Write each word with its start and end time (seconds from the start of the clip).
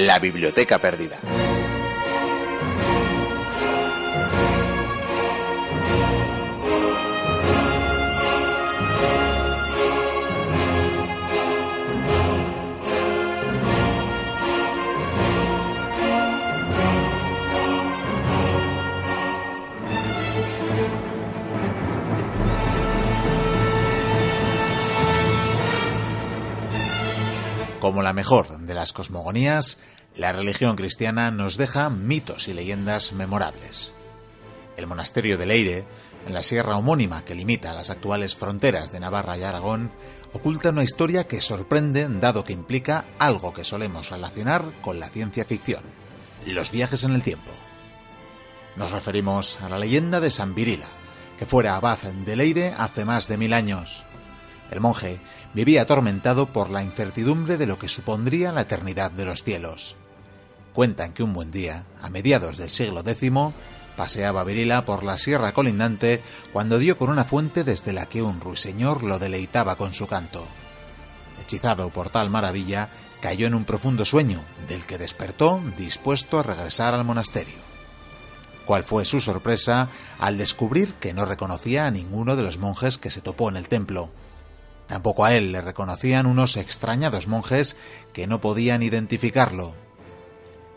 La 0.00 0.18
Biblioteca 0.18 0.78
Perdida. 0.78 1.18
Como 27.80 28.02
la 28.02 28.12
mejor 28.12 28.60
de 28.60 28.74
las 28.74 28.92
cosmogonías, 28.92 29.78
la 30.20 30.32
religión 30.32 30.76
cristiana 30.76 31.30
nos 31.30 31.56
deja 31.56 31.88
mitos 31.88 32.46
y 32.46 32.52
leyendas 32.52 33.14
memorables. 33.14 33.94
El 34.76 34.86
monasterio 34.86 35.38
de 35.38 35.46
Leire, 35.46 35.84
en 36.26 36.34
la 36.34 36.42
sierra 36.42 36.76
homónima 36.76 37.24
que 37.24 37.34
limita 37.34 37.72
las 37.72 37.88
actuales 37.88 38.36
fronteras 38.36 38.92
de 38.92 39.00
Navarra 39.00 39.38
y 39.38 39.44
Aragón, 39.44 39.90
oculta 40.34 40.68
una 40.68 40.84
historia 40.84 41.26
que 41.26 41.40
sorprende 41.40 42.06
dado 42.06 42.44
que 42.44 42.52
implica 42.52 43.06
algo 43.18 43.54
que 43.54 43.64
solemos 43.64 44.10
relacionar 44.10 44.62
con 44.82 45.00
la 45.00 45.08
ciencia 45.08 45.46
ficción, 45.46 45.84
los 46.44 46.70
viajes 46.70 47.04
en 47.04 47.12
el 47.12 47.22
tiempo. 47.22 47.50
Nos 48.76 48.90
referimos 48.90 49.58
a 49.62 49.70
la 49.70 49.78
leyenda 49.78 50.20
de 50.20 50.30
San 50.30 50.54
Virila, 50.54 50.88
que 51.38 51.46
fuera 51.46 51.76
abad 51.76 51.96
de 51.96 52.36
Leire 52.36 52.74
hace 52.76 53.06
más 53.06 53.26
de 53.26 53.38
mil 53.38 53.54
años. 53.54 54.04
El 54.70 54.80
monje 54.80 55.18
vivía 55.54 55.80
atormentado 55.80 56.52
por 56.52 56.68
la 56.68 56.82
incertidumbre 56.82 57.56
de 57.56 57.66
lo 57.66 57.78
que 57.78 57.88
supondría 57.88 58.52
la 58.52 58.60
eternidad 58.60 59.10
de 59.12 59.24
los 59.24 59.42
cielos. 59.42 59.96
Cuentan 60.72 61.12
que 61.12 61.22
un 61.22 61.32
buen 61.32 61.50
día, 61.50 61.84
a 62.00 62.10
mediados 62.10 62.56
del 62.56 62.70
siglo 62.70 63.00
X, 63.04 63.32
paseaba 63.96 64.44
Virila 64.44 64.84
por 64.84 65.02
la 65.02 65.18
sierra 65.18 65.52
colindante 65.52 66.22
cuando 66.52 66.78
dio 66.78 66.96
con 66.96 67.10
una 67.10 67.24
fuente 67.24 67.64
desde 67.64 67.92
la 67.92 68.06
que 68.06 68.22
un 68.22 68.40
ruiseñor 68.40 69.02
lo 69.02 69.18
deleitaba 69.18 69.76
con 69.76 69.92
su 69.92 70.06
canto. 70.06 70.46
Hechizado 71.40 71.90
por 71.90 72.10
tal 72.10 72.30
maravilla, 72.30 72.88
cayó 73.20 73.46
en 73.46 73.54
un 73.54 73.64
profundo 73.64 74.04
sueño, 74.04 74.42
del 74.68 74.86
que 74.86 74.96
despertó 74.96 75.60
dispuesto 75.76 76.38
a 76.38 76.44
regresar 76.44 76.94
al 76.94 77.04
monasterio. 77.04 77.58
¿Cuál 78.64 78.84
fue 78.84 79.04
su 79.04 79.20
sorpresa 79.20 79.88
al 80.20 80.38
descubrir 80.38 80.94
que 80.94 81.12
no 81.12 81.24
reconocía 81.24 81.86
a 81.86 81.90
ninguno 81.90 82.36
de 82.36 82.44
los 82.44 82.58
monjes 82.58 82.98
que 82.98 83.10
se 83.10 83.20
topó 83.20 83.48
en 83.48 83.56
el 83.56 83.68
templo? 83.68 84.10
Tampoco 84.86 85.24
a 85.24 85.34
él 85.34 85.50
le 85.50 85.60
reconocían 85.60 86.26
unos 86.26 86.56
extrañados 86.56 87.26
monjes 87.26 87.76
que 88.12 88.26
no 88.26 88.40
podían 88.40 88.82
identificarlo. 88.82 89.74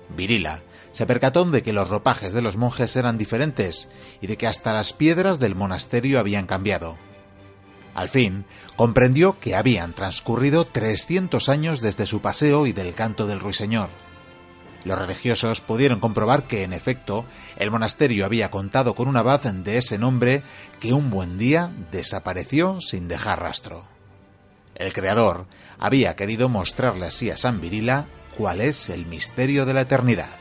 Virila 0.10 0.62
se 0.92 1.06
percató 1.06 1.44
de 1.46 1.64
que 1.64 1.74
los 1.74 1.90
ropajes 1.90 2.34
de 2.34 2.42
los 2.42 2.56
monjes 2.56 2.96
eran 2.96 3.18
diferentes 3.18 3.90
y 4.22 4.28
de 4.28 4.38
que 4.38 4.48
hasta 4.48 4.74
las 4.74 4.94
piedras 4.94 5.40
del 5.40 5.56
monasterio 5.56 6.20
habían 6.20 6.46
cambiado. 6.46 6.98
Al 7.96 8.10
fin, 8.10 8.46
comprendió 8.76 9.40
que 9.40 9.56
habían 9.56 9.94
transcurrido 9.94 10.66
300 10.66 11.50
años 11.50 11.82
desde 11.82 12.06
su 12.06 12.22
paseo 12.22 12.66
y 12.66 12.74
del 12.74 12.94
canto 12.94 13.28
del 13.28 13.40
ruiseñor. 13.40 13.90
Los 14.84 15.00
religiosos 15.00 15.62
pudieron 15.62 16.00
comprobar 16.00 16.46
que, 16.46 16.64
en 16.64 16.74
efecto, 16.74 17.26
el 17.58 17.72
monasterio 17.72 18.26
había 18.26 18.52
contado 18.52 18.96
con 18.96 19.08
un 19.08 19.16
abad 19.16 19.42
de 19.42 19.78
ese 19.78 19.98
nombre 19.98 20.44
que 20.80 20.94
un 20.94 21.10
buen 21.10 21.38
día 21.38 21.72
desapareció 21.92 22.82
sin 22.82 23.08
dejar 23.08 23.42
rastro. 23.42 23.86
El 24.76 24.92
creador 24.92 25.46
había 25.80 26.16
querido 26.16 26.50
mostrarle 26.50 27.06
así 27.06 27.30
a 27.30 27.38
San 27.38 27.62
Virila 27.62 28.08
cuál 28.38 28.62
es 28.62 28.90
el 28.90 29.06
misterio 29.06 29.66
de 29.66 29.74
la 29.74 29.82
eternidad. 29.82 30.36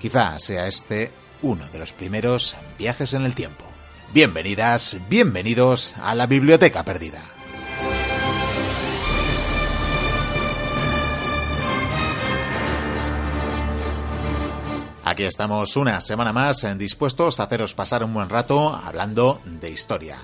Quizá 0.00 0.38
sea 0.38 0.66
este 0.66 1.12
uno 1.42 1.66
de 1.68 1.78
los 1.78 1.92
primeros 1.92 2.56
viajes 2.78 3.14
en 3.14 3.22
el 3.22 3.34
tiempo. 3.34 3.64
Bienvenidas, 4.12 4.96
bienvenidos 5.08 5.96
a 6.02 6.14
la 6.14 6.26
Biblioteca 6.26 6.84
Perdida. 6.84 7.22
Aquí 15.04 15.22
estamos 15.22 15.76
una 15.76 16.00
semana 16.00 16.32
más 16.32 16.66
dispuestos 16.76 17.38
a 17.38 17.44
haceros 17.44 17.74
pasar 17.74 18.02
un 18.02 18.12
buen 18.12 18.28
rato 18.28 18.74
hablando 18.74 19.40
de 19.44 19.70
historia. 19.70 20.18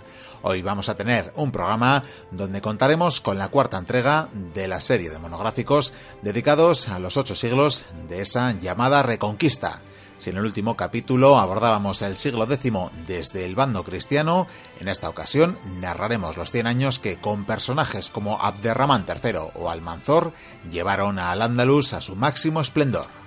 Hoy 0.45 0.61
vamos 0.61 0.89
a 0.89 0.97
tener 0.97 1.33
un 1.37 1.53
programa 1.53 2.03
donde 2.33 2.61
contaremos 2.61 3.21
con 3.21 3.39
la 3.39 3.49
cuarta 3.49 3.79
entrega 3.79 4.29
de 4.33 4.67
la 4.67 4.81
serie 4.81 5.09
de 5.09 5.21
monográficos 5.21 5.95
dedicados 6.21 6.89
a 6.89 6.99
los 6.99 7.17
ocho 7.17 7.37
siglos 7.37 7.85
de 8.09 8.23
esa 8.23 8.51
llamada 8.59 9.05
Reconquista. 9.05 9.83
Si 10.19 10.31
en 10.31 10.39
el 10.39 10.45
último 10.45 10.77
capítulo 10.77 11.39
abordábamos 11.39 12.03
el 12.03 12.17
siglo 12.17 12.45
X 12.45 12.73
desde 13.07 13.45
el 13.45 13.55
bando 13.55 13.85
cristiano, 13.85 14.49
en 14.81 14.89
esta 14.89 15.09
ocasión 15.09 15.59
narraremos 15.81 16.37
los 16.37 16.51
100 16.51 16.67
años 16.67 16.99
que 16.99 17.19
con 17.19 17.45
personajes 17.45 18.11
como 18.11 18.41
Abderramán 18.41 19.05
III 19.07 19.51
o 19.55 19.71
Almanzor 19.71 20.33
llevaron 20.73 21.21
al 21.21 21.41
Andalus 21.41 21.93
a 21.93 22.01
su 22.01 22.17
máximo 22.17 22.61
esplendor. 22.61 23.22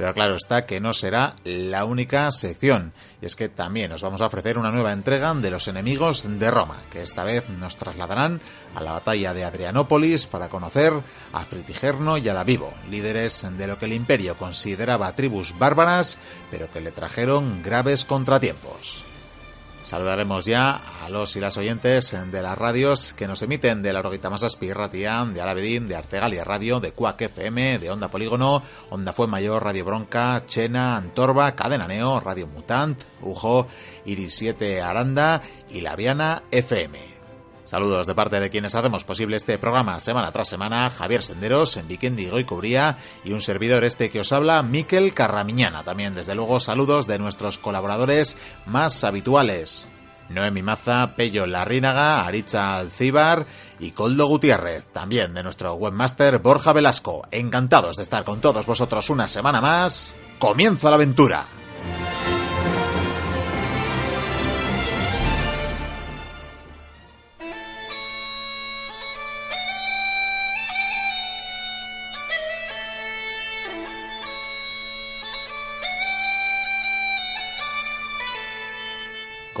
Pero 0.00 0.14
claro 0.14 0.34
está 0.34 0.64
que 0.64 0.80
no 0.80 0.94
será 0.94 1.36
la 1.44 1.84
única 1.84 2.32
sección. 2.32 2.94
Y 3.20 3.26
es 3.26 3.36
que 3.36 3.50
también 3.50 3.92
os 3.92 4.00
vamos 4.00 4.22
a 4.22 4.28
ofrecer 4.28 4.56
una 4.56 4.70
nueva 4.70 4.94
entrega 4.94 5.34
de 5.34 5.50
los 5.50 5.68
enemigos 5.68 6.24
de 6.26 6.50
Roma, 6.50 6.78
que 6.90 7.02
esta 7.02 7.22
vez 7.22 7.46
nos 7.50 7.76
trasladarán 7.76 8.40
a 8.74 8.80
la 8.80 8.92
batalla 8.92 9.34
de 9.34 9.44
Adrianópolis 9.44 10.26
para 10.26 10.48
conocer 10.48 10.94
a 11.34 11.42
Fritigerno 11.42 12.16
y 12.16 12.26
a 12.30 12.32
Davivo, 12.32 12.72
líderes 12.88 13.46
de 13.58 13.66
lo 13.66 13.78
que 13.78 13.84
el 13.84 13.92
imperio 13.92 14.38
consideraba 14.38 15.14
tribus 15.14 15.52
bárbaras, 15.58 16.16
pero 16.50 16.70
que 16.70 16.80
le 16.80 16.92
trajeron 16.92 17.62
graves 17.62 18.06
contratiempos. 18.06 19.09
Saludaremos 19.82 20.44
ya 20.44 20.82
a 21.02 21.08
los 21.08 21.34
y 21.36 21.40
las 21.40 21.56
oyentes 21.56 22.14
de 22.30 22.42
las 22.42 22.56
radios 22.56 23.12
que 23.14 23.26
nos 23.26 23.42
emiten 23.42 23.82
de 23.82 23.92
la 23.92 24.02
Roguita 24.02 24.30
Masaspi, 24.30 24.72
Ratián, 24.72 25.34
de 25.34 25.40
Alavedín, 25.40 25.86
de 25.86 25.96
Artegalia 25.96 26.44
Radio, 26.44 26.80
de 26.80 26.92
Cuac 26.92 27.20
FM, 27.20 27.78
de 27.78 27.90
Onda 27.90 28.08
Polígono, 28.08 28.62
Onda 28.90 29.12
Fue 29.12 29.26
Mayor, 29.26 29.64
Radio 29.64 29.84
Bronca, 29.84 30.44
Chena, 30.46 30.96
Antorba, 30.96 31.56
Cadena 31.56 31.88
Neo, 31.88 32.20
Radio 32.20 32.46
Mutant, 32.46 33.02
Ujo, 33.22 33.66
Iris 34.04 34.34
7 34.34 34.80
Aranda 34.82 35.40
y 35.70 35.80
La 35.80 35.96
Viana 35.96 36.42
FM. 36.50 37.19
Saludos 37.70 38.08
de 38.08 38.16
parte 38.16 38.40
de 38.40 38.50
quienes 38.50 38.74
hacemos 38.74 39.04
posible 39.04 39.36
este 39.36 39.56
programa 39.56 40.00
semana 40.00 40.32
tras 40.32 40.48
semana, 40.48 40.90
Javier 40.90 41.22
Senderos, 41.22 41.76
en 41.76 41.86
Vikendi 41.86 42.28
y 42.36 42.42
Cubría 42.42 42.96
y 43.22 43.30
un 43.30 43.40
servidor 43.40 43.84
este 43.84 44.10
que 44.10 44.18
os 44.18 44.32
habla, 44.32 44.64
Miquel 44.64 45.14
Carramiñana. 45.14 45.84
También, 45.84 46.12
desde 46.12 46.34
luego, 46.34 46.58
saludos 46.58 47.06
de 47.06 47.20
nuestros 47.20 47.58
colaboradores 47.58 48.36
más 48.66 49.04
habituales. 49.04 49.86
Noemi 50.30 50.62
Maza, 50.62 51.14
Pello 51.14 51.46
Larrínaga, 51.46 52.26
Aricha 52.26 52.76
Alcíbar 52.76 53.46
y 53.78 53.92
Coldo 53.92 54.26
Gutiérrez. 54.26 54.86
También 54.86 55.32
de 55.32 55.44
nuestro 55.44 55.74
webmaster 55.74 56.40
Borja 56.40 56.72
Velasco. 56.72 57.22
Encantados 57.30 57.98
de 57.98 58.02
estar 58.02 58.24
con 58.24 58.40
todos 58.40 58.66
vosotros 58.66 59.10
una 59.10 59.28
semana 59.28 59.60
más. 59.60 60.16
¡Comienza 60.40 60.88
la 60.88 60.96
aventura! 60.96 61.59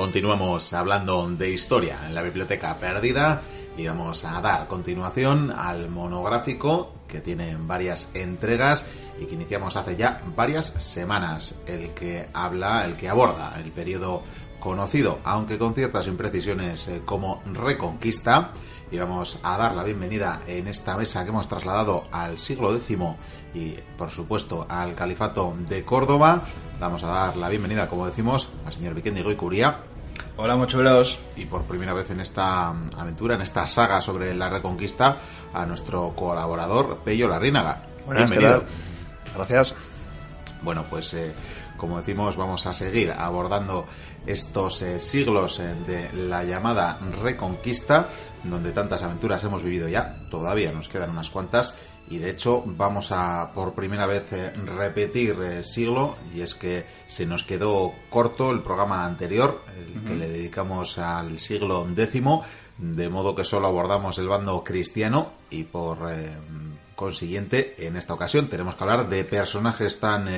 Continuamos 0.00 0.72
hablando 0.72 1.28
de 1.28 1.50
historia 1.50 1.98
en 2.06 2.14
la 2.14 2.22
biblioteca 2.22 2.74
perdida 2.78 3.42
y 3.76 3.86
vamos 3.86 4.24
a 4.24 4.40
dar 4.40 4.66
continuación 4.66 5.50
al 5.50 5.90
monográfico 5.90 6.94
que 7.06 7.20
tiene 7.20 7.54
varias 7.60 8.08
entregas 8.14 8.86
y 9.20 9.26
que 9.26 9.34
iniciamos 9.34 9.76
hace 9.76 9.96
ya 9.96 10.22
varias 10.34 10.68
semanas, 10.78 11.54
el 11.66 11.90
que 11.90 12.30
habla, 12.32 12.86
el 12.86 12.96
que 12.96 13.10
aborda 13.10 13.52
el 13.62 13.72
periodo 13.72 14.22
conocido, 14.58 15.18
aunque 15.22 15.58
con 15.58 15.74
ciertas 15.74 16.06
imprecisiones 16.06 16.88
eh, 16.88 17.02
como 17.04 17.42
Reconquista. 17.52 18.52
Y 18.90 18.98
vamos 18.98 19.38
a 19.42 19.56
dar 19.56 19.74
la 19.74 19.84
bienvenida 19.84 20.40
en 20.48 20.66
esta 20.66 20.96
mesa 20.96 21.24
que 21.24 21.30
hemos 21.30 21.46
trasladado 21.46 22.04
al 22.10 22.38
siglo 22.38 22.74
X 22.74 22.98
y, 23.54 23.76
por 23.96 24.10
supuesto, 24.10 24.66
al 24.68 24.94
Califato 24.94 25.54
de 25.68 25.84
Córdoba. 25.84 26.42
Vamos 26.80 27.04
a 27.04 27.08
dar 27.08 27.36
la 27.36 27.48
bienvenida, 27.50 27.88
como 27.88 28.06
decimos, 28.06 28.48
al 28.66 28.72
señor 28.72 28.94
Vikendi 28.94 29.22
Goicuría. 29.22 29.89
Hola, 30.36 30.56
mochuelos. 30.56 31.18
Y 31.36 31.46
por 31.46 31.62
primera 31.64 31.92
vez 31.92 32.10
en 32.10 32.20
esta 32.20 32.68
aventura, 32.68 33.34
en 33.34 33.42
esta 33.42 33.66
saga 33.66 34.00
sobre 34.00 34.34
la 34.34 34.48
Reconquista, 34.48 35.18
a 35.52 35.66
nuestro 35.66 36.14
colaborador 36.16 36.98
Pello 37.04 37.28
Larrínaga. 37.28 37.82
Buenas, 38.06 38.30
Bienvenido. 38.30 38.64
Gracias. 39.34 39.74
Bueno, 40.62 40.84
pues 40.88 41.14
eh, 41.14 41.32
como 41.76 41.98
decimos, 41.98 42.36
vamos 42.36 42.66
a 42.66 42.74
seguir 42.74 43.10
abordando 43.10 43.86
estos 44.26 44.82
eh, 44.82 45.00
siglos 45.00 45.58
eh, 45.60 45.74
de 45.86 46.12
la 46.28 46.44
llamada 46.44 46.98
Reconquista, 47.22 48.08
donde 48.44 48.72
tantas 48.72 49.02
aventuras 49.02 49.42
hemos 49.44 49.62
vivido 49.62 49.88
ya, 49.88 50.14
todavía 50.30 50.72
nos 50.72 50.88
quedan 50.90 51.10
unas 51.10 51.30
cuantas, 51.30 51.74
y 52.10 52.18
de 52.18 52.30
hecho 52.30 52.62
vamos 52.66 53.12
a 53.12 53.52
por 53.54 53.72
primera 53.72 54.04
vez 54.04 54.32
eh, 54.32 54.52
repetir 54.76 55.36
siglo, 55.62 56.16
y 56.34 56.42
es 56.42 56.54
que 56.54 56.84
se 57.06 57.24
nos 57.24 57.44
quedó 57.44 57.94
corto 58.10 58.50
el 58.50 58.60
programa 58.60 59.06
anterior, 59.06 59.62
el 59.76 60.02
que 60.02 60.16
le 60.16 60.28
dedicamos 60.28 60.98
al 60.98 61.38
siglo 61.38 61.86
X, 61.96 62.22
de 62.76 63.08
modo 63.08 63.34
que 63.34 63.44
solo 63.44 63.68
abordamos 63.68 64.18
el 64.18 64.28
bando 64.28 64.62
cristiano 64.64 65.32
y 65.50 65.64
por 65.64 65.98
consiguiente 66.96 67.76
en 67.86 67.96
esta 67.96 68.12
ocasión 68.12 68.48
tenemos 68.48 68.74
que 68.74 68.84
hablar 68.84 69.08
de 69.08 69.24
personajes 69.24 70.00
tan 70.00 70.28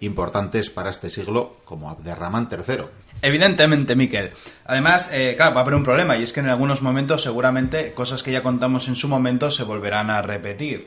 importantes 0.00 0.70
para 0.70 0.90
este 0.90 1.10
siglo 1.10 1.56
como 1.64 1.90
Abderramán 1.90 2.48
III. 2.50 2.84
Evidentemente, 3.22 3.96
Miquel. 3.96 4.30
Además, 4.66 5.10
eh, 5.12 5.34
claro, 5.36 5.54
va 5.54 5.60
a 5.60 5.62
haber 5.62 5.74
un 5.74 5.84
problema 5.84 6.16
y 6.16 6.22
es 6.22 6.32
que 6.32 6.40
en 6.40 6.48
algunos 6.48 6.82
momentos 6.82 7.22
seguramente 7.22 7.92
cosas 7.94 8.22
que 8.22 8.32
ya 8.32 8.42
contamos 8.42 8.88
en 8.88 8.96
su 8.96 9.08
momento 9.08 9.50
se 9.50 9.64
volverán 9.64 10.10
a 10.10 10.22
repetir. 10.22 10.86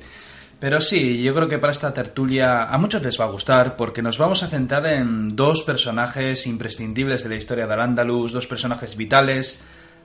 Pero 0.59 0.81
sí, 0.81 1.23
yo 1.23 1.33
creo 1.33 1.47
que 1.47 1.57
para 1.57 1.71
esta 1.71 1.93
tertulia 1.93 2.65
a 2.65 2.77
muchos 2.77 3.01
les 3.01 3.19
va 3.19 3.25
a 3.25 3.29
gustar 3.29 3.77
porque 3.77 4.01
nos 4.01 4.17
vamos 4.17 4.43
a 4.43 4.47
centrar 4.47 4.85
en 4.87 5.35
dos 5.35 5.63
personajes 5.63 6.45
imprescindibles 6.45 7.23
de 7.23 7.29
la 7.29 7.35
historia 7.35 7.65
del 7.65 7.79
Andalus, 7.79 8.33
dos 8.33 8.45
personajes 8.45 8.97
vitales. 8.97 9.61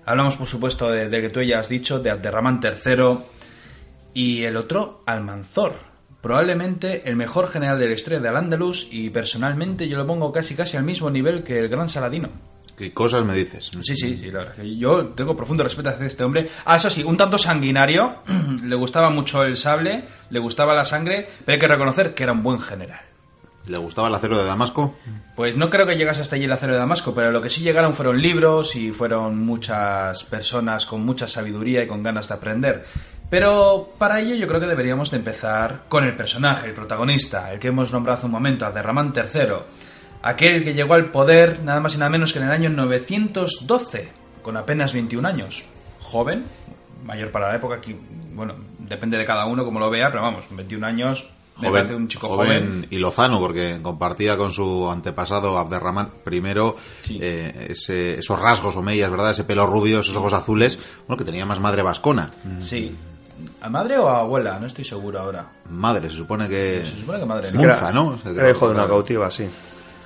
Hablamos, 0.06 0.36
por 0.36 0.46
supuesto, 0.46 0.90
de 0.90 1.20
que 1.20 1.30
tú 1.30 1.42
ya 1.42 1.58
has 1.58 1.68
dicho, 1.68 1.98
de 1.98 2.10
Abderramán 2.10 2.60
III 2.62 3.18
y 4.14 4.44
el 4.44 4.56
otro, 4.56 5.02
Almanzor, 5.06 5.93
probablemente 6.24 7.02
el 7.04 7.16
mejor 7.16 7.48
general 7.48 7.78
de 7.78 7.86
la 7.86 7.92
historia 7.92 8.18
de 8.18 8.26
Al-Ándalus 8.30 8.88
y 8.90 9.10
personalmente 9.10 9.88
yo 9.88 9.98
lo 9.98 10.06
pongo 10.06 10.32
casi 10.32 10.54
casi 10.54 10.78
al 10.78 10.82
mismo 10.82 11.10
nivel 11.10 11.42
que 11.42 11.58
el 11.58 11.68
gran 11.68 11.90
Saladino. 11.90 12.30
¿Qué 12.78 12.94
cosas 12.94 13.26
me 13.26 13.34
dices? 13.34 13.70
Sí, 13.82 13.94
sí, 13.94 14.16
sí, 14.16 14.30
la 14.30 14.38
verdad. 14.38 14.64
Yo 14.64 15.08
tengo 15.08 15.36
profundo 15.36 15.62
respeto 15.62 15.90
hacia 15.90 16.06
este 16.06 16.24
hombre. 16.24 16.48
Ah, 16.64 16.76
eso 16.76 16.88
sí, 16.88 17.02
un 17.04 17.18
tanto 17.18 17.36
sanguinario. 17.36 18.22
le 18.64 18.74
gustaba 18.74 19.10
mucho 19.10 19.44
el 19.44 19.58
sable, 19.58 20.04
le 20.30 20.38
gustaba 20.38 20.72
la 20.72 20.86
sangre, 20.86 21.28
pero 21.44 21.56
hay 21.56 21.58
que 21.58 21.68
reconocer 21.68 22.14
que 22.14 22.22
era 22.22 22.32
un 22.32 22.42
buen 22.42 22.58
general. 22.58 23.02
¿Le 23.66 23.76
gustaba 23.78 24.08
el 24.08 24.14
acero 24.14 24.38
de 24.38 24.44
Damasco? 24.44 24.94
Pues 25.36 25.56
no 25.56 25.68
creo 25.68 25.86
que 25.86 25.96
llegase 25.96 26.20
hasta 26.20 26.36
allí 26.36 26.44
el 26.44 26.52
acero 26.52 26.72
de 26.72 26.78
Damasco, 26.78 27.14
pero 27.14 27.32
lo 27.32 27.40
que 27.40 27.48
sí 27.48 27.62
llegaron 27.62 27.94
fueron 27.94 28.20
libros 28.20 28.76
y 28.76 28.92
fueron 28.92 29.44
muchas 29.44 30.24
personas 30.24 30.84
con 30.84 31.04
mucha 31.04 31.28
sabiduría 31.28 31.82
y 31.82 31.86
con 31.86 32.02
ganas 32.02 32.28
de 32.28 32.34
aprender. 32.34 32.84
Pero 33.30 33.92
para 33.98 34.20
ello 34.20 34.34
yo 34.34 34.46
creo 34.46 34.60
que 34.60 34.66
deberíamos 34.66 35.10
de 35.10 35.16
empezar 35.16 35.84
con 35.88 36.04
el 36.04 36.16
personaje, 36.16 36.68
el 36.68 36.74
protagonista, 36.74 37.52
el 37.52 37.58
que 37.58 37.68
hemos 37.68 37.92
nombrado 37.92 38.18
hace 38.18 38.26
un 38.26 38.32
momento, 38.32 38.66
Aderramán 38.66 39.12
III, 39.14 39.54
aquel 40.22 40.62
que 40.62 40.74
llegó 40.74 40.94
al 40.94 41.10
poder 41.10 41.60
nada 41.62 41.80
más 41.80 41.94
y 41.94 41.98
nada 41.98 42.10
menos 42.10 42.32
que 42.32 42.38
en 42.38 42.44
el 42.44 42.50
año 42.50 42.70
912, 42.70 44.08
con 44.42 44.56
apenas 44.56 44.92
21 44.92 45.26
años. 45.26 45.64
Joven, 46.00 46.44
mayor 47.04 47.30
para 47.30 47.48
la 47.48 47.56
época, 47.56 47.76
aquí, 47.76 47.96
bueno, 48.32 48.54
depende 48.78 49.18
de 49.18 49.24
cada 49.24 49.46
uno 49.46 49.64
como 49.64 49.80
lo 49.80 49.90
vea, 49.90 50.10
pero 50.10 50.22
vamos, 50.22 50.44
21 50.50 50.86
años 50.86 51.28
me 51.60 51.70
parece 51.70 51.94
un 51.94 52.08
chico 52.08 52.28
joven, 52.28 52.86
y 52.90 52.98
lozano 52.98 53.38
porque 53.38 53.78
compartía 53.80 54.36
con 54.36 54.50
su 54.50 54.90
antepasado 54.90 55.56
Abderramán 55.56 56.10
primero 56.24 56.76
eh, 57.08 57.68
esos 57.70 58.40
rasgos 58.40 58.74
omeyas, 58.76 59.10
¿verdad? 59.10 59.30
Ese 59.30 59.44
pelo 59.44 59.66
rubio, 59.66 60.00
esos 60.00 60.16
ojos 60.16 60.32
azules, 60.32 60.78
bueno, 61.06 61.16
que 61.16 61.24
tenía 61.24 61.46
más 61.46 61.60
madre 61.60 61.82
vascona. 61.82 62.30
Sí, 62.58 62.96
¿A 63.60 63.68
madre 63.68 63.98
o 63.98 64.08
a 64.08 64.20
abuela? 64.20 64.58
No 64.58 64.66
estoy 64.66 64.84
seguro 64.84 65.18
ahora. 65.18 65.46
Madre, 65.68 66.10
se 66.10 66.16
supone 66.16 66.48
que. 66.48 66.84
Se 66.84 67.00
supone 67.00 67.18
que 67.18 67.26
madre. 67.26 67.52
Munza, 67.52 67.92
¿no? 67.92 68.18
era 68.24 68.50
hijo 68.50 68.68
de 68.68 68.74
una 68.74 68.86
cautiva, 68.86 69.30
sí. 69.30 69.48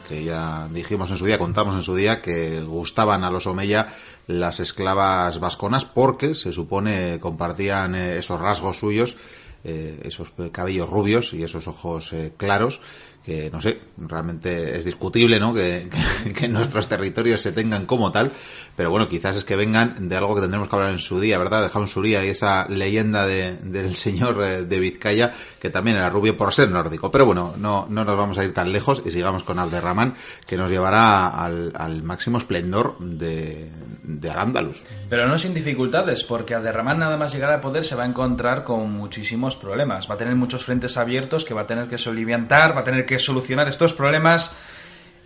Que 0.08 0.24
ya 0.24 0.68
dijimos 0.70 1.10
en 1.10 1.18
su 1.18 1.26
día, 1.26 1.38
contamos 1.38 1.74
en 1.74 1.82
su 1.82 1.94
día, 1.94 2.22
que 2.22 2.62
gustaban 2.62 3.24
a 3.24 3.30
los 3.30 3.46
Omeya 3.46 3.88
las 4.26 4.60
esclavas 4.60 5.38
vasconas 5.38 5.84
porque 5.84 6.34
se 6.34 6.52
supone 6.52 7.18
compartían 7.20 7.94
eh, 7.94 8.18
esos 8.18 8.40
rasgos 8.40 8.78
suyos, 8.78 9.16
eh, 9.64 10.00
esos 10.04 10.32
cabellos 10.52 10.88
rubios 10.88 11.34
y 11.34 11.42
esos 11.42 11.68
ojos 11.68 12.12
eh, 12.12 12.32
claros 12.36 12.80
que 13.28 13.50
no 13.50 13.60
sé, 13.60 13.78
realmente 13.98 14.78
es 14.78 14.86
discutible, 14.86 15.38
¿no? 15.38 15.52
Que, 15.52 15.90
que, 16.34 16.48
nuestros 16.48 16.88
territorios 16.88 17.42
se 17.42 17.52
tengan 17.52 17.84
como 17.84 18.10
tal, 18.10 18.30
pero 18.78 18.92
bueno, 18.92 19.08
quizás 19.08 19.34
es 19.34 19.42
que 19.42 19.56
vengan 19.56 20.08
de 20.08 20.16
algo 20.16 20.36
que 20.36 20.40
tendremos 20.40 20.68
que 20.68 20.76
hablar 20.76 20.92
en 20.92 21.00
su 21.00 21.18
día, 21.18 21.36
¿verdad? 21.36 21.62
De 21.62 21.68
Jaun 21.68 21.88
Suría 21.88 22.24
y 22.24 22.28
esa 22.28 22.64
leyenda 22.68 23.26
del 23.26 23.96
señor 23.96 24.40
eh, 24.40 24.62
de 24.66 24.78
Vizcaya, 24.78 25.32
que 25.58 25.68
también 25.68 25.96
era 25.96 26.08
rubio 26.10 26.36
por 26.36 26.54
ser 26.54 26.70
nórdico. 26.70 27.10
Pero 27.10 27.26
bueno, 27.26 27.54
no, 27.58 27.88
no 27.90 28.04
nos 28.04 28.16
vamos 28.16 28.38
a 28.38 28.44
ir 28.44 28.54
tan 28.54 28.70
lejos 28.70 29.02
y 29.04 29.10
sigamos 29.10 29.42
con 29.42 29.58
Alderramán, 29.58 30.14
que 30.46 30.56
nos 30.56 30.70
llevará 30.70 31.26
al, 31.26 32.02
máximo 32.04 32.38
esplendor 32.38 32.96
de, 33.00 33.68
de 34.04 34.30
Al-Ándalus. 34.30 34.80
Pero 35.10 35.26
no 35.26 35.36
sin 35.38 35.54
dificultades, 35.54 36.22
porque 36.22 36.54
Alderramán 36.54 37.00
nada 37.00 37.16
más 37.16 37.32
llegar 37.32 37.50
al 37.50 37.60
poder 37.60 37.84
se 37.84 37.96
va 37.96 38.04
a 38.04 38.06
encontrar 38.06 38.62
con 38.62 38.92
muchísimos 38.92 39.56
problemas. 39.56 40.08
Va 40.08 40.14
a 40.14 40.18
tener 40.18 40.36
muchos 40.36 40.64
frentes 40.64 40.96
abiertos 40.96 41.44
que 41.44 41.52
va 41.52 41.62
a 41.62 41.66
tener 41.66 41.88
que 41.88 41.98
soliviantar, 41.98 42.76
va 42.76 42.82
a 42.82 42.84
tener 42.84 43.04
que 43.04 43.18
solucionar 43.18 43.66
estos 43.66 43.92
problemas 43.92 44.52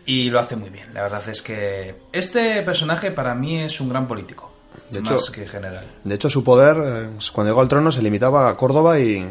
y 0.07 0.31
lo 0.31 0.41
hace 0.41 0.57
muy 0.57 0.71
bien. 0.71 0.93
La 0.95 1.03
verdad 1.03 1.23
es 1.29 1.43
que 1.43 1.95
este 2.13 2.63
personaje 2.63 3.11
para 3.11 3.35
mí 3.35 3.61
es 3.63 3.81
un 3.81 3.89
gran 3.89 4.07
político. 4.09 4.53
De 4.91 5.01
hecho, 5.01 5.19
que 5.33 5.49
general. 5.49 5.87
De 6.05 6.15
hecho, 6.15 6.29
su 6.29 6.45
poder, 6.45 6.77
eh, 6.85 7.09
cuando 7.33 7.51
llegó 7.51 7.61
al 7.61 7.69
trono, 7.69 7.91
se 7.91 8.03
limitaba 8.03 8.49
a 8.49 8.57
Córdoba 8.57 8.99
y, 9.01 9.27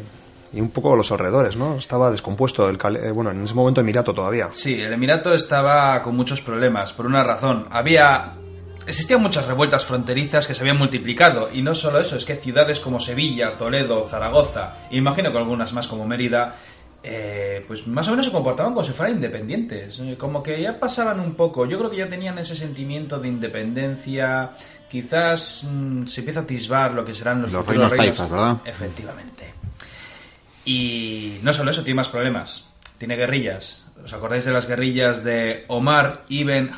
un 0.54 0.70
poco 0.72 0.94
a 0.94 0.98
los 0.98 1.12
alrededores, 1.12 1.56
¿no? 1.56 1.76
Estaba 1.76 2.10
descompuesto, 2.10 2.68
el, 2.68 2.78
eh, 2.98 3.12
bueno, 3.12 3.32
en 3.32 3.44
ese 3.44 3.54
momento 3.54 3.82
Emirato 3.82 4.14
todavía. 4.14 4.50
Sí, 4.52 4.82
el 4.82 4.94
Emirato 4.94 5.34
estaba 5.34 6.02
con 6.02 6.16
muchos 6.16 6.42
problemas, 6.42 6.94
por 6.94 7.06
una 7.06 7.24
razón. 7.24 7.68
Había... 7.72 8.38
Existían 8.88 9.22
muchas 9.22 9.46
revueltas 9.46 9.86
fronterizas 9.86 10.48
que 10.48 10.56
se 10.56 10.64
habían 10.64 10.80
multiplicado, 10.80 11.50
y 11.54 11.62
no 11.62 11.76
solo 11.76 12.00
eso, 12.00 12.16
es 12.16 12.26
que 12.26 12.36
ciudades 12.36 12.80
como 12.80 13.00
Sevilla, 13.00 13.56
Toledo, 13.56 14.04
Zaragoza, 14.10 14.74
e 14.90 14.98
imagino 14.98 15.32
que 15.32 15.38
algunas 15.38 15.72
más 15.72 15.88
como 15.88 16.08
Mérida, 16.08 16.56
eh, 17.04 17.64
pues 17.68 17.88
más 17.88 18.08
o 18.08 18.12
menos 18.12 18.28
se 18.28 18.32
comportaban 18.32 18.74
como 18.74 18.86
si 18.86 18.94
fueran 18.94 19.16
independientes. 19.16 20.00
Eh, 20.00 20.16
como 20.18 20.44
que 20.44 20.62
ya 20.62 20.80
pasaban 20.80 21.20
un 21.20 21.34
poco. 21.34 21.66
Yo 21.66 21.78
creo 21.80 21.90
que 21.90 21.98
ya 21.98 22.10
tenían 22.10 22.38
ese 22.38 22.56
sentimiento 22.56 23.20
de 23.20 23.28
independencia. 23.28 24.52
Quizás 24.90 25.64
mm, 25.64 26.06
se 26.06 26.22
empieza 26.22 26.42
a 26.42 26.44
atisbar 26.44 26.94
lo 26.94 27.04
que 27.04 27.14
serán 27.14 27.42
los, 27.42 27.52
los 27.52 27.66
reinos, 27.66 27.94
taifas, 27.96 28.30
¿verdad? 28.30 28.58
Efectivamente. 28.66 29.54
Y 30.66 31.40
no 31.42 31.54
solo 31.54 31.72
eso, 31.72 31.84
tiene 31.84 31.96
más 31.96 32.10
problemas. 32.10 32.66
Tiene 32.98 33.16
guerrillas. 33.16 33.86
¿Os 34.04 34.14
acordáis 34.14 34.46
de 34.46 34.52
las 34.52 34.68
guerrillas 34.68 35.24
de 35.24 35.66
Omar 35.68 36.24
ibn 36.30 36.72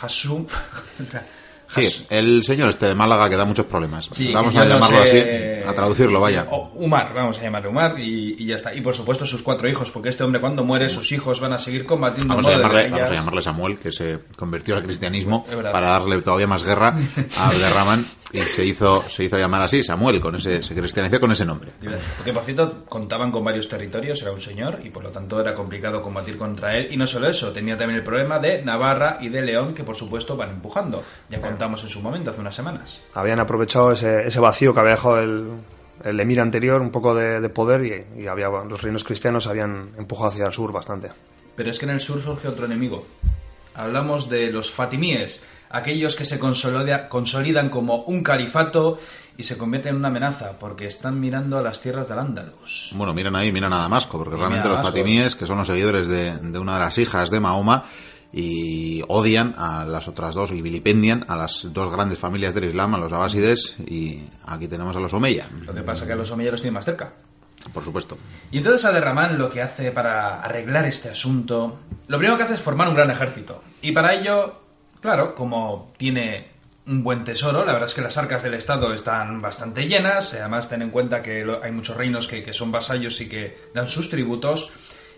Hassum? 0.00 0.46
Sí, 1.74 2.06
el 2.10 2.44
señor 2.44 2.70
este 2.70 2.86
de 2.86 2.94
Málaga 2.94 3.28
que 3.28 3.36
da 3.36 3.44
muchos 3.44 3.66
problemas. 3.66 4.10
vamos 4.32 4.56
a 4.56 4.64
llamarlo 4.64 5.02
así, 5.02 5.18
a 5.18 5.72
traducirlo, 5.74 6.20
vaya. 6.20 6.46
Umar, 6.74 7.12
vamos 7.14 7.38
a 7.38 7.42
llamarle 7.42 7.68
Umar 7.68 7.98
y, 7.98 8.44
ya 8.46 8.56
está. 8.56 8.74
Y 8.74 8.80
por 8.80 8.94
supuesto 8.94 9.26
sus 9.26 9.42
cuatro 9.42 9.68
hijos, 9.68 9.90
porque 9.90 10.08
este 10.08 10.24
hombre 10.24 10.40
cuando 10.40 10.64
muere 10.64 10.88
sus 10.88 11.10
hijos 11.12 11.40
van 11.40 11.52
a 11.52 11.58
seguir 11.58 11.84
combatiendo. 11.84 12.34
Vamos, 12.34 12.46
a 12.46 12.56
llamarle, 12.56 12.88
vamos 12.90 13.10
a 13.10 13.14
llamarle 13.14 13.42
Samuel, 13.42 13.78
que 13.78 13.92
se 13.92 14.20
convirtió 14.36 14.76
al 14.76 14.82
cristianismo 14.82 15.44
para 15.44 15.90
darle 15.90 16.20
todavía 16.22 16.46
más 16.46 16.64
guerra 16.64 16.94
a 17.38 17.48
Abderrahman 17.48 18.04
y 18.34 18.40
se 18.46 18.66
hizo, 18.66 19.02
se 19.08 19.24
hizo 19.24 19.38
llamar 19.38 19.62
así, 19.62 19.84
Samuel, 19.84 20.20
con 20.20 20.34
ese, 20.34 20.62
se 20.62 20.74
cristianizó 20.74 21.20
con 21.20 21.30
ese 21.30 21.46
nombre. 21.46 21.70
Porque 22.16 22.32
por 22.32 22.42
cierto, 22.42 22.84
contaban 22.86 23.30
con 23.30 23.44
varios 23.44 23.68
territorios, 23.68 24.20
era 24.22 24.32
un 24.32 24.40
señor, 24.40 24.80
y 24.82 24.90
por 24.90 25.04
lo 25.04 25.10
tanto 25.10 25.40
era 25.40 25.54
complicado 25.54 26.02
combatir 26.02 26.36
contra 26.36 26.76
él. 26.76 26.88
Y 26.90 26.96
no 26.96 27.06
solo 27.06 27.28
eso, 27.28 27.52
tenía 27.52 27.76
también 27.76 27.98
el 27.98 28.04
problema 28.04 28.40
de 28.40 28.62
Navarra 28.62 29.18
y 29.20 29.28
de 29.28 29.42
León, 29.42 29.72
que 29.72 29.84
por 29.84 29.94
supuesto 29.94 30.36
van 30.36 30.50
empujando. 30.50 31.04
Ya 31.30 31.40
contamos 31.64 31.82
en 31.84 31.88
su 31.88 32.02
momento, 32.02 32.30
hace 32.30 32.40
unas 32.40 32.54
semanas. 32.54 33.00
Habían 33.14 33.40
aprovechado 33.40 33.92
ese, 33.92 34.26
ese 34.26 34.38
vacío 34.38 34.74
que 34.74 34.80
había 34.80 34.92
dejado 34.92 35.20
el, 35.20 35.50
el 36.04 36.20
emir 36.20 36.38
anterior, 36.40 36.82
un 36.82 36.90
poco 36.90 37.14
de, 37.14 37.48
poder, 37.48 38.06
y, 38.16 38.22
y 38.22 38.26
había, 38.26 38.48
los 38.48 38.82
reinos 38.82 39.02
cristianos 39.02 39.46
habían 39.46 39.92
empujado 39.96 40.28
hacia 40.28 40.46
el 40.46 40.52
sur 40.52 40.72
bastante. 40.72 41.10
Pero 41.56 41.70
es 41.70 41.78
que 41.78 41.86
en 41.86 41.92
el 41.92 42.00
sur 42.00 42.20
surge 42.20 42.48
otro 42.48 42.66
enemigo. 42.66 43.06
Hablamos 43.74 44.28
de 44.28 44.52
los 44.52 44.70
fatimíes, 44.70 45.42
aquellos 45.70 46.16
que 46.16 46.26
se 46.26 46.38
consolidan 46.38 47.70
como 47.70 48.02
un 48.02 48.22
califato 48.22 48.98
y 49.38 49.42
se 49.44 49.56
convierten 49.56 49.92
en 49.92 49.96
una 49.96 50.08
amenaza 50.08 50.58
porque 50.58 50.86
están 50.86 51.18
mirando 51.18 51.56
a 51.58 51.62
las 51.62 51.80
tierras 51.80 52.08
del 52.08 52.18
Ándalus. 52.18 52.92
Bueno, 52.94 53.14
miran 53.14 53.34
ahí, 53.36 53.50
miran 53.50 53.72
a 53.72 53.78
Damasco, 53.78 54.18
porque 54.18 54.36
realmente 54.36 54.68
los 54.68 54.82
fatimíes, 54.82 55.34
que 55.34 55.46
son 55.46 55.56
los 55.56 55.66
seguidores 55.66 56.08
de, 56.08 56.58
una 56.58 56.74
de 56.74 56.84
las 56.84 56.98
hijas 56.98 57.30
de 57.30 57.40
Mahoma, 57.40 57.86
y 58.36 59.02
odian 59.08 59.54
a 59.56 59.84
las 59.84 60.08
otras 60.08 60.34
dos 60.34 60.50
y 60.50 60.60
vilipendian 60.60 61.24
a 61.28 61.36
las 61.36 61.68
dos 61.72 61.92
grandes 61.92 62.18
familias 62.18 62.54
del 62.54 62.64
Islam, 62.64 62.94
a 62.94 62.98
los 62.98 63.12
abásides 63.12 63.76
y 63.86 64.24
aquí 64.46 64.66
tenemos 64.66 64.96
a 64.96 65.00
los 65.00 65.14
Omeya. 65.14 65.48
Lo 65.64 65.74
que 65.74 65.82
pasa 65.82 66.02
es 66.02 66.08
que 66.08 66.12
a 66.14 66.16
los 66.16 66.30
Omeya 66.30 66.50
los 66.50 66.60
tienen 66.60 66.74
más 66.74 66.84
cerca. 66.84 67.12
Por 67.72 67.84
supuesto. 67.84 68.18
Y 68.50 68.58
entonces 68.58 68.84
Aderramán 68.84 69.38
lo 69.38 69.48
que 69.48 69.62
hace 69.62 69.90
para 69.92 70.42
arreglar 70.42 70.84
este 70.84 71.08
asunto, 71.08 71.78
lo 72.08 72.18
primero 72.18 72.36
que 72.36 72.42
hace 72.42 72.54
es 72.54 72.60
formar 72.60 72.88
un 72.88 72.94
gran 72.94 73.10
ejército. 73.10 73.62
Y 73.80 73.92
para 73.92 74.12
ello 74.12 74.64
Claro, 75.04 75.34
como 75.34 75.92
tiene 75.98 76.48
un 76.86 77.04
buen 77.04 77.24
tesoro, 77.24 77.66
la 77.66 77.74
verdad 77.74 77.90
es 77.90 77.94
que 77.94 78.00
las 78.00 78.16
arcas 78.16 78.42
del 78.42 78.54
Estado 78.54 78.94
están 78.94 79.38
bastante 79.38 79.86
llenas, 79.86 80.32
además 80.32 80.70
ten 80.70 80.80
en 80.80 80.88
cuenta 80.88 81.20
que 81.20 81.44
hay 81.62 81.72
muchos 81.72 81.98
reinos 81.98 82.26
que, 82.26 82.50
son 82.54 82.72
vasallos 82.72 83.20
y 83.20 83.28
que 83.28 83.54
dan 83.74 83.86
sus 83.86 84.08
tributos, 84.08 84.72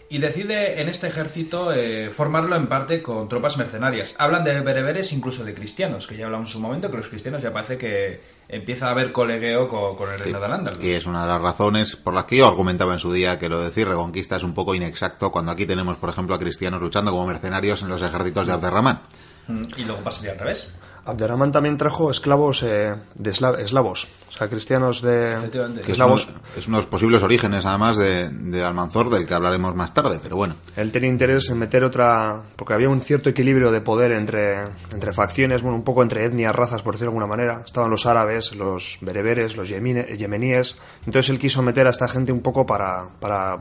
y 0.08 0.18
decide 0.18 0.80
en 0.80 0.88
este 0.88 1.08
ejército 1.08 1.72
eh, 1.72 2.10
formarlo 2.10 2.56
en 2.56 2.68
parte 2.68 3.02
con 3.02 3.28
tropas 3.28 3.56
mercenarias. 3.56 4.14
Hablan 4.18 4.44
de 4.44 4.60
bereberes, 4.60 5.12
incluso 5.12 5.44
de 5.44 5.54
cristianos, 5.54 6.06
que 6.06 6.16
ya 6.16 6.26
hablamos 6.26 6.48
en 6.48 6.52
su 6.52 6.60
momento, 6.60 6.90
que 6.90 6.96
los 6.96 7.08
cristianos 7.08 7.42
ya 7.42 7.52
parece 7.52 7.76
que 7.76 8.20
empieza 8.48 8.86
a 8.86 8.90
haber 8.90 9.10
colegueo 9.10 9.68
con, 9.68 10.10
el 10.12 10.20
reino 10.20 10.40
de 10.40 10.78
Que 10.78 10.96
es 10.96 11.06
una 11.06 11.22
de 11.22 11.28
las 11.28 11.40
razones 11.40 11.96
por 11.96 12.14
las 12.14 12.24
que 12.24 12.36
yo 12.36 12.46
argumentaba 12.46 12.92
en 12.92 13.00
su 13.00 13.12
día 13.12 13.38
que 13.38 13.48
lo 13.48 13.58
de 13.58 13.66
decir 13.66 13.88
reconquista 13.88 14.36
es 14.36 14.44
un 14.44 14.54
poco 14.54 14.74
inexacto 14.74 15.32
cuando 15.32 15.50
aquí 15.50 15.66
tenemos, 15.66 15.96
por 15.96 16.10
ejemplo, 16.10 16.34
a 16.34 16.38
cristianos 16.38 16.80
luchando 16.80 17.10
como 17.10 17.26
mercenarios 17.26 17.82
en 17.82 17.88
los 17.88 18.02
ejércitos 18.02 18.46
de 18.46 18.52
Abderramán. 18.52 19.00
Mm, 19.48 19.64
y 19.76 19.84
luego 19.84 20.02
pasaría 20.02 20.32
al 20.32 20.38
revés. 20.38 20.68
Abderramán 21.06 21.52
también 21.52 21.76
trajo 21.76 22.10
esclavos 22.10 22.62
eh, 22.64 22.94
de 23.14 23.30
eslavos, 23.30 24.08
o 24.28 24.32
sea, 24.32 24.48
cristianos 24.48 25.02
de 25.02 25.36
que 25.84 25.92
eslavos. 25.92 26.28
Es 26.56 26.66
uno, 26.66 26.78
de 26.78 26.82
los 26.82 26.90
posibles 26.90 27.22
orígenes, 27.22 27.64
además, 27.64 27.96
de, 27.96 28.28
de, 28.28 28.64
Almanzor, 28.64 29.08
del 29.08 29.24
que 29.24 29.32
hablaremos 29.32 29.74
más 29.76 29.94
tarde, 29.94 30.18
pero 30.22 30.36
bueno. 30.36 30.56
Él 30.76 30.90
tenía 30.90 31.08
interés 31.08 31.48
en 31.50 31.58
meter 31.58 31.84
otra... 31.84 32.42
porque 32.56 32.74
había 32.74 32.88
un 32.88 33.00
cierto 33.00 33.30
equilibrio 33.30 33.70
de 33.70 33.80
poder 33.80 34.12
entre, 34.12 34.62
entre 34.92 35.12
facciones, 35.12 35.62
bueno, 35.62 35.76
un 35.76 35.84
poco 35.84 36.02
entre 36.02 36.24
etnias, 36.24 36.54
razas, 36.54 36.82
por 36.82 36.94
decirlo 36.94 37.12
de 37.12 37.18
alguna 37.18 37.36
manera. 37.36 37.62
Estaban 37.64 37.90
los 37.90 38.04
árabes, 38.04 38.54
los 38.56 38.98
bereberes, 39.00 39.56
los 39.56 39.68
yemeníes. 39.68 40.76
Entonces 41.06 41.30
él 41.30 41.38
quiso 41.38 41.62
meter 41.62 41.86
a 41.86 41.90
esta 41.90 42.08
gente 42.08 42.32
un 42.32 42.40
poco 42.40 42.66
para, 42.66 43.08
para 43.20 43.56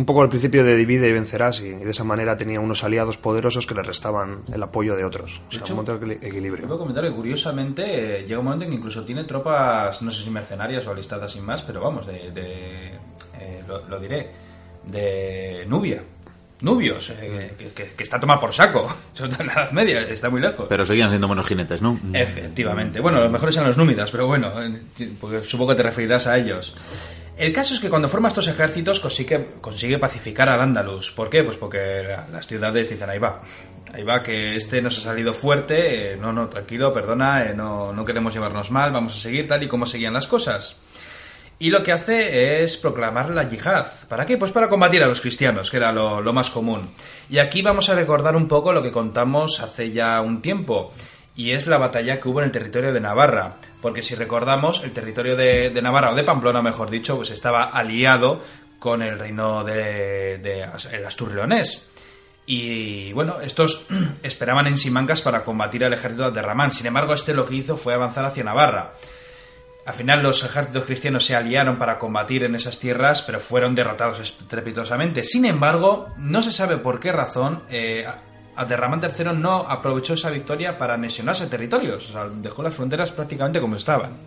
un 0.00 0.06
poco 0.06 0.22
al 0.22 0.30
principio 0.30 0.64
de 0.64 0.76
divide 0.76 1.08
y 1.08 1.12
vencerás 1.12 1.60
y, 1.60 1.68
de 1.68 1.90
esa 1.90 2.04
manera 2.04 2.36
tenía 2.36 2.58
unos 2.58 2.82
aliados 2.84 3.18
poderosos 3.18 3.66
que 3.66 3.74
le 3.74 3.82
restaban 3.82 4.42
el 4.52 4.62
apoyo 4.62 4.96
de 4.96 5.04
otros. 5.04 5.42
O 5.48 5.52
sea, 5.52 5.74
un 5.74 5.84
de 5.84 6.14
equilibrio. 6.26 6.66
Puedo 6.66 6.78
comentar 6.78 7.04
que 7.04 7.10
curiosamente 7.10 8.20
eh, 8.20 8.24
llega 8.26 8.38
un 8.38 8.46
momento 8.46 8.64
en 8.64 8.70
que 8.70 8.76
incluso 8.78 9.04
tiene 9.04 9.24
tropas, 9.24 10.00
no 10.00 10.10
sé 10.10 10.24
si 10.24 10.30
mercenarias 10.30 10.86
o 10.86 10.92
alistadas 10.92 11.32
sin 11.32 11.44
más, 11.44 11.60
pero 11.62 11.82
vamos, 11.82 12.06
de, 12.06 12.28
eh, 12.28 13.62
lo, 13.66 14.00
diré, 14.00 14.30
de 14.86 15.66
Nubia. 15.68 16.02
Nubios, 16.62 17.10
eh, 17.18 17.72
que, 17.74 18.02
está 18.02 18.20
tomado 18.20 18.40
por 18.40 18.52
saco, 18.52 18.86
todo 19.16 19.28
en 19.38 19.46
la 19.46 19.52
Edad 19.54 19.70
Media, 19.72 20.00
está 20.02 20.28
muy 20.28 20.40
lejos. 20.40 20.66
Pero 20.68 20.84
seguían 20.84 21.08
siendo 21.08 21.26
buenos 21.26 21.46
jinetes, 21.46 21.80
¿no? 21.80 21.98
Efectivamente. 22.12 23.00
Bueno, 23.00 23.20
los 23.20 23.30
mejores 23.30 23.56
eran 23.56 23.68
los 23.68 23.78
númidas, 23.78 24.10
pero 24.10 24.26
bueno, 24.26 24.50
porque 25.20 25.42
supongo 25.42 25.70
que 25.70 25.76
te 25.76 25.82
referirás 25.82 26.26
a 26.26 26.36
ellos. 26.36 26.74
El 27.40 27.54
caso 27.54 27.72
es 27.72 27.80
que 27.80 27.88
cuando 27.88 28.06
forma 28.06 28.28
estos 28.28 28.48
ejércitos 28.48 29.00
consigue, 29.00 29.98
pacificar 29.98 30.50
al 30.50 30.60
Andalus. 30.60 31.10
¿Por 31.10 31.30
qué? 31.30 31.42
Pues 31.42 31.56
porque 31.56 32.06
las 32.30 32.46
ciudades 32.46 32.90
dicen, 32.90 33.08
ahí 33.08 33.18
va, 33.18 33.40
ahí 33.94 34.02
va, 34.02 34.22
que 34.22 34.56
este 34.56 34.82
nos 34.82 34.98
ha 34.98 35.00
salido 35.00 35.32
fuerte, 35.32 36.12
eh, 36.12 36.16
no, 36.18 36.34
no, 36.34 36.50
tranquilo, 36.50 36.92
perdona, 36.92 37.44
eh, 37.44 37.54
no, 37.54 37.94
no 37.94 38.04
queremos 38.04 38.34
llevarnos 38.34 38.70
mal, 38.70 38.92
vamos 38.92 39.16
a 39.16 39.18
seguir 39.18 39.48
tal 39.48 39.62
y 39.62 39.68
como 39.68 39.86
seguían 39.86 40.12
las 40.12 40.26
cosas. 40.26 40.76
Y 41.62 41.68
lo 41.68 41.82
que 41.82 41.92
hace 41.92 42.62
es 42.62 42.78
proclamar 42.78 43.28
la 43.30 43.46
yihad. 43.46 43.86
¿Para 44.08 44.24
qué? 44.24 44.38
Pues 44.38 44.50
para 44.50 44.70
combatir 44.70 45.02
a 45.02 45.06
los 45.06 45.20
cristianos, 45.20 45.70
que 45.70 45.78
era 45.78 45.92
lo, 45.92 46.32
más 46.34 46.48
común. 46.48 46.90
Y 47.28 47.38
aquí 47.38 47.60
vamos 47.60 47.90
a 47.90 47.94
recordar 47.94 48.34
un 48.34 48.48
poco 48.48 48.72
lo 48.72 48.82
que 48.82 48.90
contamos 48.90 49.60
hace 49.60 49.92
ya 49.92 50.22
un 50.22 50.40
tiempo 50.40 50.92
y 51.40 51.52
es 51.52 51.66
la 51.66 51.78
batalla 51.78 52.20
que 52.20 52.28
hubo 52.28 52.40
en 52.40 52.44
el 52.44 52.52
territorio 52.52 52.92
de 52.92 53.00
Navarra. 53.00 53.56
Porque 53.80 54.02
si 54.02 54.14
recordamos, 54.14 54.84
el 54.84 54.92
territorio 54.92 55.34
de, 55.34 55.72
Navarra, 55.80 56.10
o 56.10 56.14
de 56.14 56.22
Pamplona 56.22 56.60
mejor 56.60 56.90
dicho, 56.90 57.16
pues 57.16 57.30
estaba 57.30 57.70
aliado 57.70 58.42
con 58.78 59.00
el 59.00 59.18
reino 59.18 59.64
de, 59.64 60.36
de 60.36 60.68
el. 60.92 61.06
Y 62.44 63.12
bueno, 63.14 63.40
estos 63.40 63.86
esperaban 64.22 64.66
en 64.66 64.76
Simancas 64.76 65.22
para 65.22 65.42
combatir 65.42 65.82
al 65.82 65.94
ejército 65.94 66.30
de 66.30 66.42
Ramán. 66.42 66.72
Sin 66.72 66.86
embargo, 66.86 67.14
este 67.14 67.32
lo 67.32 67.46
que 67.46 67.54
hizo 67.54 67.78
fue 67.78 67.94
avanzar 67.94 68.26
hacia 68.26 68.44
Navarra. 68.44 68.92
Al 69.86 69.94
final 69.94 70.22
los 70.22 70.44
ejércitos 70.44 70.84
cristianos 70.84 71.24
se 71.24 71.36
aliaron 71.36 71.78
para 71.78 71.98
combatir 71.98 72.44
en 72.44 72.54
esas 72.54 72.78
tierras, 72.78 73.22
pero 73.22 73.40
fueron 73.40 73.74
derrotados 73.74 74.20
estrepitosamente. 74.20 75.24
Sin 75.24 75.46
embargo, 75.46 76.12
no 76.18 76.42
se 76.42 76.52
sabe 76.52 76.76
por 76.76 77.00
qué 77.00 77.12
razón 77.12 77.62
eh, 77.70 78.06
Abderramán 78.60 79.00
III 79.02 79.32
no 79.34 79.64
aprovechó 79.68 80.14
esa 80.14 80.28
victoria 80.28 80.76
para 80.76 80.94
anexionarse 80.94 81.46
territorios, 81.46 82.10
o 82.10 82.12
sea, 82.12 82.28
dejó 82.28 82.62
las 82.62 82.74
fronteras 82.74 83.10
prácticamente 83.10 83.60
como 83.60 83.76
estaban. 83.76 84.18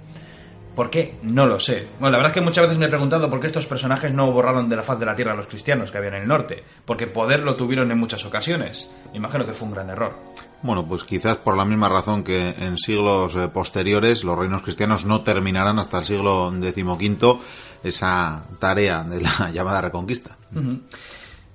¿Por 0.76 0.90
qué? 0.90 1.20
No 1.22 1.46
lo 1.46 1.60
sé. 1.60 1.88
Bueno, 2.00 2.14
la 2.14 2.18
verdad 2.18 2.32
es 2.32 2.34
que 2.34 2.42
muchas 2.42 2.64
veces 2.64 2.80
me 2.80 2.88
he 2.88 2.90
preguntado 2.90 3.30
por 3.30 3.40
qué 3.40 3.46
estos 3.46 3.68
personajes 3.68 4.12
no 4.12 4.32
borraron 4.32 4.70
de 4.70 4.76
la 4.76 4.82
faz 4.82 5.00
de 5.00 5.06
la 5.06 5.16
tierra 5.16 5.34
a 5.34 5.36
los 5.36 5.46
cristianos 5.46 5.92
que 5.92 6.00
había 6.00 6.10
en 6.10 6.24
el 6.24 6.28
norte. 6.28 6.64
Porque 6.84 7.06
poder 7.06 7.42
lo 7.42 7.56
tuvieron 7.56 7.92
en 7.92 8.00
muchas 8.00 8.26
ocasiones. 8.26 8.90
Me 9.12 9.18
imagino 9.18 9.46
que 9.46 9.54
fue 9.54 9.68
un 9.68 9.76
gran 9.76 9.92
error. 9.92 10.16
Bueno, 10.64 10.84
pues 10.88 11.04
quizás 11.04 11.38
por 11.38 11.56
la 11.56 11.64
misma 11.64 11.90
razón 11.90 12.24
que 12.24 12.56
en 12.58 12.76
siglos 12.78 13.36
eh, 13.36 13.50
posteriores 13.50 14.24
los 14.24 14.36
reinos 14.36 14.64
cristianos 14.64 15.06
no 15.06 15.22
terminarán 15.22 15.78
hasta 15.78 16.00
el 16.00 16.06
siglo 16.06 16.52
XV 16.52 17.40
esa 17.84 18.44
tarea 18.58 19.04
de 19.04 19.22
la 19.22 19.52
llamada 19.54 19.82
reconquista. 19.82 20.38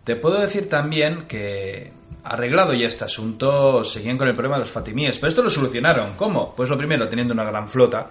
Te 0.04 0.14
puedo 0.14 0.38
decir 0.38 0.68
también 0.68 1.26
que 1.26 1.97
arreglado 2.28 2.74
ya 2.74 2.86
este 2.86 3.04
asunto, 3.04 3.84
seguían 3.84 4.18
con 4.18 4.28
el 4.28 4.34
problema 4.34 4.56
de 4.56 4.60
los 4.60 4.70
fatimíes. 4.70 5.18
Pero 5.18 5.28
esto 5.28 5.42
lo 5.42 5.50
solucionaron. 5.50 6.14
¿Cómo? 6.16 6.54
Pues 6.54 6.68
lo 6.68 6.78
primero, 6.78 7.08
teniendo 7.08 7.34
una 7.34 7.44
gran 7.44 7.68
flota. 7.68 8.10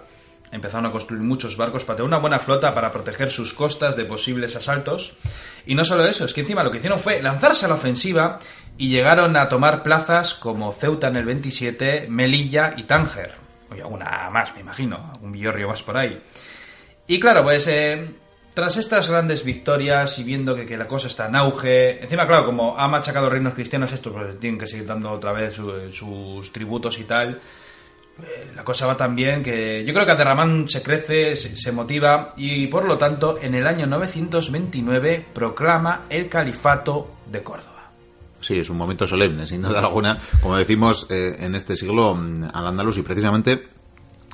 Empezaron 0.50 0.86
a 0.86 0.92
construir 0.92 1.22
muchos 1.22 1.56
barcos 1.56 1.84
para 1.84 1.98
tener 1.98 2.08
una 2.08 2.18
buena 2.18 2.38
flota 2.38 2.74
para 2.74 2.90
proteger 2.90 3.30
sus 3.30 3.52
costas 3.52 3.96
de 3.96 4.06
posibles 4.06 4.56
asaltos. 4.56 5.16
Y 5.66 5.74
no 5.74 5.84
solo 5.84 6.06
eso, 6.06 6.24
es 6.24 6.32
que 6.32 6.40
encima 6.40 6.64
lo 6.64 6.70
que 6.70 6.78
hicieron 6.78 6.98
fue 6.98 7.20
lanzarse 7.22 7.66
a 7.66 7.68
la 7.68 7.74
ofensiva 7.74 8.38
y 8.78 8.88
llegaron 8.88 9.36
a 9.36 9.48
tomar 9.48 9.82
plazas 9.82 10.32
como 10.32 10.72
Ceuta 10.72 11.08
en 11.08 11.16
el 11.16 11.26
27, 11.26 12.06
Melilla 12.08 12.74
y 12.76 12.84
Tánger. 12.84 13.34
O 13.70 13.74
alguna 13.74 14.30
más, 14.30 14.54
me 14.54 14.60
imagino, 14.60 15.10
algún 15.14 15.32
villorrio 15.32 15.68
más 15.68 15.82
por 15.82 15.98
ahí. 15.98 16.18
Y 17.06 17.20
claro, 17.20 17.42
pues 17.42 17.66
eh, 17.68 18.08
tras 18.58 18.76
estas 18.76 19.08
grandes 19.08 19.44
victorias 19.44 20.18
y 20.18 20.24
viendo 20.24 20.56
que, 20.56 20.76
la 20.76 20.88
cosa 20.88 21.06
está 21.06 21.28
en 21.28 21.36
auge, 21.36 22.02
encima, 22.02 22.26
claro, 22.26 22.44
como 22.44 22.76
ha 22.76 22.88
machacado 22.88 23.30
reinos 23.30 23.54
cristianos, 23.54 23.92
estos 23.92 24.12
pues, 24.12 24.40
tienen 24.40 24.58
que 24.58 24.66
seguir 24.66 24.84
dando 24.84 25.12
otra 25.12 25.30
vez 25.32 25.54
sus 25.54 26.50
tributos 26.50 26.98
y 26.98 27.04
tal. 27.04 27.38
Eh, 28.20 28.50
la 28.56 28.64
cosa 28.64 28.88
va 28.88 28.96
tan 28.96 29.14
bien 29.14 29.44
que 29.44 29.84
yo 29.86 29.94
creo 29.94 30.04
que 30.04 30.10
Aterramán 30.10 30.68
se 30.68 30.82
crece, 30.82 31.36
se, 31.36 31.70
motiva 31.70 32.34
y 32.36 32.66
por 32.66 32.84
lo 32.84 32.98
tanto 32.98 33.38
en 33.40 33.54
el 33.54 33.64
año 33.64 33.86
929 33.86 35.26
proclama 35.32 36.06
el 36.10 36.28
califato 36.28 37.12
de 37.26 37.44
Córdoba. 37.44 37.92
Sí, 38.40 38.58
es 38.58 38.68
un 38.70 38.76
momento 38.76 39.06
solemne, 39.06 39.46
sin 39.46 39.62
duda 39.62 39.78
alguna. 39.78 40.18
Como 40.42 40.56
decimos, 40.56 41.06
eh, 41.10 41.36
en 41.38 41.54
este 41.54 41.76
siglo 41.76 42.16
mm, 42.16 42.50
al 42.52 42.66
Andalus 42.66 42.98
y 42.98 43.02
precisamente 43.02 43.68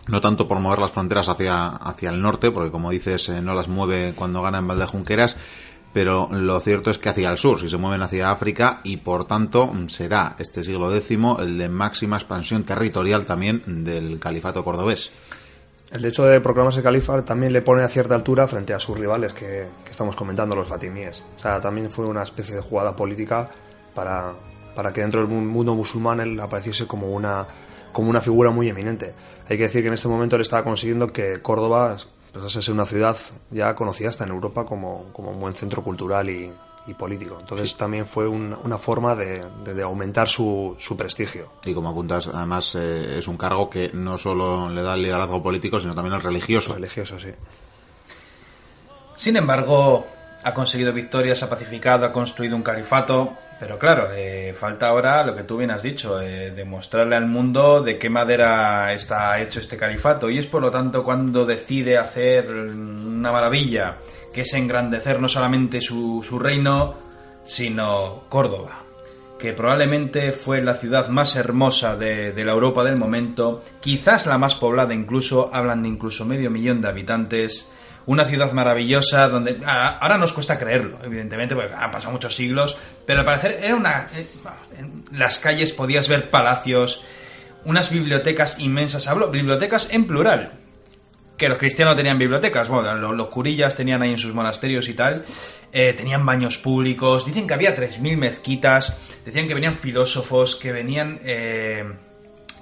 no 0.08 0.20
tanto 0.20 0.46
por 0.46 0.60
mover 0.60 0.78
las 0.78 0.90
fronteras 0.90 1.28
hacia, 1.28 1.68
hacia 1.68 2.10
el 2.10 2.20
norte, 2.20 2.50
porque 2.50 2.70
como 2.70 2.90
dices, 2.90 3.28
eh, 3.28 3.40
no 3.40 3.54
las 3.54 3.68
mueve 3.68 4.12
cuando 4.14 4.42
gana 4.42 4.58
en 4.58 4.68
Valdejunqueras, 4.68 5.36
pero 5.92 6.28
lo 6.32 6.58
cierto 6.60 6.90
es 6.90 6.98
que 6.98 7.08
hacia 7.08 7.30
el 7.30 7.38
sur, 7.38 7.60
si 7.60 7.68
se 7.68 7.76
mueven 7.76 8.02
hacia 8.02 8.30
África, 8.30 8.80
y 8.82 8.96
por 8.98 9.26
tanto 9.26 9.72
será 9.86 10.34
este 10.38 10.64
siglo 10.64 10.94
X 10.94 11.18
el 11.38 11.56
de 11.56 11.68
máxima 11.68 12.16
expansión 12.16 12.64
territorial 12.64 13.24
también 13.24 13.84
del 13.84 14.18
califato 14.18 14.64
cordobés. 14.64 15.12
El 15.92 16.04
hecho 16.04 16.24
de 16.24 16.40
proclamarse 16.40 16.82
califa 16.82 17.24
también 17.24 17.52
le 17.52 17.62
pone 17.62 17.82
a 17.82 17.88
cierta 17.88 18.16
altura 18.16 18.48
frente 18.48 18.74
a 18.74 18.80
sus 18.80 18.98
rivales 18.98 19.32
que, 19.32 19.66
que 19.84 19.90
estamos 19.90 20.16
comentando, 20.16 20.56
los 20.56 20.66
fatimíes. 20.66 21.22
O 21.36 21.38
sea, 21.38 21.60
también 21.60 21.90
fue 21.90 22.06
una 22.06 22.22
especie 22.22 22.56
de 22.56 22.62
jugada 22.62 22.96
política 22.96 23.48
para, 23.94 24.32
para 24.74 24.92
que 24.92 25.02
dentro 25.02 25.20
del 25.20 25.28
mundo 25.28 25.74
musulmán 25.74 26.20
él 26.20 26.40
apareciese 26.40 26.86
como 26.86 27.12
una 27.12 27.46
como 27.94 28.10
una 28.10 28.20
figura 28.20 28.50
muy 28.50 28.68
eminente. 28.68 29.14
Hay 29.48 29.56
que 29.56 29.62
decir 29.62 29.80
que 29.80 29.88
en 29.88 29.94
este 29.94 30.08
momento 30.08 30.36
él 30.36 30.42
estaba 30.42 30.64
consiguiendo 30.64 31.10
que 31.12 31.40
Córdoba 31.40 31.96
pasase 32.32 32.58
a 32.58 32.62
ser 32.62 32.74
una 32.74 32.84
ciudad 32.84 33.16
ya 33.50 33.74
conocida 33.74 34.08
hasta 34.10 34.24
en 34.24 34.30
Europa 34.30 34.66
como, 34.66 35.06
como 35.12 35.30
un 35.30 35.40
buen 35.40 35.54
centro 35.54 35.82
cultural 35.82 36.28
y, 36.28 36.52
político. 36.98 37.38
Entonces 37.40 37.76
también 37.76 38.06
fue 38.06 38.28
una 38.28 38.76
forma 38.76 39.16
de, 39.16 39.42
aumentar 39.82 40.28
su, 40.28 40.76
su, 40.78 40.98
prestigio. 40.98 41.44
Y 41.64 41.72
como 41.72 41.88
apuntas, 41.88 42.26
además 42.26 42.74
eh, 42.74 43.20
es 43.20 43.26
un 43.26 43.38
cargo 43.38 43.70
que 43.70 43.90
no 43.94 44.18
solo 44.18 44.68
le 44.68 44.82
da 44.82 44.92
el 44.92 45.02
liderazgo 45.02 45.42
político, 45.42 45.80
sino 45.80 45.94
también 45.94 46.14
el 46.14 46.20
religioso. 46.20 46.74
Religioso, 46.74 47.18
sí. 47.18 47.30
Sin 49.14 49.36
embargo, 49.36 50.04
ha 50.42 50.52
conseguido 50.52 50.92
victorias, 50.92 51.42
ha 51.42 51.48
pacificado, 51.48 52.04
ha 52.04 52.12
construido 52.12 52.54
un 52.54 52.62
califato, 52.62 53.32
pero 53.58 53.78
claro, 53.78 54.08
eh, 54.14 54.54
falta 54.58 54.88
ahora 54.88 55.24
lo 55.24 55.34
que 55.34 55.44
tú 55.44 55.56
bien 55.56 55.70
has 55.70 55.82
dicho, 55.82 56.20
eh, 56.20 56.50
demostrarle 56.50 57.16
al 57.16 57.26
mundo 57.26 57.82
de 57.82 57.98
qué 57.98 58.10
madera 58.10 58.92
está 58.92 59.40
hecho 59.40 59.60
este 59.60 59.76
califato. 59.76 60.28
Y 60.28 60.38
es 60.38 60.46
por 60.46 60.62
lo 60.62 60.70
tanto 60.70 61.04
cuando 61.04 61.46
decide 61.46 61.96
hacer 61.96 62.50
una 62.50 63.32
maravilla, 63.32 63.96
que 64.32 64.42
es 64.42 64.54
engrandecer 64.54 65.20
no 65.20 65.28
solamente 65.28 65.80
su, 65.80 66.22
su 66.22 66.38
reino, 66.38 66.94
sino 67.44 68.24
Córdoba, 68.28 68.84
que 69.38 69.52
probablemente 69.52 70.32
fue 70.32 70.62
la 70.62 70.74
ciudad 70.74 71.08
más 71.08 71.36
hermosa 71.36 71.96
de, 71.96 72.32
de 72.32 72.44
la 72.44 72.52
Europa 72.52 72.82
del 72.82 72.96
momento, 72.96 73.62
quizás 73.80 74.26
la 74.26 74.38
más 74.38 74.54
poblada 74.56 74.94
incluso, 74.94 75.50
hablan 75.54 75.82
de 75.82 75.90
incluso 75.90 76.24
medio 76.24 76.50
millón 76.50 76.80
de 76.80 76.88
habitantes 76.88 77.68
una 78.06 78.24
ciudad 78.24 78.52
maravillosa 78.52 79.28
donde 79.28 79.58
ahora 79.64 80.18
nos 80.18 80.32
cuesta 80.32 80.58
creerlo, 80.58 80.98
evidentemente, 81.02 81.54
porque 81.54 81.74
han 81.74 81.90
pasado 81.90 82.12
muchos 82.12 82.34
siglos, 82.34 82.76
pero 83.06 83.20
al 83.20 83.26
parecer 83.26 83.60
era 83.62 83.74
una 83.74 84.06
eh, 84.14 84.26
en 84.78 85.04
las 85.12 85.38
calles 85.38 85.72
podías 85.72 86.08
ver 86.08 86.30
palacios, 86.30 87.04
unas 87.64 87.90
bibliotecas 87.90 88.58
inmensas, 88.58 89.08
hablo 89.08 89.30
bibliotecas 89.30 89.88
en 89.90 90.06
plural. 90.06 90.52
que 91.36 91.48
los 91.48 91.58
cristianos 91.58 91.96
tenían 91.96 92.16
bibliotecas, 92.16 92.68
bueno, 92.68 93.12
los, 93.12 93.28
curillas 93.28 93.74
tenían 93.74 94.02
ahí 94.02 94.10
en 94.10 94.18
sus 94.18 94.32
monasterios 94.32 94.88
y 94.88 94.94
tal, 94.94 95.24
eh, 95.72 95.92
tenían 95.92 96.24
baños 96.24 96.58
públicos, 96.58 97.26
dicen 97.26 97.48
que 97.48 97.54
había 97.54 97.74
3.000 97.74 98.16
mezquitas, 98.16 98.98
decían 99.24 99.48
que 99.48 99.54
venían 99.54 99.74
filósofos, 99.74 100.54
que 100.54 100.70
venían 100.70 101.18
eh, 101.24 101.84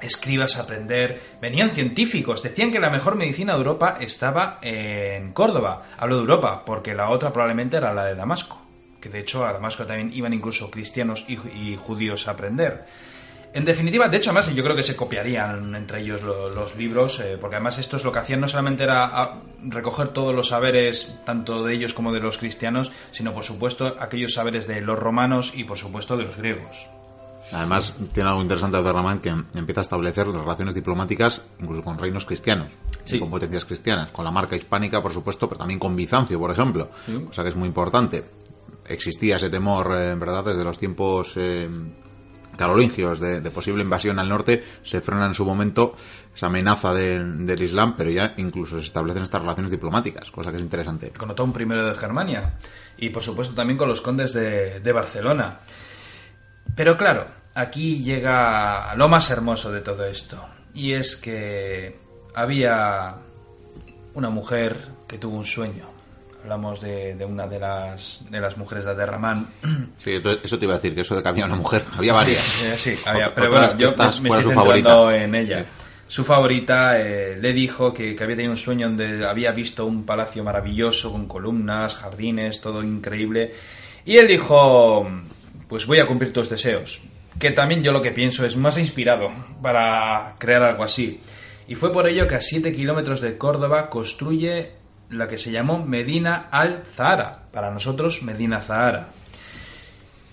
escribas 0.03 0.57
a 0.57 0.63
aprender, 0.63 1.21
venían 1.41 1.71
científicos, 1.71 2.43
decían 2.43 2.71
que 2.71 2.81
la 2.81 2.91
mejor 2.91 3.15
medicina 3.17 3.53
de 3.53 3.59
Europa 3.59 3.99
estaba 4.01 4.59
en 4.63 5.33
Córdoba. 5.33 5.83
Hablo 5.99 6.17
de 6.17 6.21
Europa, 6.23 6.65
porque 6.65 6.95
la 6.95 7.09
otra 7.11 7.33
probablemente 7.33 7.77
era 7.77 7.95
la 7.95 8.05
de 8.05 8.15
Damasco, 8.15 8.61
que 9.01 9.09
de 9.09 9.21
hecho 9.21 9.47
a 9.47 9.53
Damasco 9.53 9.87
también 9.87 10.13
iban 10.13 10.33
incluso 10.33 10.71
cristianos 10.71 11.25
y, 11.29 11.77
judíos 11.77 12.29
a 12.29 12.33
aprender. 12.33 12.85
En 13.55 13.67
definitiva, 13.67 14.09
de 14.09 14.17
hecho, 14.17 14.31
además 14.31 14.55
yo 14.55 14.65
creo 14.65 14.75
que 14.75 14.83
se 14.83 14.97
copiarían 14.97 15.75
entre 15.75 16.01
ellos 16.01 16.23
lo- 16.23 16.49
los, 16.49 16.75
libros, 16.77 17.21
eh, 17.21 17.37
porque 17.39 17.57
además 17.57 17.79
esto 17.79 17.99
es 17.99 18.05
lo 18.05 18.11
que 18.11 18.21
hacían, 18.21 18.41
no 18.41 18.49
solamente 18.49 18.85
era 18.85 19.05
a, 19.05 19.41
recoger 19.69 20.09
todos 20.09 20.35
los 20.35 20.49
saberes, 20.49 21.19
tanto 21.27 21.63
de 21.63 21.75
ellos 21.75 21.93
como 21.93 22.13
de 22.15 22.21
los 22.21 22.39
cristianos, 22.39 22.93
sino 23.11 23.35
por 23.35 23.45
supuesto 23.45 23.95
aquellos 24.01 24.33
saberes 24.33 24.67
de 24.67 24.81
los 24.81 24.99
romanos 24.99 25.53
y 25.55 25.65
por 25.65 25.77
supuesto 25.77 26.17
de 26.17 26.25
los 26.25 26.37
griegos. 26.39 26.89
Además, 27.53 27.95
tiene 28.13 28.31
algo 28.31 28.43
interesante 28.43 28.77
Abderramán 28.79 29.21
que 29.21 29.29
empieza 29.29 29.81
a 29.81 29.83
establecer 29.83 30.27
relaciones 30.27 30.75
diplomáticas 30.75 31.43
incluso 31.61 31.85
con 31.85 31.99
reinos 31.99 32.25
cristianos, 32.25 32.69
Sí. 33.05 33.17
y 33.17 33.21
con 33.21 33.31
potencias 33.31 33.65
cristianas, 33.65 34.11
con 34.11 34.25
la 34.25 34.31
marca 34.31 34.57
hispánica, 34.57 35.03
por 35.03 35.13
supuesto, 35.13 35.49
pero 35.49 35.59
también 35.59 35.79
con 35.81 35.95
Bizancio, 35.97 36.39
por 36.39 36.51
ejemplo, 36.51 36.91
cosa 37.27 37.43
que 37.43 37.49
es 37.51 37.57
muy 37.57 37.69
importante. 37.69 38.25
Existía 38.87 39.37
ese 39.37 39.51
temor, 39.51 39.93
eh, 39.93 40.11
en 40.13 40.19
verdad, 40.19 40.45
desde 40.45 40.65
los 40.65 40.79
tiempos 40.79 41.33
eh, 41.37 41.69
carolingios 42.57 43.19
de, 43.21 43.41
de 43.41 43.51
posible 43.51 43.83
invasión 43.83 44.19
al 44.19 44.29
norte, 44.29 44.63
se 44.83 45.01
frena 45.01 45.27
en 45.27 45.35
su 45.35 45.45
momento 45.45 45.95
esa 46.35 46.47
amenaza 46.47 46.93
del- 46.95 47.45
del 47.47 47.63
Islam, 47.63 47.95
pero 47.97 48.11
ya 48.11 48.35
incluso 48.37 48.79
se 48.79 48.85
establecen 48.87 49.23
estas 49.23 49.41
relaciones 49.41 49.71
diplomáticas, 49.71 50.31
cosa 50.31 50.51
que 50.51 50.57
es 50.57 50.63
interesante. 50.63 51.11
con 51.11 51.31
Otón 51.31 51.53
I 51.59 51.65
de 51.65 51.95
Germania 51.95 52.55
y 52.99 53.11
por 53.11 53.23
supuesto 53.23 53.55
también 53.55 53.79
con 53.79 53.89
los 53.89 54.01
condes 54.01 54.33
de, 54.33 54.81
de 54.81 54.93
Barcelona. 54.93 55.61
Pero 56.75 56.97
claro, 56.97 57.27
aquí 57.55 58.03
llega 58.03 58.95
lo 58.97 59.09
más 59.09 59.31
hermoso 59.31 59.71
de 59.73 59.81
todo 59.81 60.05
esto 60.07 60.45
y 60.75 60.93
es 60.93 61.17
que 61.17 61.97
había 62.35 63.15
una 64.15 64.31
mujer 64.31 64.77
que 65.07 65.19
tuvo 65.19 65.37
un 65.39 65.45
sueño. 65.47 65.85
Hablamos 66.43 66.81
de, 66.81 67.15
de 67.15 67.25
una 67.25 67.47
de 67.47 67.61
las, 67.61 68.21
de 68.29 68.41
las 68.41 68.57
mujeres 68.57 68.85
de 68.85 68.91
Aderramán. 68.91 69.47
Sí, 69.97 70.21
eso 70.43 70.59
te 70.59 70.65
iba 70.65 70.75
a 70.75 70.79
decir, 70.79 70.95
que 70.95 71.03
eso 71.03 71.15
de 71.15 71.23
que 71.23 71.29
había 71.29 71.45
una 71.47 71.55
mujer, 71.57 71.85
había 71.97 72.13
varias. 72.13 72.65
Eh, 72.65 72.77
sí, 72.77 72.95
había, 73.07 73.29
Otra- 73.29 73.35
pero 73.37 73.51
bueno, 73.53 73.79
yo 73.79 73.89
me 73.91 73.95
¿cuál 74.29 74.41
estoy 74.41 74.43
centrando 74.57 75.11
en 75.13 75.35
ella. 75.37 75.67
Su 76.09 76.25
favorita 76.25 77.01
eh, 77.01 77.39
le 77.41 77.53
dijo 77.53 77.95
que, 77.95 78.15
que 78.17 78.25
había 78.25 78.37
tenido 78.37 78.53
un 78.53 78.59
sueño 78.59 78.89
donde 78.89 79.25
había 79.25 79.53
visto 79.53 79.87
un 79.87 80.05
palacio 80.05 80.43
maravilloso 80.45 81.11
con 81.13 81.27
columnas, 81.27 81.95
jardines, 81.95 82.61
todo 82.61 82.83
increíble. 82.83 83.55
Y 84.05 84.17
él 84.19 84.27
dijo, 84.27 85.09
pues 85.69 85.87
voy 85.87 86.01
a 86.01 86.07
cumplir 86.07 86.33
tus 86.33 86.51
deseos. 86.51 87.01
Que 87.39 87.51
también 87.51 87.83
yo 87.83 87.93
lo 87.93 88.03
que 88.03 88.13
pienso 88.13 88.45
es 88.45 88.57
más 88.57 88.79
inspirado 88.79 89.31
para 89.63 90.37
crear 90.39 90.63
algo 90.63 90.85
así. 90.85 91.21
Y 91.67 91.75
fue 91.75 91.93
por 91.93 92.07
ello 92.07 92.27
que 92.27 92.35
a 92.35 92.41
7 92.41 92.73
kilómetros 92.73 93.21
de 93.21 93.39
Córdoba 93.39 93.89
construye 93.89 94.73
la 95.11 95.29
que 95.29 95.39
se 95.39 95.51
llamó 95.51 95.85
Medina 95.85 96.49
al-Zahara. 96.51 97.45
Para 97.53 97.71
nosotros, 97.71 98.23
Medina 98.23 98.61
Zahara 98.61 99.09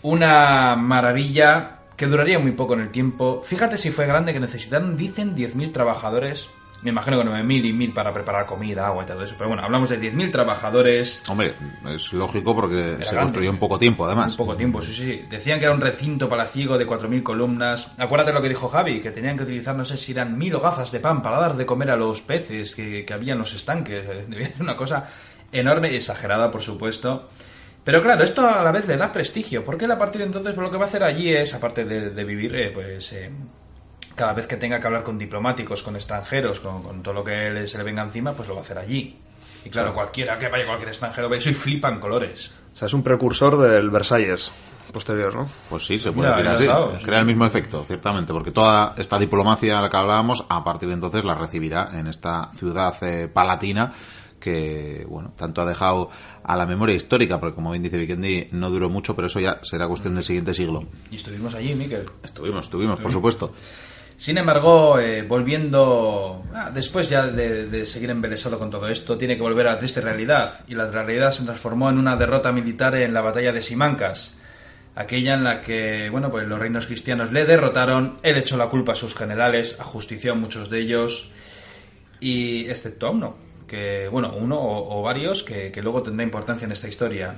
una 0.01 0.75
maravilla 0.75 1.79
que 1.97 2.07
duraría 2.07 2.39
muy 2.39 2.51
poco 2.51 2.73
en 2.73 2.81
el 2.81 2.89
tiempo. 2.89 3.41
Fíjate 3.43 3.77
si 3.77 3.91
fue 3.91 4.07
grande 4.07 4.33
que 4.33 4.39
necesitaron, 4.39 4.95
dicen, 4.95 5.35
10.000 5.35 5.73
trabajadores. 5.73 6.47
Me 6.81 6.91
imagino 6.91 7.17
que 7.17 7.27
9.000 7.27 7.65
y 7.65 7.73
1.000 7.73 7.93
para 7.93 8.13
preparar 8.13 8.45
comida, 8.45 8.87
agua 8.87 9.03
y 9.03 9.07
todo 9.07 9.23
eso. 9.23 9.35
Pero 9.37 9.49
bueno, 9.49 9.63
hablamos 9.63 9.89
de 9.89 9.99
10.000 9.99 10.31
trabajadores. 10.31 11.21
Hombre, 11.27 11.53
es 11.93 12.13
lógico 12.13 12.55
porque 12.55 12.95
se 12.99 13.11
grande. 13.11 13.19
construyó 13.19 13.49
en 13.49 13.59
poco 13.59 13.77
tiempo, 13.77 14.05
además. 14.05 14.31
En 14.31 14.37
poco 14.37 14.55
tiempo, 14.55 14.81
sí, 14.81 14.93
sí. 14.93 15.25
Decían 15.29 15.59
que 15.59 15.65
era 15.65 15.73
un 15.73 15.81
recinto 15.81 16.29
palaciego 16.29 16.77
de 16.77 16.87
4.000 16.87 17.21
columnas. 17.23 17.91
Acuérdate 17.97 18.31
lo 18.31 18.41
que 18.41 18.49
dijo 18.49 18.69
Javi, 18.69 19.01
que 19.01 19.11
tenían 19.11 19.35
que 19.35 19.43
utilizar, 19.43 19.75
no 19.75 19.83
sé 19.83 19.97
si 19.97 20.13
eran 20.13 20.37
mil 20.37 20.55
hogazas 20.55 20.91
de 20.91 20.99
pan 20.99 21.21
para 21.21 21.39
dar 21.39 21.57
de 21.57 21.65
comer 21.65 21.91
a 21.91 21.97
los 21.97 22.21
peces 22.21 22.75
que, 22.75 23.03
que 23.03 23.13
había 23.13 23.33
en 23.33 23.39
los 23.39 23.53
estanques. 23.53 24.07
Debía 24.29 24.47
ser 24.47 24.61
una 24.61 24.77
cosa 24.77 25.09
enorme 25.51 25.91
y 25.91 25.95
exagerada, 25.95 26.49
por 26.49 26.61
supuesto. 26.61 27.27
Pero 27.83 28.03
claro, 28.03 28.23
esto 28.23 28.45
a 28.47 28.63
la 28.63 28.71
vez 28.71 28.87
le 28.87 28.97
da 28.97 29.11
prestigio, 29.11 29.63
porque 29.63 29.85
él 29.85 29.91
a 29.91 29.97
partir 29.97 30.19
de 30.21 30.27
entonces 30.27 30.53
pues, 30.53 30.63
lo 30.65 30.71
que 30.71 30.77
va 30.77 30.85
a 30.85 30.87
hacer 30.87 31.03
allí 31.03 31.33
es, 31.33 31.53
aparte 31.53 31.85
de, 31.85 32.11
de 32.11 32.23
vivir, 32.23 32.55
eh, 32.55 32.71
pues 32.71 33.11
eh, 33.13 33.31
cada 34.19 34.33
vez 34.33 34.47
que 34.47 34.57
tenga 34.57 34.81
que 34.81 34.87
hablar 34.87 35.03
con 35.03 35.17
diplomáticos, 35.17 35.81
con 35.81 35.95
extranjeros, 35.95 36.59
con, 36.59 36.83
con 36.83 37.01
todo 37.01 37.13
lo 37.13 37.23
que 37.23 37.49
le- 37.49 37.67
se 37.69 37.77
le 37.77 37.85
venga 37.85 38.03
encima, 38.03 38.33
pues 38.33 38.49
lo 38.49 38.53
va 38.55 38.59
a 38.59 38.63
hacer 38.65 38.77
allí. 38.77 39.15
Y 39.63 39.69
claro, 39.69 39.93
cualquiera 39.93 40.37
que 40.37 40.49
vaya, 40.49 40.65
cualquier 40.65 40.89
extranjero 40.89 41.29
ve 41.29 41.37
eso 41.37 41.49
y 41.49 41.53
flipan 41.53 41.99
colores. 42.01 42.51
O 42.73 42.75
sea, 42.75 42.87
es 42.87 42.93
un 42.93 43.01
precursor 43.01 43.57
del 43.57 43.89
Versalles 43.89 44.51
posterior, 44.91 45.33
¿no? 45.35 45.47
Pues 45.69 45.85
sí, 45.85 45.99
se 45.99 46.11
puede 46.11 46.29
Ya, 46.29 46.35
decir 46.51 46.69
así. 46.69 46.97
sí. 46.99 47.05
Crea 47.05 47.19
el 47.19 47.25
mismo 47.25 47.45
efecto, 47.45 47.83
ciertamente, 47.87 48.33
porque 48.33 48.51
toda 48.51 48.93
esta 48.97 49.17
diplomacia 49.19 49.79
a 49.79 49.81
la 49.83 49.89
que 49.89 49.95
hablábamos, 49.97 50.43
a 50.49 50.63
partir 50.65 50.89
de 50.89 50.95
entonces 50.95 51.23
la 51.23 51.35
recibirá 51.35 51.91
en 51.93 52.07
esta 52.07 52.51
ciudad 52.57 52.95
eh, 53.03 53.27
palatina 53.27 53.93
que, 54.39 55.05
bueno, 55.09 55.33
tanto 55.35 55.61
ha 55.61 55.65
dejado 55.65 56.09
a 56.43 56.55
la 56.55 56.65
memoria 56.65 56.95
histórica, 56.95 57.39
porque 57.41 57.55
como 57.55 57.71
bien 57.71 57.83
dice 57.83 57.97
Vikendi, 57.97 58.47
no 58.53 58.69
duró 58.69 58.89
mucho, 58.89 59.13
pero 59.15 59.27
eso 59.27 59.39
ya 59.41 59.59
será 59.63 59.87
cuestión 59.87 60.15
del 60.15 60.23
siguiente 60.23 60.53
siglo. 60.53 60.85
Y 61.11 61.17
estuvimos 61.17 61.53
allí, 61.55 61.75
Miquel. 61.75 62.05
Estuvimos, 62.23 62.65
estuvimos, 62.65 62.99
por 62.99 63.11
supuesto. 63.11 63.51
Sin 64.19 64.37
embargo, 64.37 64.99
eh, 64.99 65.21
volviendo, 65.21 66.43
ah, 66.53 66.71
después 66.73 67.07
ya 67.07 67.25
de, 67.25 67.85
seguir 67.85 68.09
embelesado 68.09 68.59
con 68.59 68.69
todo 68.69 68.89
esto, 68.89 69.17
tiene 69.17 69.37
que 69.37 69.41
volver 69.41 69.65
a 69.65 69.71
la 69.75 69.79
triste 69.79 70.01
realidad. 70.01 70.59
Y 70.67 70.75
la 70.75 70.91
realidad 70.91 71.31
se 71.31 71.45
transformó 71.45 71.89
en 71.89 71.97
una 71.97 72.17
derrota 72.17 72.51
militar 72.51 72.95
en 72.95 73.13
la 73.13 73.21
batalla 73.21 73.53
de 73.53 73.61
Simancas. 73.61 74.35
Aquella 74.93 75.35
en 75.35 75.45
la 75.45 75.61
que, 75.61 76.09
bueno, 76.09 76.29
pues 76.31 76.45
los 76.49 76.59
reinos 76.59 76.85
cristianos 76.85 77.31
le 77.31 77.45
derrotaron, 77.45 78.19
él 78.21 78.35
echó 78.35 78.57
la 78.57 78.67
culpa 78.67 78.91
a 78.91 78.95
sus 78.95 79.15
generales, 79.15 79.77
ajustició 79.79 80.33
a 80.33 80.35
muchos 80.35 80.69
de 80.69 80.81
ellos, 80.81 81.31
y 82.19 82.69
excepto 82.69 83.07
a 83.07 83.11
uno, 83.11 83.37
que, 83.67 84.09
bueno, 84.09 84.33
uno 84.35 84.59
o, 84.59 84.99
o 84.99 85.01
varios 85.01 85.43
que, 85.43 85.71
que 85.71 85.81
luego 85.81 86.03
tendrá 86.03 86.25
importancia 86.25 86.65
en 86.65 86.73
esta 86.73 86.89
historia. 86.89 87.35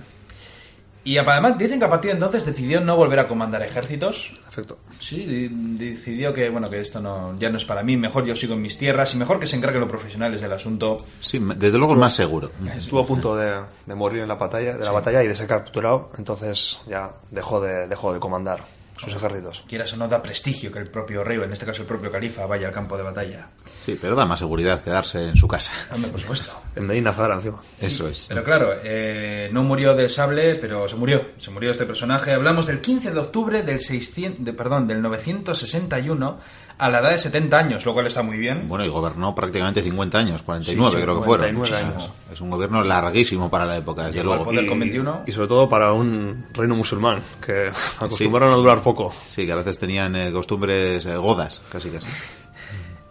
Y 1.03 1.17
además 1.17 1.57
dicen 1.57 1.79
que 1.79 1.85
a 1.85 1.89
partir 1.89 2.09
de 2.11 2.15
entonces 2.17 2.45
decidió 2.45 2.79
no 2.79 2.95
volver 2.95 3.17
a 3.19 3.27
comandar 3.27 3.63
ejércitos, 3.63 4.33
Perfecto. 4.45 4.77
Sí, 4.99 5.25
di- 5.25 5.49
decidió 5.77 6.31
que 6.33 6.49
bueno 6.49 6.69
que 6.69 6.79
esto 6.79 6.99
no 7.01 7.35
ya 7.39 7.49
no 7.49 7.57
es 7.57 7.65
para 7.65 7.81
mí, 7.83 7.97
mejor 7.97 8.25
yo 8.25 8.35
sigo 8.35 8.53
en 8.53 8.61
mis 8.61 8.77
tierras 8.77 9.13
y 9.15 9.17
mejor 9.17 9.39
que 9.39 9.47
se 9.47 9.55
encarguen 9.55 9.79
los 9.81 9.89
profesionales 9.89 10.41
del 10.41 10.51
asunto. 10.51 10.97
Sí, 11.19 11.41
desde 11.57 11.77
luego 11.79 11.93
es 11.93 11.99
más 11.99 12.13
seguro. 12.13 12.51
Estuvo 12.75 12.99
a 12.99 13.07
punto 13.07 13.35
de, 13.35 13.51
de 13.85 13.95
morir 13.95 14.19
en 14.21 14.27
la 14.27 14.35
batalla, 14.35 14.77
de 14.77 14.85
la 14.85 14.91
batalla 14.91 15.23
y 15.23 15.27
de 15.27 15.33
ser 15.33 15.47
capturado, 15.47 16.11
entonces 16.17 16.79
ya 16.87 17.11
dejó 17.31 17.59
de, 17.61 17.87
dejó 17.87 18.13
de 18.13 18.19
comandar 18.19 18.63
sus 19.01 19.15
ejércitos. 19.15 19.63
Quieras 19.67 19.91
o 19.93 19.97
no 19.97 20.07
da 20.07 20.21
prestigio 20.21 20.71
que 20.71 20.79
el 20.79 20.87
propio 20.87 21.23
rey, 21.23 21.37
o 21.37 21.43
en 21.43 21.51
este 21.51 21.65
caso 21.65 21.81
el 21.81 21.87
propio 21.87 22.11
califa, 22.11 22.45
vaya 22.45 22.67
al 22.67 22.73
campo 22.73 22.95
de 22.97 23.03
batalla. 23.03 23.47
Sí, 23.85 23.97
pero 23.99 24.15
da 24.15 24.25
más 24.25 24.39
seguridad 24.39 24.83
quedarse 24.83 25.29
en 25.29 25.35
su 25.35 25.47
casa. 25.47 25.73
Hombre, 25.91 26.11
por 26.11 26.19
supuesto. 26.19 26.53
En 26.73 26.87
Medina 26.87 27.11
Zara 27.11 27.35
encima. 27.35 27.61
Eso 27.81 28.07
es. 28.07 28.27
Pero 28.29 28.45
claro, 28.45 28.73
eh, 28.81 29.49
no 29.51 29.63
murió 29.63 29.93
del 29.93 30.09
sable, 30.09 30.55
pero 30.55 30.87
se 30.87 30.95
murió. 30.95 31.25
Se 31.37 31.51
murió 31.51 31.71
este 31.71 31.85
personaje. 31.85 32.31
Hablamos 32.31 32.65
del 32.65 32.79
15 32.79 33.11
de 33.11 33.19
octubre 33.19 33.61
del 33.61 33.81
600, 33.81 34.45
de, 34.45 34.53
perdón, 34.53 34.87
del 34.87 35.01
961 35.01 36.39
a 36.81 36.89
la 36.89 36.99
edad 36.99 37.11
de 37.11 37.17
70 37.19 37.57
años, 37.59 37.85
lo 37.85 37.93
cual 37.93 38.07
está 38.07 38.23
muy 38.23 38.37
bien. 38.37 38.67
Bueno, 38.67 38.83
y 38.83 38.89
gobernó 38.89 39.35
prácticamente 39.35 39.83
50 39.83 40.17
años, 40.17 40.41
49 40.41 40.89
Sí, 40.91 40.97
sí, 40.97 41.03
creo 41.03 41.19
que 41.19 41.25
fueron. 41.25 41.55
49 41.55 41.61
O 41.61 41.65
sea, 41.65 41.87
años. 41.87 42.11
Es 42.33 42.41
un 42.41 42.49
gobierno 42.49 42.83
larguísimo 42.83 43.49
para 43.51 43.65
la 43.65 43.77
época, 43.77 44.07
desde 44.07 44.19
Llegó 44.21 44.31
luego. 44.33 44.45
poder 44.45 44.65
con 44.65 44.79
21. 44.79 45.21
y 45.27 45.31
sobre 45.31 45.47
todo 45.47 45.69
para 45.69 45.93
un 45.93 46.47
reino 46.53 46.75
musulmán, 46.75 47.21
que 47.45 47.71
acostumbraron 47.99 48.51
a 48.53 48.55
durar 48.57 48.81
poco. 48.81 49.13
Sí, 49.29 49.45
que 49.45 49.51
a 49.51 49.57
veces 49.57 49.77
tenían 49.77 50.15
eh, 50.15 50.31
costumbres 50.31 51.05
eh, 51.05 51.15
godas, 51.17 51.61
casi 51.71 51.89
casi. 51.89 52.07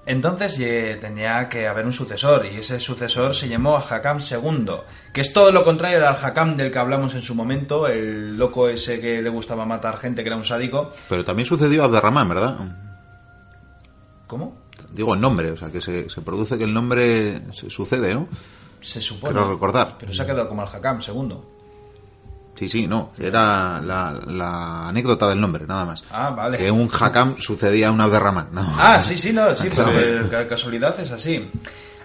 Entonces 0.06 0.56
eh, 0.58 0.98
tenía 1.00 1.48
que 1.48 1.68
haber 1.68 1.86
un 1.86 1.92
sucesor 1.92 2.46
y 2.46 2.56
ese 2.56 2.80
sucesor 2.80 3.34
se 3.34 3.48
llamó 3.48 3.76
Al-Hakam 3.76 4.18
II, 4.18 4.66
que 5.12 5.20
es 5.20 5.32
todo 5.32 5.52
lo 5.52 5.62
contrario 5.62 5.98
al 5.98 6.16
Al-Hakam 6.16 6.56
del 6.56 6.70
que 6.72 6.78
hablamos 6.78 7.14
en 7.14 7.20
su 7.22 7.34
momento, 7.34 7.86
el 7.86 8.36
loco 8.36 8.68
ese 8.68 9.00
que 9.00 9.22
le 9.22 9.28
gustaba 9.28 9.64
matar 9.64 9.98
gente, 9.98 10.22
que 10.22 10.28
era 10.28 10.36
un 10.36 10.44
sádico. 10.44 10.92
Pero 11.08 11.24
también 11.24 11.46
sucedió 11.46 11.82
a 11.82 11.84
Abderramán, 11.84 12.28
¿verdad? 12.28 12.56
¿Cómo? 14.30 14.58
Digo 14.92 15.12
el 15.14 15.20
nombre, 15.20 15.50
o 15.50 15.56
sea, 15.56 15.72
que 15.72 15.80
se, 15.80 16.08
se 16.08 16.20
produce 16.20 16.56
que 16.56 16.62
el 16.62 16.72
nombre 16.72 17.42
se 17.52 17.68
sucede, 17.68 18.14
¿no? 18.14 18.28
Se 18.80 19.00
supone. 19.02 19.32
Creo 19.32 19.50
recordar. 19.50 19.96
Pero 19.98 20.14
se 20.14 20.22
ha 20.22 20.26
quedado 20.26 20.48
como 20.48 20.62
Al-Hakam 20.62 21.00
II. 21.06 21.34
Sí, 22.54 22.68
sí, 22.68 22.86
no. 22.86 23.10
Era 23.18 23.80
la, 23.80 24.20
la 24.26 24.88
anécdota 24.88 25.28
del 25.28 25.40
nombre, 25.40 25.66
nada 25.66 25.84
más. 25.84 26.04
Ah, 26.12 26.30
vale. 26.30 26.58
Que 26.58 26.70
un 26.70 26.88
Hakam 26.92 27.36
sucedía 27.38 27.88
a 27.88 27.90
un 27.90 28.00
Abderramán. 28.00 28.50
No. 28.52 28.64
Ah, 28.78 29.00
sí, 29.00 29.18
sí, 29.18 29.32
no, 29.32 29.52
sí, 29.56 29.68
pero 29.74 30.28
ca- 30.30 30.46
casualidad 30.46 30.98
es 31.00 31.10
así. 31.10 31.50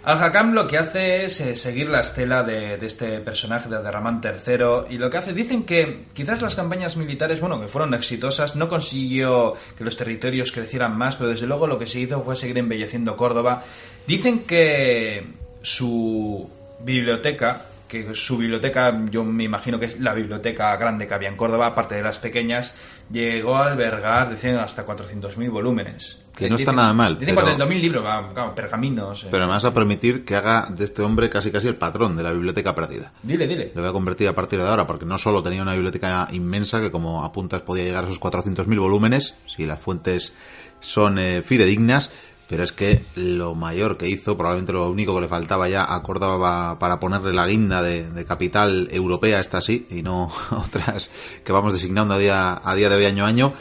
Al-Hakam 0.05 0.53
lo 0.53 0.67
que 0.67 0.77
hace 0.77 1.25
es 1.25 1.41
eh, 1.41 1.55
seguir 1.55 1.89
la 1.89 2.01
estela 2.01 2.43
de, 2.43 2.75
este 2.75 3.19
personaje 3.21 3.69
de 3.69 3.77
Abderramán 3.77 4.21
III 4.23 4.93
y 4.93 4.99
lo 4.99 5.09
que 5.09 5.17
hace, 5.17 5.33
dicen 5.33 5.63
que 5.63 6.03
quizás 6.13 6.43
las 6.43 6.55
campañas 6.55 6.95
militares, 6.95 7.41
bueno, 7.41 7.59
que 7.59 7.67
fueron 7.67 7.95
exitosas, 7.95 8.55
no 8.55 8.69
consiguió 8.69 9.55
que 9.75 9.83
los 9.83 9.97
territorios 9.97 10.51
crecieran 10.51 10.95
más, 10.95 11.15
pero 11.15 11.31
desde 11.31 11.47
luego 11.47 11.65
lo 11.65 11.79
que 11.79 11.87
se 11.87 12.01
hizo 12.01 12.21
fue 12.21 12.35
seguir 12.35 12.59
embelleciendo 12.59 13.17
Córdoba. 13.17 13.63
Dicen 14.05 14.43
que 14.43 15.25
su 15.63 16.47
biblioteca, 16.81 17.63
que 17.87 18.13
su 18.13 18.37
biblioteca, 18.37 18.95
yo 19.09 19.23
me 19.23 19.45
imagino 19.45 19.79
que 19.79 19.87
es 19.87 19.99
la 19.99 20.13
biblioteca 20.13 20.75
grande 20.77 21.07
que 21.07 21.15
había 21.15 21.29
en 21.29 21.35
Córdoba, 21.35 21.65
aparte 21.65 21.95
de 21.95 22.03
las 22.03 22.19
pequeñas, 22.19 22.75
llegó 23.11 23.55
a 23.55 23.71
albergar, 23.71 24.29
dicen, 24.29 24.57
hasta 24.57 24.85
400.000 24.85 25.49
volúmenes. 25.49 26.24
Que 26.35 26.49
no 26.49 26.55
está 26.57 26.71
nada 26.73 26.93
mal, 26.93 27.17
Dicen 27.17 27.33
pero- 27.35 27.47
400.000 27.47 27.81
libros, 27.81 28.03
claro, 28.33 28.53
pergaminos. 28.53 29.23
eh. 29.23 29.27
Pero 29.31 29.45
me 29.45 29.51
vas 29.53 29.63
a 29.65 29.73
permitir 29.73 30.25
que 30.25 30.35
haga 30.35 30.67
de 30.69 30.83
este 30.83 31.01
hombre 31.01 31.29
casi 31.29 31.51
casi 31.51 31.67
el 31.67 31.75
patrón 31.77 32.15
de 32.17 32.23
la 32.23 32.31
biblioteca 32.33 32.75
perdida. 32.75 33.11
Dile, 33.23 33.47
dile. 33.47 33.71
Lo 33.73 33.81
voy 33.81 33.89
a 33.89 33.93
convertir 33.93 34.27
a 34.27 34.35
partir 34.35 34.59
de 34.59 34.67
ahora, 34.67 34.85
porque 34.85 35.05
no 35.05 35.17
solo 35.17 35.41
tenía 35.41 35.61
una 35.61 35.73
biblioteca 35.73 36.27
inmensa 36.31 36.81
que, 36.81 36.91
como 36.91 37.23
apuntas, 37.23 37.61
podía 37.61 37.83
llegar 37.85 38.03
a 38.03 38.07
esos 38.07 38.19
400.000 38.19 38.79
volúmenes, 38.79 39.35
si 39.47 39.65
las 39.65 39.79
fuentes 39.79 40.33
son 40.79 41.17
eh, 41.19 41.41
fidedignas, 41.41 42.11
pero 42.47 42.63
es 42.63 42.73
que 42.73 43.03
lo 43.15 43.55
mayor 43.55 43.97
que 43.97 44.07
hizo, 44.07 44.37
probablemente 44.37 44.71
lo 44.73 44.87
único 44.91 45.15
que 45.15 45.21
le 45.21 45.27
faltaba 45.27 45.67
ya 45.67 45.91
a 45.91 46.03
Córdoba 46.03 46.77
para 46.77 46.99
ponerle 46.99 47.33
la 47.33 47.47
guinda 47.47 47.81
de, 47.81 48.07
de 48.11 48.25
capital 48.25 48.87
europea, 48.91 49.39
esta 49.39 49.61
sí, 49.61 49.87
y 49.89 50.03
no 50.03 50.29
otras 50.51 51.09
que 51.43 51.51
vamos 51.51 51.73
designando 51.73 52.13
a 52.13 52.17
día, 52.19 52.61
a 52.63 52.75
día 52.75 52.89
de 52.89 52.97
hoy, 52.97 53.05
año 53.05 53.25
a 53.25 53.27
año, 53.29 53.53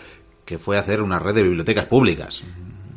que 0.44 0.58
fue 0.58 0.76
hacer 0.76 1.00
una 1.00 1.18
red 1.18 1.34
de 1.34 1.42
bibliotecas 1.44 1.86
públicas. 1.86 2.42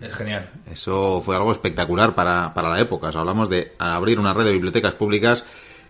Es 0.01 0.13
genial. 0.13 0.49
Eso 0.71 1.21
fue 1.25 1.36
algo 1.36 1.51
espectacular 1.51 2.13
para, 2.13 2.53
para 2.53 2.69
la 2.69 2.79
época. 2.79 3.07
O 3.07 3.12
sea, 3.12 3.21
hablamos 3.21 3.49
de 3.49 3.73
abrir 3.79 4.19
una 4.19 4.33
red 4.33 4.45
de 4.45 4.51
bibliotecas 4.51 4.93
públicas 4.93 5.43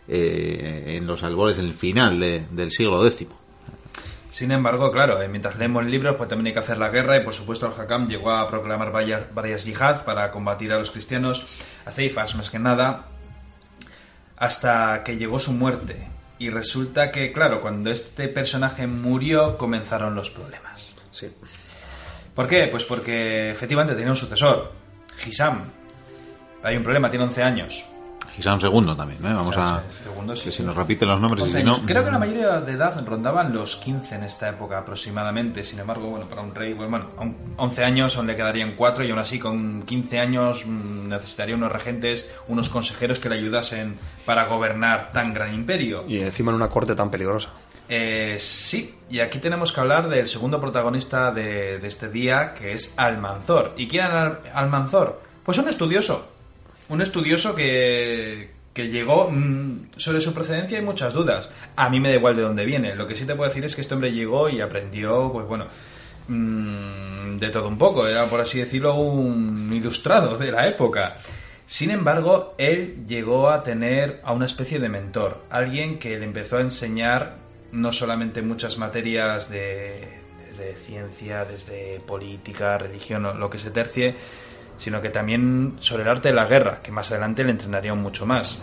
eh, 0.07 0.95
en 0.97 1.05
los 1.07 1.23
albores, 1.23 1.59
en 1.59 1.65
el 1.65 1.73
final 1.73 2.19
de- 2.19 2.45
del 2.51 2.71
siglo 2.71 3.05
X. 3.05 3.27
Sin 4.31 4.51
embargo, 4.51 4.91
claro, 4.91 5.21
eh, 5.21 5.27
mientras 5.27 5.57
leemos 5.57 5.85
libros, 5.85 6.15
pues 6.15 6.29
también 6.29 6.47
hay 6.47 6.53
que 6.53 6.59
hacer 6.59 6.77
la 6.77 6.89
guerra 6.89 7.17
y 7.17 7.23
por 7.23 7.33
supuesto 7.33 7.65
el 7.65 7.73
Hakam 7.81 8.07
llegó 8.07 8.31
a 8.31 8.47
proclamar 8.47 8.91
varias, 8.91 9.33
varias 9.33 9.65
yihad 9.65 10.05
para 10.05 10.31
combatir 10.31 10.71
a 10.71 10.77
los 10.77 10.91
cristianos, 10.91 11.47
a 11.85 11.91
ceifas 11.91 12.35
más 12.35 12.49
que 12.51 12.59
nada, 12.59 13.07
hasta 14.37 15.03
que 15.03 15.17
llegó 15.17 15.39
su 15.39 15.51
muerte. 15.53 16.07
Y 16.39 16.49
resulta 16.51 17.11
que, 17.11 17.33
claro, 17.33 17.61
cuando 17.61 17.89
este 17.89 18.27
personaje 18.27 18.85
murió 18.85 19.57
comenzaron 19.57 20.13
los 20.13 20.29
problemas. 20.29 20.93
Sí. 21.11 21.31
¿Por 22.37 22.47
qué? 22.47 22.67
Pues 22.67 22.83
porque 22.85 23.49
efectivamente 23.51 23.95
tenía 23.95 24.11
un 24.11 24.15
sucesor, 24.15 24.71
Hisam. 25.25 25.63
Hay 26.63 26.77
un 26.77 26.83
problema, 26.83 27.09
tiene 27.09 27.25
11 27.25 27.43
años. 27.43 27.83
Hisam 28.37 28.59
II 28.61 28.93
también, 28.95 29.19
¿eh? 29.25 29.33
Vamos 29.33 29.49
Hisam 29.49 29.63
a... 29.77 29.83
II, 30.23 30.35
sí, 30.35 30.43
que 30.43 30.51
sí. 30.51 30.57
si 30.57 30.63
nos 30.63 30.75
repiten 30.75 31.07
los 31.09 31.19
nombres 31.19 31.45
y 31.45 31.47
11 31.47 31.59
si 31.59 31.65
no... 31.65 31.77
Creo 31.87 32.05
que 32.05 32.11
la 32.11 32.19
mayoría 32.19 32.61
de 32.61 32.73
edad 32.73 33.03
rondaban 33.03 33.51
los 33.51 33.77
15 33.77 34.13
en 34.13 34.23
esta 34.23 34.49
época 34.49 34.77
aproximadamente. 34.77 35.63
Sin 35.63 35.79
embargo, 35.79 36.09
bueno, 36.09 36.27
para 36.27 36.43
un 36.43 36.53
rey, 36.53 36.75
pues, 36.75 36.87
bueno, 36.87 37.07
a 37.17 37.21
un- 37.23 37.35
11 37.57 37.83
años 37.83 38.15
aún 38.17 38.27
le 38.27 38.35
quedarían 38.35 38.75
4 38.75 39.03
y 39.03 39.09
aún 39.09 39.17
así 39.17 39.39
con 39.39 39.81
15 39.81 40.19
años 40.19 40.63
mm, 40.67 41.07
necesitaría 41.09 41.55
unos 41.55 41.71
regentes, 41.71 42.29
unos 42.47 42.69
consejeros 42.69 43.17
que 43.17 43.29
le 43.29 43.35
ayudasen 43.37 43.95
para 44.27 44.45
gobernar 44.45 45.11
tan 45.11 45.33
gran 45.33 45.55
imperio. 45.55 46.05
Y 46.07 46.19
encima 46.21 46.51
en 46.51 46.57
una 46.57 46.67
corte 46.69 46.93
tan 46.93 47.09
peligrosa. 47.09 47.49
Eh, 47.89 48.35
sí, 48.39 48.93
y 49.09 49.19
aquí 49.21 49.39
tenemos 49.39 49.71
que 49.71 49.79
hablar 49.79 50.09
del 50.09 50.27
segundo 50.27 50.59
protagonista 50.59 51.31
de, 51.31 51.77
este 51.87 52.09
día, 52.09 52.53
que 52.53 52.73
es 52.73 52.93
Almanzor. 52.97 53.73
¿Y 53.77 53.87
quién 53.87 54.05
era 54.05 54.23
Al- 54.25 54.39
Almanzor? 54.53 55.21
Pues 55.43 55.57
un 55.57 55.69
estudioso. 55.69 56.27
Un 56.89 57.01
estudioso 57.01 57.55
que, 57.55 58.51
que 58.73 58.89
llegó... 58.89 59.29
mm, 59.31 59.91
sobre 59.97 60.19
su 60.21 60.33
procedencia 60.33 60.77
hay 60.77 60.83
muchas 60.83 61.13
dudas. 61.13 61.49
A 61.77 61.89
mí 61.89 61.99
me 61.99 62.09
da 62.09 62.15
igual 62.15 62.35
de 62.35 62.41
dónde 62.43 62.65
viene. 62.65 62.95
Lo 62.95 63.07
que 63.07 63.15
sí 63.15 63.25
te 63.25 63.35
puedo 63.35 63.49
decir 63.49 63.63
es 63.63 63.73
que 63.75 63.81
este 63.81 63.93
hombre 63.93 64.11
llegó 64.11 64.49
y 64.49 64.59
aprendió, 64.61 65.31
pues 65.31 65.45
bueno, 65.47 65.67
mm, 66.27 67.37
de 67.39 67.49
todo 67.49 67.67
un 67.67 67.77
poco. 67.77 68.07
Era, 68.07 68.25
por 68.29 68.41
así 68.41 68.59
decirlo, 68.59 68.95
un 68.95 69.71
ilustrado 69.73 70.37
de 70.37 70.51
la 70.51 70.67
época. 70.67 71.17
Sin 71.65 71.91
embargo, 71.91 72.55
él 72.57 73.05
llegó 73.07 73.49
a 73.49 73.63
tener 73.63 74.21
a 74.23 74.31
una 74.31 74.45
especie 74.45 74.79
de 74.79 74.87
mentor, 74.89 75.43
alguien 75.49 75.99
que 75.99 76.17
le 76.17 76.25
empezó 76.25 76.57
a 76.57 76.61
enseñar 76.61 77.35
no 77.77 77.93
solamente 77.93 78.41
muchas 78.41 78.77
materias 78.77 79.49
de, 79.49 80.19
desde 80.49 80.75
ciencia, 80.75 81.45
desde 81.45 81.99
política, 81.99 82.77
religión 82.77 83.25
o 83.25 83.33
lo 83.33 83.49
que 83.49 83.59
se 83.59 83.69
tercie, 83.69 84.15
sino 84.77 85.01
que 85.01 85.09
también 85.09 85.75
sobre 85.79 86.03
el 86.03 86.09
arte 86.09 86.29
de 86.29 86.35
la 86.35 86.45
guerra, 86.45 86.81
que 86.81 86.91
más 86.91 87.11
adelante 87.11 87.43
le 87.43 87.51
entrenaría 87.51 87.93
mucho 87.93 88.25
más. 88.25 88.57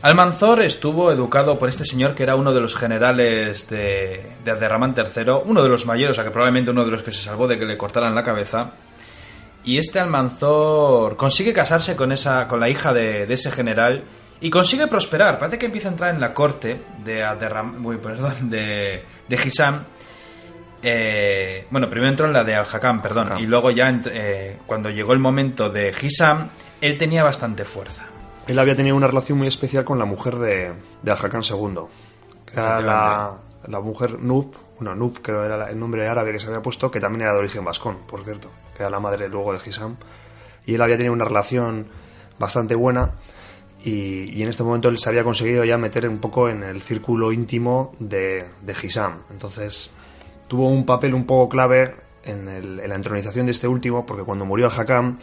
Almanzor 0.00 0.62
estuvo 0.62 1.10
educado 1.10 1.58
por 1.58 1.68
este 1.68 1.84
señor 1.84 2.14
que 2.14 2.22
era 2.22 2.36
uno 2.36 2.52
de 2.52 2.60
los 2.60 2.76
generales 2.76 3.68
de, 3.68 4.36
de 4.44 4.50
Abderramán 4.50 4.94
III, 4.96 5.30
uno 5.44 5.62
de 5.62 5.68
los 5.68 5.86
mayores, 5.86 6.12
o 6.12 6.14
sea 6.14 6.24
que 6.24 6.30
probablemente 6.30 6.70
uno 6.70 6.84
de 6.84 6.90
los 6.90 7.02
que 7.02 7.10
se 7.10 7.24
salvó 7.24 7.48
de 7.48 7.58
que 7.58 7.66
le 7.66 7.76
cortaran 7.76 8.14
la 8.14 8.22
cabeza. 8.22 8.72
Y 9.64 9.78
este 9.78 9.98
Almanzor 9.98 11.16
consigue 11.16 11.52
casarse 11.52 11.96
con, 11.96 12.12
esa, 12.12 12.46
con 12.46 12.60
la 12.60 12.68
hija 12.68 12.94
de 12.94 13.32
ese 13.32 13.50
general 13.50 14.04
y 14.40 14.50
consigue 14.50 14.86
prosperar. 14.86 15.38
Parece 15.38 15.58
que 15.58 15.66
empieza 15.66 15.88
a 15.88 15.92
entrar 15.92 16.14
en 16.14 16.20
la 16.20 16.32
corte 16.34 16.80
de 17.04 17.24
Abderram- 17.24 17.84
uy, 17.84 17.96
perdón, 17.98 18.50
de, 18.50 19.02
de 19.28 19.36
Hisam. 19.36 19.84
Eh, 20.82 21.66
bueno, 21.70 21.88
primero 21.90 22.08
entró 22.10 22.26
en 22.26 22.32
la 22.32 22.44
de 22.44 22.54
Al-Hakam, 22.54 23.02
perdón, 23.02 23.26
Hakam. 23.26 23.38
y 23.42 23.46
luego 23.46 23.70
ya 23.72 23.90
eh, 24.06 24.58
cuando 24.66 24.90
llegó 24.90 25.12
el 25.12 25.18
momento 25.18 25.70
de 25.70 25.92
Hisam, 26.00 26.50
él 26.80 26.96
tenía 26.96 27.24
bastante 27.24 27.64
fuerza. 27.64 28.06
Él 28.46 28.58
había 28.58 28.76
tenido 28.76 28.96
una 28.96 29.08
relación 29.08 29.38
muy 29.38 29.48
especial 29.48 29.84
con 29.84 29.98
la 29.98 30.04
mujer 30.04 30.36
de, 30.36 30.72
de 31.02 31.10
Al-Hakam 31.10 31.42
II. 31.42 31.80
Que 32.46 32.52
era 32.54 32.80
la, 32.80 33.32
la 33.66 33.80
mujer 33.80 34.18
Nub, 34.20 34.54
bueno, 34.78 34.94
Nub 34.94 35.20
creo 35.20 35.44
era 35.44 35.68
el 35.68 35.78
nombre 35.78 36.06
árabe 36.08 36.32
que 36.32 36.38
se 36.38 36.46
había 36.46 36.62
puesto, 36.62 36.90
que 36.90 37.00
también 37.00 37.22
era 37.22 37.32
de 37.32 37.40
origen 37.40 37.64
vascón, 37.64 37.98
por 38.06 38.22
cierto, 38.24 38.50
que 38.74 38.82
era 38.84 38.90
la 38.90 39.00
madre 39.00 39.28
luego 39.28 39.52
de 39.52 39.58
Hisam. 39.58 39.96
Y 40.64 40.76
él 40.76 40.80
había 40.82 40.96
tenido 40.96 41.12
una 41.12 41.24
relación 41.24 41.88
bastante 42.38 42.74
buena 42.76 43.12
y, 43.88 44.42
en 44.42 44.48
este 44.48 44.62
momento 44.62 44.88
él 44.88 44.98
se 44.98 45.08
había 45.08 45.24
conseguido 45.24 45.64
ya 45.64 45.78
meter 45.78 46.08
un 46.08 46.18
poco 46.18 46.48
en 46.48 46.62
el 46.62 46.80
círculo 46.82 47.32
íntimo 47.32 47.94
de, 47.98 48.44
de 48.62 48.72
Hisam. 48.82 49.22
Entonces 49.30 49.92
tuvo 50.48 50.68
un 50.68 50.84
papel 50.86 51.14
un 51.14 51.24
poco 51.24 51.48
clave 51.48 51.94
en, 52.24 52.48
el- 52.48 52.76
la 52.76 52.94
entronización 52.94 53.46
de 53.46 53.52
este 53.52 53.68
último, 53.68 54.04
porque 54.06 54.24
cuando 54.24 54.44
murió 54.44 54.66
Al-Hakam 54.70 55.18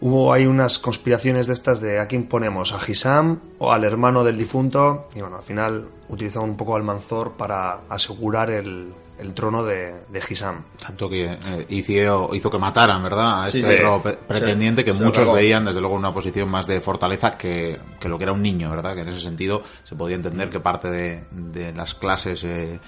hubo 0.00 0.32
ahí 0.32 0.44
unas 0.46 0.78
conspiraciones 0.78 1.46
de 1.46 1.52
estas 1.52 1.80
de 1.80 1.98
a 2.00 2.06
quién 2.08 2.24
ponemos, 2.24 2.72
a 2.72 2.80
Hisam 2.86 3.40
o 3.58 3.72
al 3.72 3.84
hermano 3.84 4.24
del 4.24 4.36
difunto, 4.36 5.08
y 5.14 5.20
bueno, 5.20 5.36
al 5.36 5.42
final 5.42 5.88
utilizaron 6.08 6.50
un 6.50 6.56
poco 6.56 6.76
al 6.76 6.82
Manzor 6.82 7.32
para 7.32 7.80
asegurar 7.88 8.50
el, 8.50 8.92
el 9.18 9.32
trono 9.34 9.62
de, 9.64 9.94
de 10.08 10.22
Hisam. 10.28 10.64
Tanto 10.84 11.08
que 11.08 11.26
eh, 11.26 11.66
hizo, 11.68 12.30
hizo 12.34 12.50
que 12.50 12.58
mataran, 12.58 13.02
¿verdad? 13.02 13.44
A 13.44 13.46
este 13.48 13.62
Sí, 13.62 13.68
sí. 13.68 13.74
otro 13.74 14.02
pe- 14.02 14.14
pretendiente 14.26 14.84
que 14.84 14.92
muchos 14.92 15.32
veían, 15.32 15.64
desde 15.64 15.80
luego, 15.80 15.94
en 15.94 16.00
una 16.00 16.12
posición 16.14 16.48
más 16.48 16.66
de 16.66 16.80
fortaleza 16.80 17.36
que, 17.38 17.78
que 18.00 18.08
lo 18.08 18.18
que 18.18 18.24
era 18.24 18.32
un 18.32 18.42
niño, 18.42 18.70
¿verdad? 18.70 18.94
Que 18.94 19.02
en 19.02 19.08
ese 19.08 19.20
sentido 19.20 19.62
se 19.84 19.94
podía 19.94 20.16
entender 20.16 20.50
que 20.50 20.60
parte 20.60 20.90
de, 20.90 21.24
de 21.30 21.72
las 21.72 21.94
clases 21.94 22.42
eh, 22.44 22.80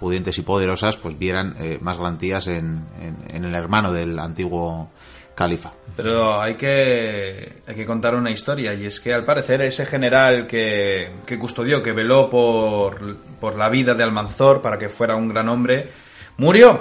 pudientes 0.00 0.36
y 0.38 0.42
poderosas 0.42 0.96
pues 0.96 1.18
vieran 1.18 1.54
eh, 1.60 1.78
más 1.80 1.98
garantías 1.98 2.46
en, 2.46 2.84
en- 3.00 3.16
en 3.36 3.44
el 3.44 3.54
hermano 3.54 3.92
del 3.92 4.18
antiguo 4.18 4.88
califa. 5.34 5.72
Pero 5.96 6.40
hay 6.40 6.54
que, 6.54 7.62
hay 7.66 7.74
que 7.74 7.86
contar 7.86 8.14
una 8.14 8.30
historia, 8.30 8.74
y 8.74 8.86
es 8.86 8.98
que 8.98 9.14
al 9.14 9.24
parecer 9.24 9.62
ese 9.62 9.86
general 9.86 10.46
que, 10.46 11.10
que 11.24 11.38
custodió, 11.38 11.82
que 11.82 11.92
veló 11.92 12.28
por, 12.28 13.16
por 13.40 13.56
la 13.56 13.68
vida 13.68 13.94
de 13.94 14.02
Almanzor 14.02 14.60
para 14.60 14.78
que 14.78 14.88
fuera 14.88 15.14
un 15.14 15.28
gran 15.28 15.48
hombre, 15.48 15.88
murió. 16.36 16.80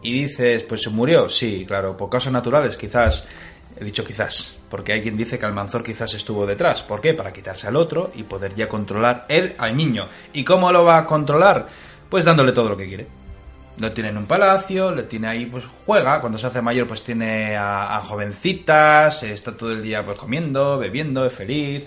Y 0.00 0.22
dices, 0.22 0.62
pues 0.62 0.82
se 0.82 0.90
murió, 0.90 1.28
sí, 1.28 1.64
claro, 1.66 1.96
por 1.96 2.08
causas 2.08 2.32
naturales, 2.32 2.76
quizás, 2.76 3.24
he 3.76 3.84
dicho 3.84 4.04
quizás, 4.04 4.56
porque 4.70 4.92
hay 4.92 5.02
quien 5.02 5.16
dice 5.16 5.38
que 5.38 5.46
Almanzor 5.46 5.82
quizás 5.82 6.14
estuvo 6.14 6.46
detrás. 6.46 6.82
¿Por 6.82 7.00
qué? 7.00 7.14
Para 7.14 7.32
quitarse 7.32 7.66
al 7.66 7.74
otro 7.74 8.12
y 8.14 8.22
poder 8.22 8.54
ya 8.54 8.68
controlar 8.68 9.26
él 9.28 9.56
al 9.58 9.76
niño. 9.76 10.08
¿Y 10.32 10.44
cómo 10.44 10.70
lo 10.70 10.84
va 10.84 10.98
a 10.98 11.06
controlar? 11.06 11.66
Pues 12.08 12.24
dándole 12.24 12.52
todo 12.52 12.68
lo 12.68 12.76
que 12.76 12.86
quiere. 12.86 13.17
Lo 13.78 13.92
tiene 13.92 14.10
en 14.10 14.18
un 14.18 14.26
palacio, 14.26 14.90
lo 14.92 15.04
tiene 15.04 15.28
ahí, 15.28 15.46
pues 15.46 15.64
juega. 15.86 16.20
Cuando 16.20 16.38
se 16.38 16.46
hace 16.48 16.60
mayor, 16.62 16.86
pues 16.88 17.02
tiene 17.04 17.56
a, 17.56 17.96
a 17.96 18.00
jovencitas, 18.00 19.22
está 19.22 19.56
todo 19.56 19.70
el 19.72 19.82
día 19.82 20.02
pues 20.04 20.16
comiendo, 20.16 20.78
bebiendo, 20.78 21.24
es 21.24 21.32
feliz. 21.32 21.84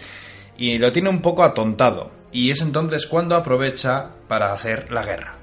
Y 0.58 0.78
lo 0.78 0.92
tiene 0.92 1.10
un 1.10 1.22
poco 1.22 1.44
atontado. 1.44 2.12
Y 2.32 2.50
es 2.52 2.62
entonces 2.62 3.08
cuando 3.08 3.36
aprovecha 3.36 4.08
para 4.28 4.54
hacer 4.54 4.92
la 4.92 5.04
guerra. 5.04 5.36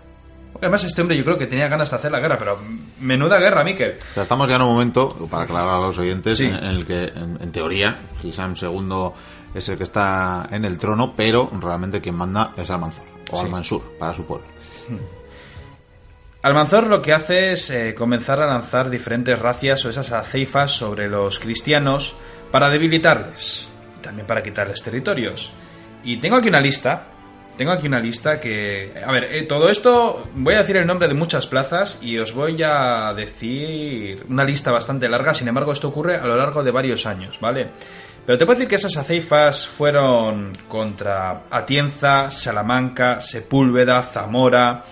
Porque 0.52 0.64
además 0.66 0.84
este 0.84 1.02
hombre 1.02 1.16
yo 1.18 1.24
creo 1.24 1.36
que 1.38 1.46
tenía 1.46 1.68
ganas 1.68 1.90
de 1.90 1.96
hacer 1.96 2.10
la 2.10 2.20
guerra, 2.20 2.38
pero 2.38 2.58
menuda 3.00 3.38
guerra, 3.38 3.62
Miquel. 3.62 3.98
O 4.10 4.14
sea, 4.14 4.22
estamos 4.22 4.48
ya 4.48 4.56
en 4.56 4.62
un 4.62 4.68
momento, 4.68 5.14
para 5.30 5.42
aclarar 5.44 5.74
a 5.74 5.80
los 5.80 5.98
oyentes, 5.98 6.38
Sí. 6.38 6.44
en, 6.46 6.54
el 6.54 6.86
que, 6.86 7.04
en, 7.04 7.36
en 7.42 7.52
teoría, 7.52 7.98
Hisam 8.22 8.54
II 8.60 9.10
es 9.54 9.68
el 9.68 9.76
que 9.76 9.84
está 9.84 10.46
en 10.50 10.64
el 10.64 10.78
trono, 10.78 11.12
pero 11.14 11.50
realmente 11.60 12.00
quien 12.00 12.14
manda 12.14 12.54
es 12.56 12.70
Almanzor, 12.70 13.04
o 13.30 13.36
Sí. 13.38 13.44
Almansur, 13.44 13.82
para 13.98 14.14
su 14.14 14.24
pueblo. 14.24 14.46
Almanzor 16.42 16.86
lo 16.86 17.02
que 17.02 17.12
hace 17.12 17.52
es 17.52 17.70
eh, 17.70 17.94
comenzar 17.94 18.40
a 18.40 18.46
lanzar 18.46 18.90
diferentes 18.90 19.38
racias 19.38 19.84
o 19.84 19.90
esas 19.90 20.12
aceifas 20.12 20.70
sobre 20.70 21.08
los 21.08 21.38
cristianos 21.40 22.16
para 22.50 22.68
debilitarles, 22.68 23.70
también 24.02 24.26
para 24.26 24.42
quitarles 24.42 24.82
territorios. 24.82 25.52
Y 26.04 26.18
tengo 26.18 26.36
aquí 26.36 26.48
una 26.48 26.60
lista 26.60 27.08
tengo 27.58 27.72
aquí 27.72 27.88
una 27.88 27.98
lista 27.98 28.38
que... 28.38 28.94
A 29.04 29.10
ver, 29.10 29.24
eh, 29.24 29.42
todo 29.42 29.68
esto, 29.68 30.28
voy 30.36 30.54
a 30.54 30.58
decir 30.58 30.76
el 30.76 30.86
nombre 30.86 31.08
de 31.08 31.14
muchas 31.14 31.48
plazas 31.48 31.98
y 32.00 32.16
os 32.16 32.32
voy 32.32 32.62
a 32.62 33.12
decir 33.14 34.24
una 34.28 34.44
lista 34.44 34.70
bastante 34.70 35.08
larga, 35.08 35.34
sin 35.34 35.48
embargo 35.48 35.72
esto 35.72 35.88
ocurre 35.88 36.14
a 36.14 36.24
lo 36.24 36.36
largo 36.36 36.62
de 36.62 36.70
varios 36.70 37.04
años, 37.04 37.40
¿vale? 37.40 37.68
Pero 38.24 38.38
te 38.38 38.46
puedo 38.46 38.56
decir 38.56 38.68
que 38.68 38.76
esas 38.76 38.96
aceifas 38.96 39.66
fueron 39.66 40.52
contra 40.68 41.46
Atienza, 41.50 42.30
Salamanca, 42.30 43.20
Sepúlveda, 43.20 44.04
Zamora, 44.04 44.84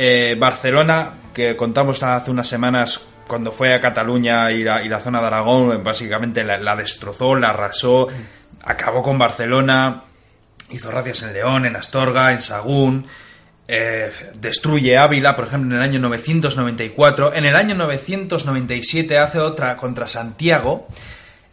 eh, 0.00 0.36
Barcelona, 0.38 1.10
que 1.34 1.56
contamos 1.56 2.00
hace 2.04 2.30
unas 2.30 2.46
semanas 2.46 3.04
cuando 3.26 3.50
fue 3.50 3.74
a 3.74 3.80
Cataluña 3.80 4.52
y 4.52 4.62
la, 4.62 4.80
la 4.84 5.00
zona 5.00 5.20
de 5.20 5.26
Aragón, 5.26 5.82
básicamente 5.82 6.44
la, 6.44 6.56
la 6.56 6.76
destrozó, 6.76 7.34
la 7.34 7.48
arrasó, 7.48 8.06
acabó 8.62 9.02
con 9.02 9.18
Barcelona, 9.18 10.04
hizo 10.70 10.92
racias 10.92 11.22
en 11.24 11.32
León, 11.32 11.66
en 11.66 11.74
Astorga, 11.74 12.30
en 12.30 12.40
Sagún, 12.40 13.06
eh, 13.66 14.12
destruye 14.34 14.96
Ávila, 14.96 15.34
por 15.34 15.46
ejemplo, 15.46 15.74
en 15.74 15.82
el 15.82 15.82
año 15.82 15.98
994. 15.98 17.34
En 17.34 17.44
el 17.44 17.56
año 17.56 17.74
997 17.74 19.18
hace 19.18 19.40
otra 19.40 19.76
contra 19.76 20.06
Santiago. 20.06 20.86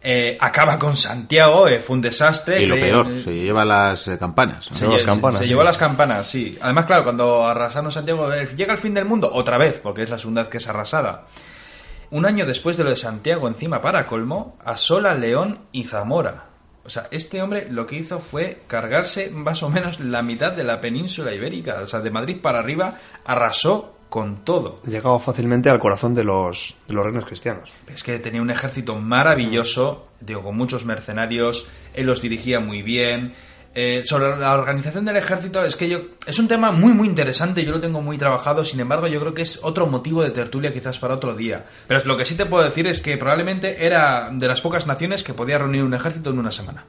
Eh, 0.08 0.38
acaba 0.40 0.78
con 0.78 0.96
Santiago, 0.96 1.66
eh, 1.66 1.80
fue 1.80 1.96
un 1.96 2.00
desastre. 2.00 2.62
Y 2.62 2.66
lo 2.66 2.76
peor, 2.76 3.12
se 3.12 3.34
lleva 3.34 3.64
las 3.64 4.06
eh, 4.06 4.16
campanas. 4.16 4.66
se, 4.66 4.74
llevó 4.74 4.92
las 4.92 5.02
campanas, 5.02 5.38
se 5.38 5.44
sí. 5.44 5.50
llevó 5.50 5.64
las 5.64 5.76
campanas, 5.76 6.26
sí. 6.28 6.56
Además, 6.60 6.84
claro, 6.84 7.02
cuando 7.02 7.44
arrasaron 7.44 7.90
Santiago, 7.90 8.32
eh, 8.32 8.46
llega 8.54 8.72
el 8.72 8.78
fin 8.78 8.94
del 8.94 9.04
mundo, 9.04 9.28
otra 9.32 9.58
vez, 9.58 9.80
porque 9.82 10.04
es 10.04 10.10
la 10.10 10.16
segunda 10.16 10.42
vez 10.42 10.50
que 10.50 10.58
es 10.58 10.68
arrasada. 10.68 11.26
Un 12.12 12.24
año 12.24 12.46
después 12.46 12.76
de 12.76 12.84
lo 12.84 12.90
de 12.90 12.96
Santiago, 12.96 13.48
encima 13.48 13.82
para 13.82 14.06
colmo, 14.06 14.56
asola 14.64 15.12
León 15.16 15.62
y 15.72 15.82
Zamora. 15.82 16.50
O 16.84 16.88
sea, 16.88 17.08
este 17.10 17.42
hombre 17.42 17.66
lo 17.68 17.84
que 17.88 17.96
hizo 17.96 18.20
fue 18.20 18.62
cargarse 18.68 19.30
más 19.30 19.64
o 19.64 19.70
menos 19.70 19.98
la 19.98 20.22
mitad 20.22 20.52
de 20.52 20.62
la 20.62 20.80
península 20.80 21.34
ibérica. 21.34 21.80
O 21.82 21.88
sea, 21.88 21.98
de 21.98 22.12
Madrid 22.12 22.36
para 22.40 22.60
arriba 22.60 23.00
arrasó 23.24 23.95
con 24.08 24.44
todo. 24.44 24.76
Llegaba 24.86 25.18
fácilmente 25.18 25.68
al 25.68 25.78
corazón 25.78 26.14
de 26.14 26.24
los, 26.24 26.76
de 26.88 26.94
los 26.94 27.04
reinos 27.04 27.24
cristianos. 27.24 27.72
Es 27.92 28.02
que 28.02 28.18
tenía 28.18 28.42
un 28.42 28.50
ejército 28.50 28.96
maravilloso, 28.96 30.08
digo, 30.20 30.42
con 30.42 30.56
muchos 30.56 30.84
mercenarios, 30.84 31.66
él 31.94 32.06
los 32.06 32.22
dirigía 32.22 32.60
muy 32.60 32.82
bien. 32.82 33.34
Eh, 33.78 34.04
sobre 34.06 34.38
la 34.38 34.54
organización 34.54 35.04
del 35.04 35.18
ejército, 35.18 35.62
es 35.62 35.76
que 35.76 35.86
yo. 35.86 36.00
Es 36.26 36.38
un 36.38 36.48
tema 36.48 36.72
muy, 36.72 36.94
muy 36.94 37.06
interesante, 37.06 37.62
yo 37.62 37.72
lo 37.72 37.80
tengo 37.80 38.00
muy 38.00 38.16
trabajado, 38.16 38.64
sin 38.64 38.80
embargo, 38.80 39.06
yo 39.06 39.20
creo 39.20 39.34
que 39.34 39.42
es 39.42 39.60
otro 39.62 39.86
motivo 39.86 40.22
de 40.22 40.30
tertulia 40.30 40.72
quizás 40.72 40.98
para 40.98 41.12
otro 41.12 41.34
día. 41.34 41.66
Pero 41.86 42.00
lo 42.06 42.16
que 42.16 42.24
sí 42.24 42.36
te 42.36 42.46
puedo 42.46 42.64
decir 42.64 42.86
es 42.86 43.02
que 43.02 43.18
probablemente 43.18 43.84
era 43.84 44.30
de 44.32 44.48
las 44.48 44.62
pocas 44.62 44.86
naciones 44.86 45.22
que 45.22 45.34
podía 45.34 45.58
reunir 45.58 45.82
un 45.82 45.92
ejército 45.92 46.30
en 46.30 46.38
una 46.38 46.52
semana. 46.52 46.86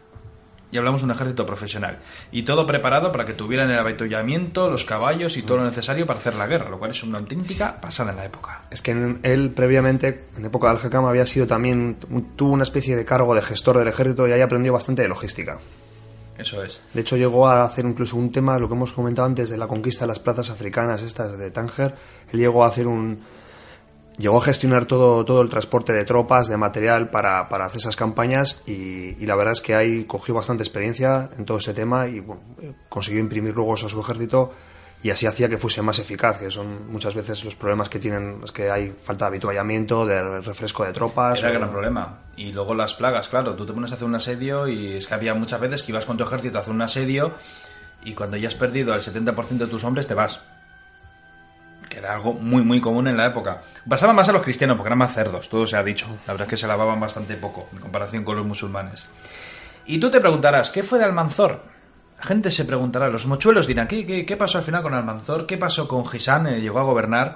Y 0.77 0.79
hablamos 0.79 1.01
de 1.01 1.05
un 1.05 1.11
ejército 1.11 1.43
profesional. 1.43 1.97
Y 2.31 2.43
todo 2.43 2.67
preparado 2.67 3.11
para 3.11 3.25
que 3.25 3.33
tuvieran 3.33 3.71
el 3.71 3.79
avituallamiento, 3.79 4.69
los 4.69 4.85
caballos 4.85 5.35
y 5.35 5.41
todo 5.41 5.57
lo 5.57 5.63
necesario 5.63 6.05
para 6.05 6.19
hacer 6.19 6.35
la 6.35 6.45
guerra, 6.45 6.69
lo 6.69 6.77
cual 6.77 6.91
es 6.91 7.01
una 7.01 7.17
auténtica 7.17 7.81
pasada 7.81 8.11
en 8.11 8.17
la 8.17 8.25
época. 8.25 8.61
Es 8.69 8.83
que 8.83 8.91
él 8.91 9.51
previamente, 9.55 10.25
en 10.37 10.45
época 10.45 10.67
del 10.67 10.77
Hakam, 10.77 11.05
había 11.05 11.25
sido 11.25 11.47
también, 11.47 11.97
tuvo 12.35 12.51
una 12.51 12.61
especie 12.61 12.95
de 12.95 13.05
cargo 13.05 13.33
de 13.33 13.41
gestor 13.41 13.79
del 13.79 13.87
ejército 13.87 14.27
y 14.27 14.33
ahí 14.33 14.41
aprendió 14.41 14.71
bastante 14.71 15.01
de 15.01 15.07
logística. 15.07 15.57
Eso 16.37 16.63
es. 16.63 16.79
De 16.93 17.01
hecho, 17.01 17.17
llegó 17.17 17.47
a 17.47 17.63
hacer 17.63 17.83
incluso 17.83 18.15
un 18.15 18.31
tema, 18.31 18.59
lo 18.59 18.67
que 18.67 18.75
hemos 18.75 18.93
comentado 18.93 19.27
antes, 19.27 19.49
de 19.49 19.57
la 19.57 19.65
conquista 19.65 20.01
de 20.01 20.09
las 20.09 20.19
plazas 20.19 20.51
africanas, 20.51 21.01
estas 21.01 21.39
de 21.39 21.49
Tánger. 21.49 21.95
Él 22.31 22.39
llegó 22.39 22.63
a 22.63 22.67
hacer 22.67 22.85
un. 22.85 23.19
Llegó 24.17 24.41
a 24.41 24.45
gestionar 24.45 24.85
todo, 24.85 25.23
todo 25.25 25.41
el 25.41 25.49
transporte 25.49 25.93
de 25.93 26.03
tropas, 26.03 26.47
de 26.47 26.57
material 26.57 27.09
para, 27.11 27.49
para 27.49 27.65
hacer 27.65 27.77
esas 27.79 27.95
campañas 27.95 28.61
y, 28.65 29.15
y 29.21 29.25
la 29.27 29.35
verdad 29.35 29.51
es 29.51 29.61
que 29.61 29.75
ahí 29.75 30.05
cogió 30.05 30.33
bastante 30.33 30.63
experiencia 30.63 31.29
en 31.37 31.45
todo 31.45 31.57
ese 31.59 31.73
tema 31.73 32.07
y 32.07 32.19
bueno, 32.19 32.41
eh, 32.61 32.73
consiguió 32.89 33.19
imprimir 33.21 33.53
luego 33.53 33.75
eso 33.75 33.85
a 33.85 33.89
su 33.89 33.99
ejército 34.01 34.51
y 35.03 35.11
así 35.11 35.27
hacía 35.27 35.47
que 35.47 35.57
fuese 35.57 35.83
más 35.83 35.99
eficaz, 35.99 36.39
que 36.39 36.49
son 36.49 36.91
muchas 36.91 37.13
veces 37.13 37.45
los 37.45 37.55
problemas 37.55 37.87
que 37.89 37.99
tienen, 37.99 38.41
es 38.43 38.51
que 38.51 38.71
hay 38.71 38.91
falta 39.03 39.25
de 39.25 39.29
habituallamiento, 39.29 40.07
de 40.07 40.41
refresco 40.41 40.83
de 40.83 40.93
tropas. 40.93 41.37
Era 41.37 41.49
el 41.49 41.55
o- 41.57 41.59
gran 41.59 41.71
problema. 41.71 42.19
Y 42.35 42.51
luego 42.51 42.73
las 42.73 42.95
plagas, 42.95 43.29
claro. 43.29 43.53
Tú 43.53 43.67
te 43.67 43.73
pones 43.73 43.91
a 43.91 43.95
hacer 43.95 44.07
un 44.07 44.15
asedio 44.15 44.67
y 44.67 44.93
es 44.97 45.05
que 45.05 45.13
había 45.13 45.35
muchas 45.35 45.59
veces 45.61 45.83
que 45.83 45.91
ibas 45.91 46.05
con 46.05 46.17
tu 46.17 46.23
ejército 46.23 46.57
a 46.57 46.61
hacer 46.61 46.73
un 46.73 46.81
asedio 46.81 47.33
y 48.03 48.13
cuando 48.15 48.37
ya 48.37 48.47
has 48.47 48.55
perdido 48.55 48.95
el 48.95 49.01
70% 49.01 49.57
de 49.57 49.67
tus 49.67 49.83
hombres 49.83 50.07
te 50.07 50.15
vas. 50.15 50.39
Que 51.89 51.99
era 51.99 52.13
algo 52.13 52.33
muy, 52.33 52.63
muy 52.63 52.81
común 52.81 53.07
en 53.07 53.17
la 53.17 53.27
época. 53.27 53.61
Pasaba 53.87 54.13
más 54.13 54.29
a 54.29 54.33
los 54.33 54.41
cristianos 54.41 54.75
porque 54.77 54.89
eran 54.89 54.99
más 54.99 55.13
cerdos, 55.13 55.49
todo 55.49 55.65
se 55.65 55.77
ha 55.77 55.83
dicho. 55.83 56.07
La 56.27 56.33
verdad 56.33 56.47
es 56.47 56.49
que 56.49 56.57
se 56.57 56.67
lavaban 56.67 56.99
bastante 56.99 57.35
poco 57.35 57.69
en 57.73 57.79
comparación 57.79 58.23
con 58.23 58.35
los 58.35 58.45
musulmanes. 58.45 59.07
Y 59.85 59.99
tú 59.99 60.11
te 60.11 60.19
preguntarás, 60.19 60.69
¿qué 60.69 60.83
fue 60.83 60.99
de 60.99 61.05
Almanzor? 61.05 61.61
La 62.17 62.23
gente 62.23 62.51
se 62.51 62.65
preguntará, 62.65 63.09
los 63.09 63.27
mochuelos 63.27 63.67
dirán, 63.67 63.87
¿qué, 63.87 64.05
qué, 64.05 64.25
qué 64.25 64.35
pasó 64.37 64.57
al 64.57 64.63
final 64.63 64.81
con 64.81 64.93
Almanzor? 64.93 65.45
¿Qué 65.45 65.57
pasó 65.57 65.87
con 65.87 66.05
Gisán? 66.07 66.47
Eh, 66.47 66.61
¿Llegó 66.61 66.79
a 66.79 66.83
gobernar? 66.83 67.35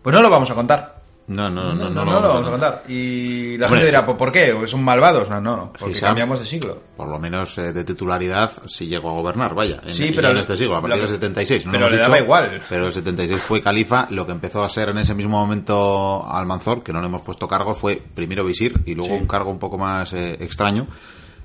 Pues 0.00 0.14
no 0.14 0.22
lo 0.22 0.30
vamos 0.30 0.50
a 0.50 0.54
contar. 0.54 1.01
No, 1.28 1.48
no, 1.48 1.72
no, 1.72 1.88
No, 1.88 2.04
no, 2.04 2.20
lo 2.20 2.28
vamos 2.28 2.48
a 2.48 2.50
contar. 2.50 2.82
Y 2.88 3.56
la 3.56 3.68
gente 3.68 3.86
dirá, 3.86 4.04
¿por 4.04 4.16
por 4.16 4.32
qué? 4.32 4.50
¿Porque 4.52 4.66
son 4.68 4.82
malvados? 4.82 5.30
No, 5.30 5.40
no. 5.40 5.72
Porque 5.78 5.98
cambiamos 5.98 6.40
de 6.40 6.46
siglo. 6.46 6.82
Por 6.96 7.08
lo 7.08 7.18
menos 7.20 7.56
eh, 7.58 7.72
de 7.72 7.84
titularidad 7.84 8.50
sí 8.66 8.86
llegó 8.88 9.10
a 9.10 9.12
gobernar, 9.12 9.54
vaya. 9.54 9.80
En, 9.86 9.94
Sí, 9.94 10.12
pero 10.14 10.30
en 10.30 10.38
este 10.38 10.56
siglo, 10.56 10.76
a 10.76 10.82
partir 10.82 10.98
del 10.98 11.08
76. 11.08 11.66
No 11.66 11.72
lo 11.72 11.78
pero 11.78 11.90
le 11.90 11.98
daba 11.98 12.18
igual. 12.18 12.60
Pero 12.68 12.86
el 12.88 12.92
76 12.92 13.40
fue 13.40 13.62
califa. 13.62 14.08
Lo 14.10 14.26
que 14.26 14.32
empezó 14.32 14.62
a 14.64 14.68
ser 14.68 14.88
en 14.90 14.98
ese 14.98 15.14
mismo 15.14 15.38
momento 15.38 16.26
Almanzor, 16.28 16.82
que 16.82 16.92
no 16.92 17.00
le 17.00 17.06
hemos 17.06 17.22
puesto 17.22 17.46
cargos, 17.46 17.78
fue 17.78 18.02
primero 18.14 18.44
visir 18.44 18.82
y 18.84 18.94
luego 18.94 19.14
un 19.14 19.26
cargo 19.26 19.50
un 19.50 19.58
poco 19.60 19.78
más 19.78 20.12
eh, 20.14 20.36
extraño, 20.40 20.86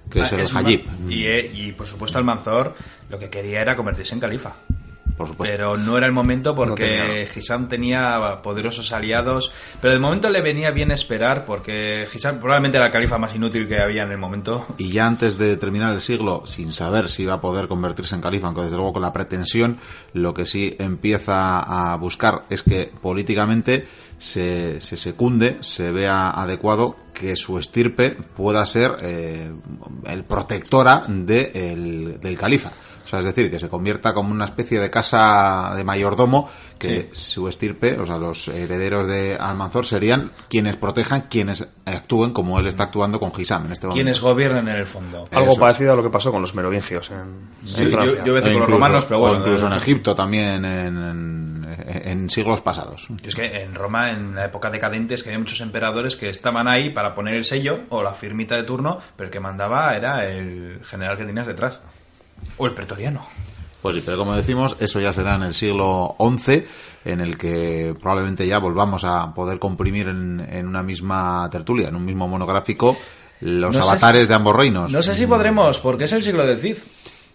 que 0.10 0.22
es 0.22 0.32
Ah, 0.34 0.36
el 0.36 0.42
es 0.42 0.56
Hajib. 0.56 0.86
ma- 0.88 1.14
Y, 1.14 1.26
eh, 1.28 1.52
y 1.54 1.72
por 1.74 1.86
supuesto 1.86 2.18
Almanzor 2.18 2.74
lo 3.10 3.20
que 3.20 3.30
quería 3.30 3.62
era 3.62 3.76
convertirse 3.76 4.16
en 4.16 4.20
califa. 4.22 4.54
Por 5.18 5.28
supuesto. 5.30 5.52
Pero 5.56 5.78
no 5.78 5.98
era 5.98 6.06
el 6.06 6.12
momento 6.14 6.52
No 6.52 6.56
porque. 6.56 7.28
Hisam 7.36 7.68
tenía 7.68 8.40
poderosos 8.44 8.92
aliados. 8.92 9.52
Pero 9.82 9.94
de 9.94 10.00
momento 10.00 10.30
le 10.30 10.42
venía 10.42 10.70
bien 10.70 10.92
esperar 10.92 11.44
porque 11.46 12.08
Hisam 12.14 12.38
probablemente 12.40 12.78
era 12.78 12.86
el 12.86 12.92
califa 12.92 13.18
más 13.18 13.34
inútil 13.34 13.68
que 13.68 13.82
había 13.82 14.04
en 14.04 14.12
el 14.12 14.18
momento. 14.20 14.68
Y 14.78 14.92
ya 14.92 15.08
antes 15.08 15.38
de 15.40 15.58
terminar 15.58 15.94
el 15.96 16.02
siglo, 16.02 16.44
sin 16.46 16.72
saber 16.72 17.10
si 17.10 17.24
iba 17.24 17.34
a 17.34 17.42
poder 17.42 17.68
convertirse 17.68 18.14
en 18.16 18.22
califa, 18.22 18.46
aunque 18.48 18.62
desde 18.62 18.76
luego 18.76 18.94
con 18.94 19.02
la 19.02 19.12
pretensión, 19.12 19.78
lo 20.14 20.34
que 20.36 20.46
sí 20.46 20.76
empieza 20.78 21.60
a 21.94 21.96
buscar 21.98 22.44
es 22.52 22.62
que 22.62 22.92
políticamente 23.02 23.88
se, 24.20 24.80
se 24.82 24.98
secunde, 24.98 25.58
se 25.62 25.92
vea 25.92 26.30
adecuado 26.30 26.96
que 27.14 27.36
su 27.36 27.58
estirpe 27.58 28.12
pueda 28.36 28.64
ser 28.68 28.92
eh, 29.02 29.52
el 30.06 30.24
protectora 30.26 31.04
de 31.08 31.52
el- 31.56 32.20
del 32.20 32.38
califa. 32.38 32.72
O 33.08 33.10
sea, 33.10 33.20
es 33.20 33.26
decir, 33.26 33.50
que 33.50 33.58
se 33.58 33.70
convierta 33.70 34.14
como 34.14 34.32
una 34.34 34.44
especie 34.44 34.82
de 34.82 34.90
casa 34.92 35.72
de 35.78 35.86
mayordomo, 35.86 36.50
que 36.78 37.10
su 37.14 37.48
estirpe, 37.48 37.98
o 37.98 38.06
sea, 38.06 38.18
los 38.18 38.50
herederos 38.50 39.08
de 39.08 39.38
Almanzor 39.40 39.86
serían 39.86 40.34
quienes 40.50 40.76
protejan, 40.76 41.22
quienes 41.30 41.66
actúen 41.86 42.34
como 42.34 42.60
él 42.60 42.68
está 42.68 42.84
actuando 42.84 43.18
con 43.18 43.34
Gisam 43.34 43.66
en 43.66 43.72
este 43.72 43.88
momento. 43.88 43.96
Quienes 44.04 44.20
gobiernan 44.20 44.68
en 44.68 44.76
el 44.76 44.86
fondo. 44.86 45.24
Algo 45.32 45.52
Eso 45.54 45.60
parecido 45.62 45.94
a 45.94 45.96
lo 45.96 46.04
que 46.04 46.10
pasó 46.10 46.34
con 46.34 46.42
los 46.42 46.54
merovingios 46.54 47.10
en, 47.12 47.48
Sí, 47.66 47.86
yo- 47.86 47.92
Francia. 47.92 48.18
yo- 48.26 48.32
voy 48.34 48.42
a 48.42 48.42
decir 48.42 48.50
E 48.52 48.54
con 48.56 48.62
los 48.62 48.70
romanos, 48.70 49.06
pero 49.06 49.20
bueno, 49.22 49.36
o 49.38 49.40
incluso 49.40 49.68
en 49.68 49.74
eh, 49.74 49.78
Egipto 49.78 50.14
también 50.14 50.66
en, 50.66 50.98
en- 50.98 51.68
en 52.04 52.30
siglos 52.30 52.60
pasados. 52.62 53.08
Y 53.24 53.28
es 53.30 53.36
que 53.36 53.62
en 53.62 53.74
Roma, 53.74 54.12
en 54.12 54.36
la 54.36 54.46
época 54.46 54.70
decadente, 54.70 55.16
es 55.16 55.24
que 55.24 55.30
había 55.30 55.40
muchos 55.40 55.62
emperadores 55.62 56.18
que 56.18 56.28
estaban 56.30 56.68
ahí 56.68 56.90
para 56.90 57.16
poner 57.16 57.36
el 57.36 57.46
sello 57.46 57.80
o 57.90 58.04
la 58.04 58.12
firmita 58.12 58.56
de 58.56 58.64
turno, 58.64 59.00
pero 59.16 59.28
el 59.28 59.32
que 59.32 59.40
mandaba 59.40 59.96
era 59.96 60.26
el 60.28 60.82
general 60.84 61.18
que 61.18 61.24
tenías 61.26 61.48
detrás. 61.48 61.80
O 62.58 62.66
el 62.66 62.74
pretoriano. 62.74 63.22
Pues 63.82 63.96
sí, 63.96 64.02
pero 64.06 64.18
como 64.18 64.36
decimos, 64.36 64.76
eso 64.80 65.00
ya 65.00 65.14
será 65.14 65.36
en 65.36 65.44
el 65.44 65.54
siglo 65.54 66.16
XI, 66.20 66.64
en 67.06 67.22
el 67.22 67.38
que 67.38 67.96
probablemente 68.02 68.48
ya 68.48 68.58
volvamos 68.60 69.04
a 69.06 69.34
poder 69.34 69.60
comprimir 69.60 70.08
en, 70.10 70.46
en 70.52 70.68
una 70.68 70.82
misma 70.84 71.48
tertulia, 71.52 71.90
en 71.90 71.96
un 71.96 72.04
mismo 72.04 72.28
monográfico, 72.28 72.98
los 73.42 73.76
No 73.78 73.84
avatares 73.84 74.24
si- 74.24 74.28
de 74.28 74.34
ambos 74.34 74.56
reinos. 74.56 74.92
No 74.92 75.04
sé 75.04 75.14
si 75.14 75.28
podremos, 75.28 75.78
porque 75.80 76.06
es 76.06 76.12
el 76.14 76.24
siglo 76.24 76.46
del 76.46 76.58
Cid. 76.58 76.78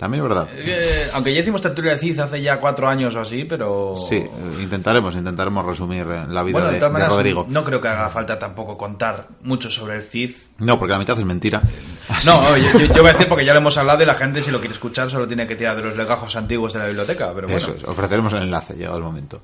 También 0.03 0.25
es 0.25 0.29
verdad. 0.29 0.49
Eh, 0.57 1.11
aunque 1.13 1.33
ya 1.33 1.43
hicimos 1.43 1.63
tertulia 1.63 1.93
del 1.93 2.01
Cid 2.01 2.19
hace 2.19 2.43
ya 2.43 2.59
cuatro 2.59 2.89
años 2.89 3.15
o 3.15 3.21
así, 3.21 3.45
pero... 3.45 3.95
Sí, 3.97 4.17
intentaremos, 4.61 5.15
intentaremos 5.15 5.65
resumir 5.65 6.01
eh, 6.11 6.25
la 6.29 6.43
vida 6.43 6.55
Bueno, 6.59 6.73
de 6.73 6.81
de, 6.81 6.99
de 6.99 7.07
Rodrigo. 7.07 7.47
no 7.49 7.63
creo 7.63 7.81
que 7.81 7.87
haga 7.87 8.09
falta 8.09 8.37
tampoco 8.37 8.77
contar 8.77 9.29
mucho 9.45 9.71
sobre 9.71 9.95
el 9.95 10.03
Cid. 10.03 10.33
No, 10.59 10.77
porque 10.77 10.91
la 10.95 10.99
mitad 10.99 11.17
es 11.17 11.25
mentira. 11.25 11.63
No, 12.27 12.57
yo, 12.57 12.81
yo- 12.81 12.87
yo 12.93 13.01
voy 13.03 13.11
a 13.11 13.13
decir 13.13 13.29
porque 13.29 13.45
ya 13.45 13.53
lo 13.53 13.61
hemos 13.61 13.79
hablado 13.79 14.03
y 14.03 14.07
la 14.07 14.17
gente 14.17 14.43
si 14.43 14.51
lo 14.51 14.59
quiere 14.59 14.75
escuchar 14.75 15.09
solo 15.09 15.29
tiene 15.29 15.47
que 15.47 15.55
tirar 15.55 15.77
de 15.77 15.85
los 15.85 15.97
legajos 15.97 16.35
antiguos 16.35 16.73
de 16.73 16.81
la 16.81 16.87
biblioteca, 16.87 17.27
pero 17.33 17.47
bueno. 17.47 17.57
Eso 17.57 17.73
es, 17.79 17.85
ofreceremos 17.85 18.33
el 18.33 18.43
enlace, 18.43 18.75
llegado 18.75 18.99
el 18.99 19.05
momento. 19.05 19.41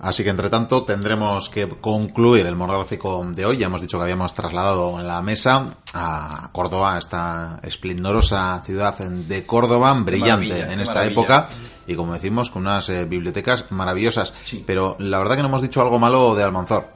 Así 0.00 0.22
que, 0.22 0.30
entre 0.30 0.50
tanto, 0.50 0.84
tendremos 0.84 1.48
que 1.48 1.68
concluir 1.68 2.46
el 2.46 2.54
monográfico 2.54 3.24
de 3.32 3.46
hoy. 3.46 3.56
Ya 3.56 3.66
hemos 3.66 3.80
dicho 3.80 3.98
que 3.98 4.04
habíamos 4.04 4.34
trasladado 4.34 5.02
la 5.02 5.22
mesa 5.22 5.76
a 5.94 6.50
Córdoba, 6.52 6.98
esta 6.98 7.60
esplendorosa 7.62 8.62
ciudad 8.64 8.98
de 8.98 9.46
Córdoba, 9.46 9.94
brillante 9.94 10.48
maravilla, 10.48 10.72
en 10.72 10.80
esta 10.80 10.94
maravilla. 10.94 11.12
época. 11.12 11.48
Y 11.86 11.94
como 11.94 12.12
decimos, 12.12 12.50
con 12.50 12.62
unas 12.62 12.88
eh, 12.88 13.04
bibliotecas 13.04 13.70
maravillosas. 13.70 14.34
Sí. 14.44 14.62
Pero 14.66 14.96
la 14.98 15.18
verdad 15.18 15.36
que 15.36 15.42
no 15.42 15.48
hemos 15.48 15.62
dicho 15.62 15.80
algo 15.80 15.98
malo 15.98 16.34
de 16.34 16.42
Almanzor. 16.42 16.95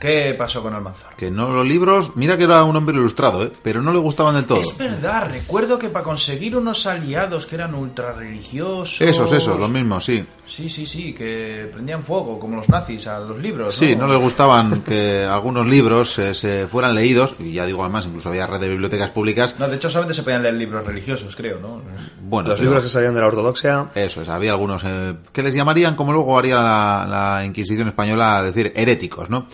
¿Qué 0.00 0.32
pasó 0.38 0.62
con 0.62 0.72
Almanzor? 0.74 1.16
Que 1.16 1.28
no 1.28 1.48
los 1.52 1.66
libros, 1.66 2.12
mira 2.14 2.36
que 2.36 2.44
era 2.44 2.62
un 2.62 2.76
hombre 2.76 2.94
ilustrado, 2.94 3.42
¿eh? 3.44 3.52
pero 3.64 3.82
no 3.82 3.92
le 3.92 3.98
gustaban 3.98 4.36
del 4.36 4.46
todo. 4.46 4.60
Es 4.60 4.78
verdad, 4.78 5.28
recuerdo 5.28 5.76
que 5.76 5.88
para 5.88 6.04
conseguir 6.04 6.56
unos 6.56 6.86
aliados 6.86 7.46
que 7.46 7.56
eran 7.56 7.74
ultra 7.74 8.12
religiosos. 8.12 9.00
Esos, 9.00 9.32
esos, 9.32 9.58
los 9.58 9.68
mismos, 9.68 10.04
sí. 10.04 10.24
Sí, 10.46 10.68
sí, 10.70 10.86
sí, 10.86 11.12
que 11.12 11.68
prendían 11.72 12.04
fuego, 12.04 12.38
como 12.38 12.56
los 12.58 12.68
nazis, 12.68 13.08
a 13.08 13.18
los 13.18 13.38
libros. 13.38 13.74
Sí, 13.74 13.96
no 13.96 14.06
les 14.06 14.20
gustaban 14.20 14.82
que 14.82 15.24
algunos 15.24 15.66
libros 15.66 16.16
eh, 16.20 16.32
se 16.32 16.68
fueran 16.68 16.94
leídos, 16.94 17.34
y 17.40 17.52
ya 17.52 17.66
digo 17.66 17.82
además, 17.82 18.06
incluso 18.06 18.28
había 18.28 18.46
red 18.46 18.60
de 18.60 18.68
bibliotecas 18.68 19.10
públicas. 19.10 19.56
No, 19.58 19.68
de 19.68 19.76
hecho 19.76 19.90
solamente 19.90 20.14
se 20.14 20.22
podían 20.22 20.42
leer 20.44 20.54
libros 20.54 20.86
religiosos, 20.86 21.34
creo, 21.34 21.58
¿no? 21.58 21.82
Bueno, 22.22 22.50
Los 22.50 22.58
pero- 22.60 22.70
libros 22.70 22.84
que 22.84 22.88
salían 22.90 23.14
de 23.14 23.20
la 23.20 23.26
ortodoxia. 23.26 23.88
Eso 23.96 24.22
es, 24.22 24.28
había 24.28 24.52
algunos 24.52 24.82
eh, 24.86 25.16
que 25.32 25.42
les 25.42 25.54
llamarían, 25.54 25.96
como 25.96 26.12
luego 26.12 26.38
haría 26.38 26.54
la, 26.62 27.06
la 27.38 27.44
Inquisición 27.44 27.88
española, 27.88 28.42
decir 28.44 28.72
heréticos, 28.76 29.28
¿no? 29.28 29.46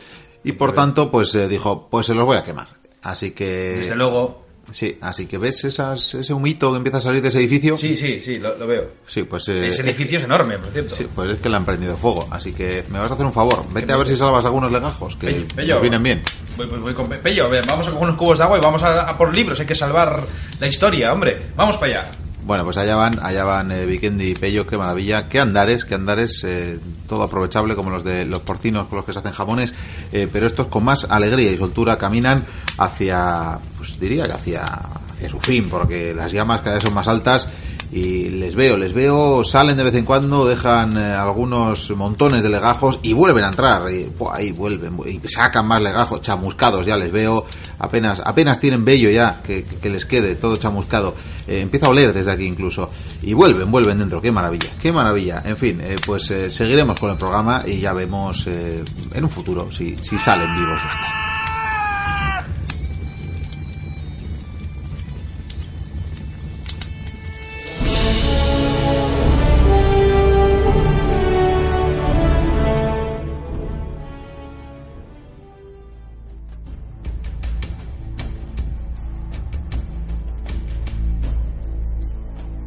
Y 0.44 0.52
por 0.52 0.72
tanto, 0.72 1.10
pues 1.10 1.34
eh, 1.34 1.48
dijo, 1.48 1.88
pues 1.90 2.06
se 2.06 2.14
los 2.14 2.24
voy 2.26 2.36
a 2.36 2.44
quemar. 2.44 2.68
Así 3.02 3.32
que... 3.32 3.74
Desde 3.78 3.94
luego. 3.96 4.44
Sí, 4.72 4.96
así 5.02 5.26
que 5.26 5.36
ves 5.36 5.62
esas, 5.64 6.14
ese 6.14 6.32
humito 6.32 6.70
que 6.70 6.78
empieza 6.78 6.96
a 6.96 7.00
salir 7.02 7.20
de 7.20 7.28
ese 7.28 7.36
edificio. 7.38 7.76
Sí, 7.76 7.94
sí, 7.96 8.20
sí, 8.24 8.38
lo, 8.38 8.56
lo 8.56 8.66
veo. 8.66 8.84
Sí, 9.06 9.24
pues... 9.24 9.46
eh, 9.48 9.68
Ese 9.68 9.82
edificio 9.82 10.16
es 10.18 10.24
enorme, 10.24 10.58
por 10.58 10.70
cierto. 10.70 10.94
Sí, 10.94 11.06
pues 11.14 11.32
es 11.32 11.40
que 11.40 11.50
le 11.50 11.56
han 11.56 11.66
prendido 11.66 11.98
fuego. 11.98 12.26
Así 12.30 12.52
que 12.54 12.82
me 12.88 12.98
vas 12.98 13.10
a 13.10 13.14
hacer 13.14 13.26
un 13.26 13.32
favor. 13.34 13.62
Vete 13.74 13.92
a 13.92 13.98
ver 13.98 14.08
si 14.08 14.16
salvas 14.16 14.46
algunos 14.46 14.72
legajos, 14.72 15.16
que 15.16 15.26
Pello, 15.26 15.46
Pello. 15.54 15.72
nos 15.74 15.82
vienen 15.82 16.02
bien. 16.02 16.22
Voy, 16.56 16.66
voy- 16.66 16.78
voy 16.80 16.94
con 16.94 17.08
Pe- 17.10 17.18
Pello, 17.18 17.44
a 17.44 17.48
ver, 17.48 17.66
vamos 17.66 17.86
a 17.88 17.90
coger 17.90 18.04
unos 18.04 18.16
cubos 18.16 18.38
de 18.38 18.44
agua 18.44 18.56
y 18.56 18.60
vamos 18.62 18.82
a, 18.82 19.02
a 19.02 19.18
por 19.18 19.34
libros. 19.36 19.60
Hay 19.60 19.66
que 19.66 19.74
salvar 19.74 20.24
la 20.58 20.66
historia, 20.66 21.12
hombre. 21.12 21.42
Vamos 21.56 21.76
para 21.76 22.00
allá. 22.00 22.10
Bueno, 22.46 22.64
pues 22.64 22.76
allá 22.76 22.94
van, 22.94 23.18
allá 23.22 23.42
van 23.44 23.72
eh, 23.72 23.86
Vikendi 23.86 24.32
y 24.32 24.34
Pello, 24.34 24.66
qué 24.66 24.76
maravilla. 24.76 25.30
Qué 25.30 25.40
andares, 25.40 25.86
qué 25.86 25.94
andares, 25.94 26.44
eh, 26.44 26.78
todo 27.08 27.22
aprovechable 27.22 27.74
como 27.74 27.88
los 27.88 28.04
de 28.04 28.26
los 28.26 28.40
porcinos 28.40 28.86
con 28.86 28.96
los 28.96 29.06
que 29.06 29.14
se 29.14 29.20
hacen 29.20 29.32
jamones, 29.32 29.72
eh, 30.12 30.28
pero 30.30 30.46
estos 30.46 30.66
con 30.66 30.84
más 30.84 31.06
alegría 31.08 31.50
y 31.50 31.56
soltura 31.56 31.96
caminan 31.96 32.44
hacia, 32.76 33.58
pues 33.78 33.98
diría 33.98 34.26
que 34.26 34.34
hacia, 34.34 34.62
hacia 34.62 35.28
su 35.30 35.40
fin, 35.40 35.70
porque 35.70 36.12
las 36.12 36.32
llamas 36.32 36.60
cada 36.60 36.74
vez 36.74 36.82
son 36.82 36.92
más 36.92 37.08
altas 37.08 37.48
y 37.92 38.30
les 38.30 38.54
veo, 38.54 38.76
les 38.76 38.92
veo, 38.92 39.44
salen 39.44 39.76
de 39.76 39.84
vez 39.84 39.94
en 39.94 40.04
cuando, 40.04 40.46
dejan 40.46 40.96
eh, 40.96 41.12
algunos 41.12 41.90
montones 41.90 42.42
de 42.42 42.48
legajos 42.48 42.98
y 43.02 43.12
vuelven 43.12 43.44
a 43.44 43.48
entrar, 43.48 43.90
y 43.90 44.10
ahí 44.32 44.52
vuelven, 44.52 44.98
y 45.06 45.20
sacan 45.28 45.66
más 45.66 45.80
legajos, 45.80 46.20
chamuscados, 46.20 46.86
ya 46.86 46.96
les 46.96 47.12
veo, 47.12 47.44
apenas, 47.78 48.20
apenas 48.24 48.58
tienen 48.58 48.84
vello 48.84 49.10
ya, 49.10 49.40
que, 49.42 49.64
les 49.82 50.06
quede 50.06 50.34
todo 50.36 50.56
chamuscado, 50.56 51.14
Eh, 51.46 51.60
empieza 51.60 51.86
a 51.86 51.90
oler 51.90 52.14
desde 52.14 52.32
aquí 52.32 52.46
incluso, 52.46 52.90
y 53.22 53.34
vuelven, 53.34 53.70
vuelven 53.70 53.98
dentro, 53.98 54.20
qué 54.20 54.32
maravilla, 54.32 54.70
qué 54.80 54.90
maravilla, 54.92 55.42
en 55.44 55.56
fin, 55.58 55.80
eh, 55.82 55.96
pues 56.06 56.32
seguiremos 56.48 56.98
con 56.98 57.10
el 57.10 57.18
programa 57.18 57.62
y 57.66 57.80
ya 57.80 57.92
vemos 57.92 58.46
en 58.46 59.22
un 59.22 59.30
futuro 59.30 59.70
si, 59.70 59.94
si 59.98 60.16
salen 60.18 60.54
vivos 60.54 60.80
de 60.82 60.88
esta. 60.88 61.43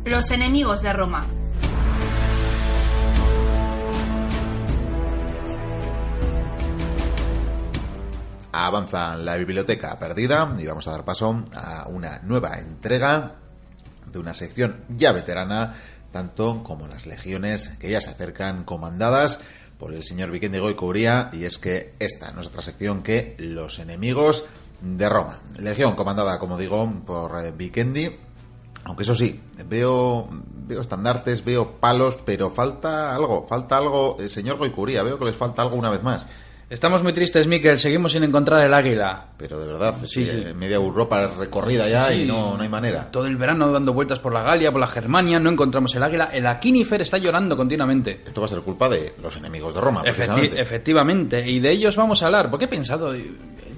Los 0.09 0.31
enemigos 0.31 0.81
de 0.81 0.93
Roma. 0.93 1.25
Avanza 8.53 9.17
la 9.17 9.35
biblioteca 9.35 9.99
perdida 9.99 10.55
y 10.57 10.65
vamos 10.65 10.87
a 10.87 10.91
dar 10.91 11.03
paso 11.03 11.43
a 11.53 11.89
una 11.89 12.19
nueva 12.19 12.57
entrega 12.57 13.33
de 14.09 14.19
una 14.19 14.33
sección 14.33 14.85
ya 14.95 15.11
veterana, 15.11 15.75
tanto 16.13 16.63
como 16.63 16.87
las 16.87 17.05
legiones 17.05 17.67
que 17.77 17.91
ya 17.91 17.99
se 17.99 18.11
acercan 18.11 18.63
comandadas 18.63 19.41
por 19.77 19.93
el 19.93 20.03
señor 20.03 20.31
Vikendi 20.31 20.59
Goycouría, 20.59 21.31
y 21.33 21.43
es 21.43 21.57
que 21.57 21.95
esta 21.99 22.31
no 22.31 22.39
es 22.39 22.47
otra 22.47 22.61
sección 22.61 23.03
que 23.03 23.35
los 23.39 23.79
enemigos 23.79 24.45
de 24.79 25.09
Roma. 25.09 25.41
Legión 25.59 25.95
comandada, 25.95 26.39
como 26.39 26.57
digo, 26.57 26.89
por 27.05 27.43
eh, 27.43 27.51
Vikendi, 27.51 28.26
aunque 28.87 29.03
eso 29.03 29.13
sí, 29.13 29.39
veo, 29.67 30.27
veo 30.67 30.81
estandartes, 30.81 31.45
veo 31.45 31.73
palos, 31.79 32.17
pero 32.25 32.49
falta 32.51 33.15
algo, 33.15 33.45
falta 33.47 33.77
algo, 33.77 34.17
eh, 34.19 34.29
señor 34.29 34.57
Goycouría, 34.57 35.03
veo 35.03 35.19
que 35.19 35.25
les 35.25 35.35
falta 35.37 35.61
algo 35.61 35.75
una 35.75 35.89
vez 35.91 36.01
más. 36.01 36.25
Estamos 36.69 37.01
muy 37.01 37.13
tristes, 37.13 37.47
Miquel. 37.47 37.79
Seguimos 37.79 38.11
sin 38.11 38.23
encontrar 38.25 38.59
el 38.61 38.73
águila. 38.73 39.27
Pero 39.37 39.57
de 39.57 39.67
verdad, 39.67 39.95
Sí, 40.03 40.25
sí, 40.25 40.25
sí. 40.25 40.53
media 40.53 40.75
Europa 40.75 41.25
recorrida 41.39 41.87
ya 41.87 42.07
Sí. 42.09 42.23
y 42.23 42.25
no, 42.25 42.57
no 42.57 42.61
hay 42.61 42.67
manera. 42.67 43.09
Todo 43.09 43.25
el 43.25 43.37
verano 43.37 43.71
dando 43.71 43.93
vueltas 43.93 44.19
por 44.19 44.33
la 44.33 44.43
Galia, 44.43 44.69
por 44.73 44.81
la 44.81 44.87
Germania, 44.87 45.39
no 45.39 45.49
encontramos 45.49 45.95
el 45.95 46.03
águila. 46.03 46.25
El 46.33 46.45
Aquinifer 46.45 47.01
está 47.01 47.19
llorando 47.19 47.55
continuamente. 47.55 48.21
Esto 48.25 48.41
va 48.41 48.47
a 48.47 48.49
ser 48.49 48.59
culpa 48.59 48.89
de 48.89 49.13
los 49.23 49.37
enemigos 49.37 49.73
de 49.75 49.79
Roma, 49.79 50.01
Efecti- 50.01 50.07
precisamente. 50.15 50.61
efectivamente, 50.61 51.49
y 51.49 51.61
de 51.61 51.71
ellos 51.71 51.95
vamos 51.95 52.21
a 52.21 52.25
hablar, 52.25 52.49
porque 52.49 52.65
he 52.65 52.67
pensado, 52.67 53.15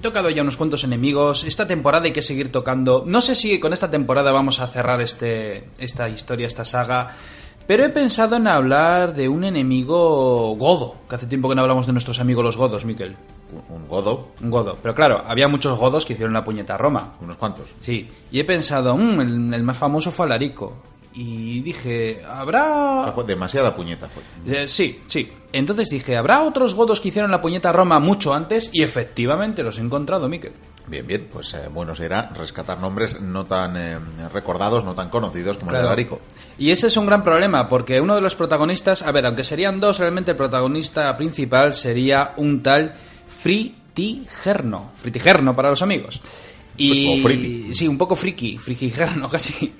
tocado 0.00 0.30
ya 0.30 0.42
unos 0.42 0.56
cuantos 0.56 0.84
enemigos, 0.84 1.44
esta 1.44 1.66
temporada 1.66 2.04
hay 2.06 2.12
que 2.12 2.22
seguir 2.22 2.50
tocando, 2.52 3.04
no 3.06 3.20
sé 3.20 3.34
si 3.34 3.58
con 3.60 3.72
esta 3.72 3.90
temporada 3.90 4.32
vamos 4.32 4.60
a 4.60 4.66
cerrar 4.66 5.00
este, 5.00 5.68
esta 5.78 6.08
historia, 6.08 6.46
esta 6.46 6.64
saga, 6.64 7.14
pero 7.66 7.84
he 7.84 7.90
pensado 7.90 8.36
en 8.36 8.48
hablar 8.48 9.14
de 9.14 9.28
un 9.28 9.44
enemigo 9.44 10.54
godo, 10.56 10.96
que 11.08 11.14
hace 11.16 11.26
tiempo 11.26 11.48
que 11.48 11.54
no 11.54 11.62
hablamos 11.62 11.86
de 11.86 11.92
nuestros 11.92 12.18
amigos 12.18 12.44
los 12.44 12.56
godos, 12.56 12.84
Miquel. 12.84 13.16
Un, 13.68 13.88
godo, 13.88 14.28
Un 14.42 14.50
godo, 14.50 14.76
pero 14.82 14.94
claro, 14.94 15.22
había 15.26 15.48
muchos 15.48 15.78
godos 15.78 16.04
que 16.06 16.12
hicieron 16.14 16.32
la 16.32 16.44
puñeta 16.44 16.74
a 16.74 16.78
Roma, 16.78 17.14
unos 17.20 17.36
cuantos. 17.36 17.66
sí, 17.82 18.08
y 18.32 18.40
he 18.40 18.44
pensado, 18.44 18.96
"Mm, 18.96 19.20
el, 19.20 19.54
el 19.54 19.62
más 19.62 19.76
famoso 19.76 20.10
fue 20.10 20.26
Alarico, 20.26 20.74
y 21.12 21.60
dije, 21.60 22.22
¿habrá...? 22.28 23.00
O 23.00 23.04
sea, 23.04 23.12
fue 23.12 23.24
demasiada 23.24 23.74
puñeta 23.74 24.08
fue. 24.08 24.22
Eh, 24.46 24.68
sí, 24.68 25.02
sí. 25.08 25.30
Entonces 25.52 25.88
dije, 25.90 26.16
¿habrá 26.16 26.42
otros 26.42 26.74
godos 26.74 27.00
que 27.00 27.08
hicieron 27.08 27.30
la 27.30 27.42
puñeta 27.42 27.70
a 27.70 27.72
Roma 27.72 27.98
mucho 27.98 28.32
antes? 28.32 28.70
Y 28.72 28.82
efectivamente 28.82 29.62
los 29.62 29.78
he 29.78 29.80
encontrado, 29.80 30.28
Miquel. 30.28 30.52
Bien, 30.86 31.06
bien, 31.06 31.28
pues 31.32 31.54
eh, 31.54 31.68
bueno 31.72 31.94
será 31.94 32.30
rescatar 32.36 32.80
nombres 32.80 33.20
no 33.20 33.46
tan 33.46 33.76
eh, 33.76 33.98
recordados, 34.32 34.84
no 34.84 34.94
tan 34.94 35.08
conocidos 35.08 35.58
como 35.58 35.70
el 35.70 35.76
de 35.78 35.82
Larico. 35.84 36.20
Y 36.58 36.70
ese 36.70 36.88
es 36.88 36.96
un 36.96 37.06
gran 37.06 37.22
problema, 37.22 37.68
porque 37.68 38.00
uno 38.00 38.14
de 38.14 38.20
los 38.20 38.34
protagonistas, 38.34 39.02
a 39.02 39.12
ver, 39.12 39.26
aunque 39.26 39.44
serían 39.44 39.80
dos, 39.80 39.98
realmente 39.98 40.32
el 40.32 40.36
protagonista 40.36 41.16
principal 41.16 41.74
sería 41.74 42.34
un 42.36 42.62
tal 42.62 42.94
Fritigerno. 43.40 44.92
Fritigerno 44.96 45.54
para 45.54 45.70
los 45.70 45.82
amigos. 45.82 46.20
Y, 46.76 47.20
O 47.20 47.22
friki. 47.22 47.74
Sí, 47.74 47.88
un 47.88 47.98
poco 47.98 48.14
friki, 48.14 48.58
frikigerno 48.58 49.28
casi. 49.30 49.72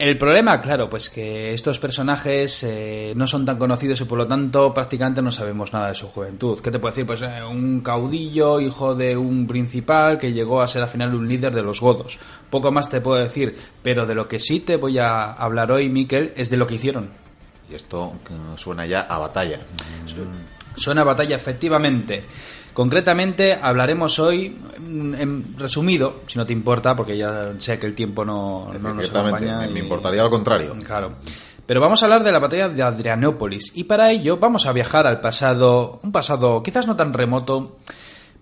El 0.00 0.16
problema, 0.16 0.62
claro, 0.62 0.88
pues 0.88 1.10
que 1.10 1.52
estos 1.52 1.78
personajes 1.78 2.62
eh, 2.62 3.12
no 3.16 3.26
son 3.26 3.44
tan 3.44 3.58
conocidos 3.58 4.00
y 4.00 4.06
por 4.06 4.16
lo 4.16 4.26
tanto 4.26 4.72
prácticamente 4.72 5.20
no 5.20 5.30
sabemos 5.30 5.74
nada 5.74 5.88
de 5.88 5.94
su 5.94 6.08
juventud. 6.08 6.58
¿Qué 6.58 6.70
te 6.70 6.78
puedo 6.78 6.92
decir? 6.92 7.04
Pues 7.04 7.20
eh, 7.20 7.44
un 7.44 7.82
caudillo, 7.82 8.60
hijo 8.60 8.94
de 8.94 9.14
un 9.14 9.46
principal 9.46 10.16
que 10.16 10.32
llegó 10.32 10.62
a 10.62 10.68
ser 10.68 10.80
al 10.80 10.88
final 10.88 11.14
un 11.14 11.28
líder 11.28 11.54
de 11.54 11.60
los 11.60 11.82
godos. 11.82 12.18
Poco 12.48 12.72
más 12.72 12.88
te 12.88 13.02
puedo 13.02 13.22
decir, 13.22 13.54
pero 13.82 14.06
de 14.06 14.14
lo 14.14 14.26
que 14.26 14.38
sí 14.38 14.60
te 14.60 14.76
voy 14.76 14.98
a 14.98 15.32
hablar 15.32 15.70
hoy, 15.70 15.90
Miquel, 15.90 16.32
es 16.34 16.48
de 16.48 16.56
lo 16.56 16.66
que 16.66 16.76
hicieron. 16.76 17.10
Y 17.70 17.74
esto 17.74 18.14
eh, 18.30 18.32
suena 18.56 18.86
ya 18.86 19.02
a 19.02 19.18
batalla. 19.18 19.60
Suena 20.76 21.02
a 21.02 21.04
batalla, 21.04 21.36
efectivamente. 21.36 22.24
Concretamente 22.74 23.58
hablaremos 23.60 24.18
hoy, 24.18 24.56
mm, 24.78 25.14
en 25.14 25.54
resumido, 25.58 26.20
si 26.26 26.38
no 26.38 26.46
te 26.46 26.52
importa, 26.52 26.94
porque 26.96 27.16
ya 27.16 27.52
sé 27.58 27.78
que 27.78 27.86
el 27.86 27.94
tiempo 27.94 28.24
no, 28.24 28.70
no 28.80 28.94
nos 28.94 29.02
Ciertamente, 29.04 29.48
acompaña. 29.48 29.58
me, 29.66 29.72
me 29.74 29.80
y- 29.80 29.82
importaría 29.82 30.22
lo 30.22 30.30
contrario. 30.30 30.74
Claro. 30.84 31.12
Pero 31.66 31.80
vamos 31.80 32.02
a 32.02 32.06
hablar 32.06 32.24
de 32.24 32.32
la 32.32 32.38
batalla 32.40 32.68
de 32.68 32.82
Adrianópolis 32.82 33.72
y 33.76 33.84
para 33.84 34.10
ello 34.10 34.38
vamos 34.38 34.66
a 34.66 34.72
viajar 34.72 35.06
al 35.06 35.20
pasado, 35.20 36.00
un 36.02 36.10
pasado 36.10 36.62
quizás 36.64 36.86
no 36.86 36.96
tan 36.96 37.12
remoto, 37.12 37.76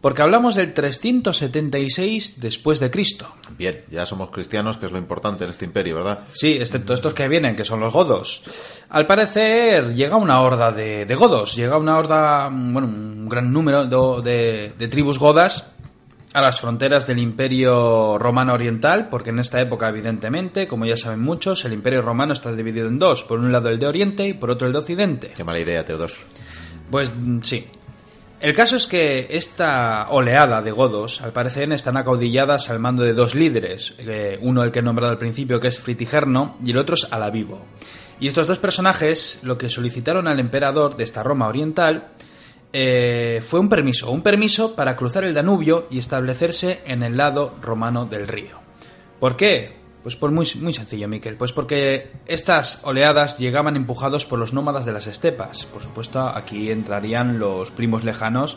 porque 0.01 0.23
hablamos 0.23 0.55
del 0.55 0.73
376 0.75 2.41
después 2.41 2.81
de 2.81 2.91
Cristo. 2.91 3.29
Bien, 3.59 3.83
ya 3.91 4.07
somos 4.07 4.31
cristianos, 4.31 4.77
que 4.77 4.87
es 4.87 4.93
lo 4.93 4.99
importante 4.99 5.45
en 5.45 5.51
este 5.51 5.65
imperio, 5.65 5.97
¿verdad? 5.97 6.21
Sí, 6.33 6.53
excepto 6.61 6.95
estos 6.95 7.15
que 7.15 7.29
vienen, 7.29 7.57
que 7.57 7.65
son 7.65 7.81
los 7.81 7.93
godos. 7.93 8.43
Al 8.91 9.07
parecer 9.07 9.95
llega 9.95 10.17
una 10.17 10.41
horda 10.41 10.73
de, 10.73 11.05
de 11.05 11.15
godos, 11.15 11.55
llega 11.57 11.77
una 11.79 11.99
horda, 11.99 12.49
mm, 12.51 12.73
bueno, 12.73 12.89
un 12.89 13.29
gran 13.29 13.53
número 13.53 13.87
de, 13.87 14.31
de- 14.31 14.73
de 14.79 14.89
tribus 14.89 15.19
godas 15.19 15.73
a 16.35 16.43
las 16.43 16.61
fronteras 16.61 17.07
del 17.07 17.19
Imperio 17.19 18.19
Romano 18.19 18.53
Oriental, 18.53 19.09
porque 19.09 19.31
en 19.31 19.39
esta 19.39 19.61
época, 19.61 19.89
evidentemente, 19.89 20.69
como 20.69 20.85
ya 20.85 20.97
saben 20.97 21.21
muchos, 21.21 21.65
el 21.65 21.73
Imperio 21.73 22.03
Romano 22.03 22.35
está 22.35 22.53
dividido 22.53 22.87
en 22.87 22.99
dos, 22.99 23.25
por 23.25 23.39
un 23.41 23.51
lado 23.51 23.71
el 23.71 23.79
de 23.79 23.87
Oriente 23.87 24.29
y 24.29 24.35
por 24.35 24.51
otro 24.51 24.67
el 24.67 24.73
de 24.75 24.79
Occidente. 24.79 25.33
Qué 25.35 25.43
mala 25.43 25.59
idea, 25.59 25.85
Teodosio. 25.85 26.23
Pues 26.91 27.11
mm, 27.19 27.41
sí. 27.43 27.67
El 28.41 28.53
caso 28.53 28.77
es 28.77 28.87
que 28.87 29.27
esta 29.31 30.07
oleada 30.11 30.63
de 30.63 30.71
godos, 30.71 31.23
al 31.23 31.33
parecer, 31.33 31.73
están 31.73 31.97
acaudilladas 31.97 32.71
al 32.71 32.79
mando 32.79 33.03
de 33.03 33.13
dos 33.13 33.35
líderes. 33.35 33.95
eh, 33.99 34.39
uno 34.41 34.63
el 34.63 34.71
que 34.71 34.79
he 34.79 34.83
nombrado 34.83 35.11
al 35.11 35.19
principio, 35.19 35.59
que 35.59 35.67
es 35.69 35.79
Fritigerno, 35.79 36.57
y 36.65 36.71
el 36.71 36.79
otro 36.79 36.95
es 36.95 37.09
Alavivo. 37.11 37.61
Y 38.21 38.29
estos 38.29 38.47
dos 38.47 38.59
personajes 38.59 39.41
lo 39.43 39.59
que 39.59 39.69
solicitaron 39.69 40.29
al 40.29 40.39
emperador 40.39 40.97
de 40.97 41.05
esta 41.05 41.25
Roma 41.25 41.49
oriental 41.49 42.11
eh, 42.73 43.41
fue 43.43 43.59
un 43.59 43.69
permiso, 43.69 44.11
un 44.11 44.23
permiso 44.23 44.77
para 44.77 44.95
cruzar 44.95 45.25
el 45.25 45.35
Danubio 45.35 45.89
y 45.91 45.99
establecerse 45.99 46.83
en 46.85 47.03
el 47.03 47.17
lado 47.17 47.55
romano 47.61 48.07
del 48.07 48.29
río. 48.29 48.61
¿Por 49.19 49.37
qué? 49.37 49.78
Pues 50.09 50.17
por 50.17 50.31
muy, 50.31 50.49
muy 50.59 50.73
sencillo, 50.73 51.07
Miquel. 51.07 51.37
Pues 51.37 51.53
porque 51.53 52.13
estas 52.25 52.81
oleadas 52.85 53.37
llegaban 53.37 53.77
empujados 53.77 54.25
por 54.25 54.39
los 54.39 54.55
nómadas 54.55 54.87
de 54.87 54.93
las 54.93 55.07
estepas. 55.07 55.67
Por 55.67 55.83
supuesto, 55.83 56.27
aquí 56.27 56.71
entrarían 56.71 57.39
los 57.39 57.71
primos 57.71 58.05
lejanos 58.05 58.57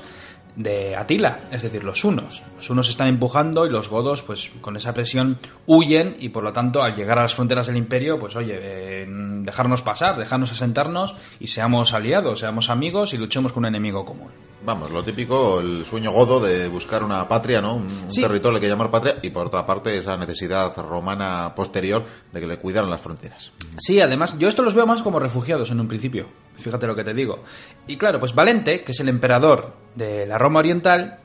de 0.55 0.95
Atila, 0.95 1.49
es 1.51 1.63
decir, 1.63 1.83
los 1.83 2.05
unos. 2.05 2.41
Los 2.55 2.69
unos 2.69 2.87
están 2.87 3.09
empujando 3.09 3.65
y 3.65 3.69
los 3.69 3.89
godos, 3.89 4.23
pues 4.23 4.49
con 4.61 4.77
esa 4.77 4.93
presión, 4.93 5.39
huyen 5.65 6.15
y 6.21 6.29
por 6.29 6.45
lo 6.45 6.53
tanto, 6.53 6.83
al 6.83 6.95
llegar 6.95 7.19
a 7.19 7.23
las 7.23 7.35
fronteras 7.35 7.67
del 7.67 7.75
imperio, 7.75 8.17
pues 8.17 8.37
oye, 8.37 8.57
eh, 8.57 9.05
dejarnos 9.09 9.81
pasar, 9.81 10.17
dejarnos 10.17 10.53
asentarnos 10.53 11.17
y 11.41 11.47
seamos 11.47 11.93
aliados, 11.93 12.39
seamos 12.39 12.69
amigos 12.69 13.13
y 13.13 13.17
luchemos 13.17 13.51
con 13.51 13.63
un 13.63 13.67
enemigo 13.67 14.05
común. 14.05 14.29
Vamos, 14.63 14.91
lo 14.91 15.03
típico, 15.03 15.59
el 15.59 15.83
sueño 15.85 16.11
godo 16.11 16.39
de 16.39 16.67
buscar 16.67 17.03
una 17.03 17.27
patria, 17.27 17.61
¿no? 17.61 17.75
Un, 17.77 17.89
Sí. 18.11 18.21
territorio 18.21 18.59
que 18.59 18.67
llamar 18.69 18.91
patria 18.91 19.17
y 19.23 19.31
por 19.31 19.47
otra 19.47 19.65
parte 19.65 19.97
esa 19.97 20.15
necesidad 20.17 20.75
romana 20.77 21.53
posterior 21.55 22.05
de 22.31 22.39
que 22.39 22.45
le 22.45 22.57
cuidaran 22.57 22.89
las 22.89 23.01
fronteras. 23.01 23.51
Sí, 23.79 23.99
además, 24.01 24.37
yo 24.37 24.47
esto 24.47 24.61
los 24.61 24.75
veo 24.75 24.85
más 24.85 25.01
como 25.01 25.19
refugiados 25.19 25.71
en 25.71 25.79
un 25.79 25.87
principio. 25.87 26.27
Fíjate 26.59 26.85
lo 26.85 26.95
que 26.95 27.03
te 27.03 27.15
digo. 27.15 27.43
Y 27.87 27.97
claro, 27.97 28.19
pues 28.19 28.35
Valente, 28.35 28.83
que 28.83 28.91
es 28.91 28.99
el 28.99 29.09
emperador 29.09 29.73
de 29.95 30.27
la 30.27 30.37
Roma 30.37 30.59
Oriental, 30.59 31.19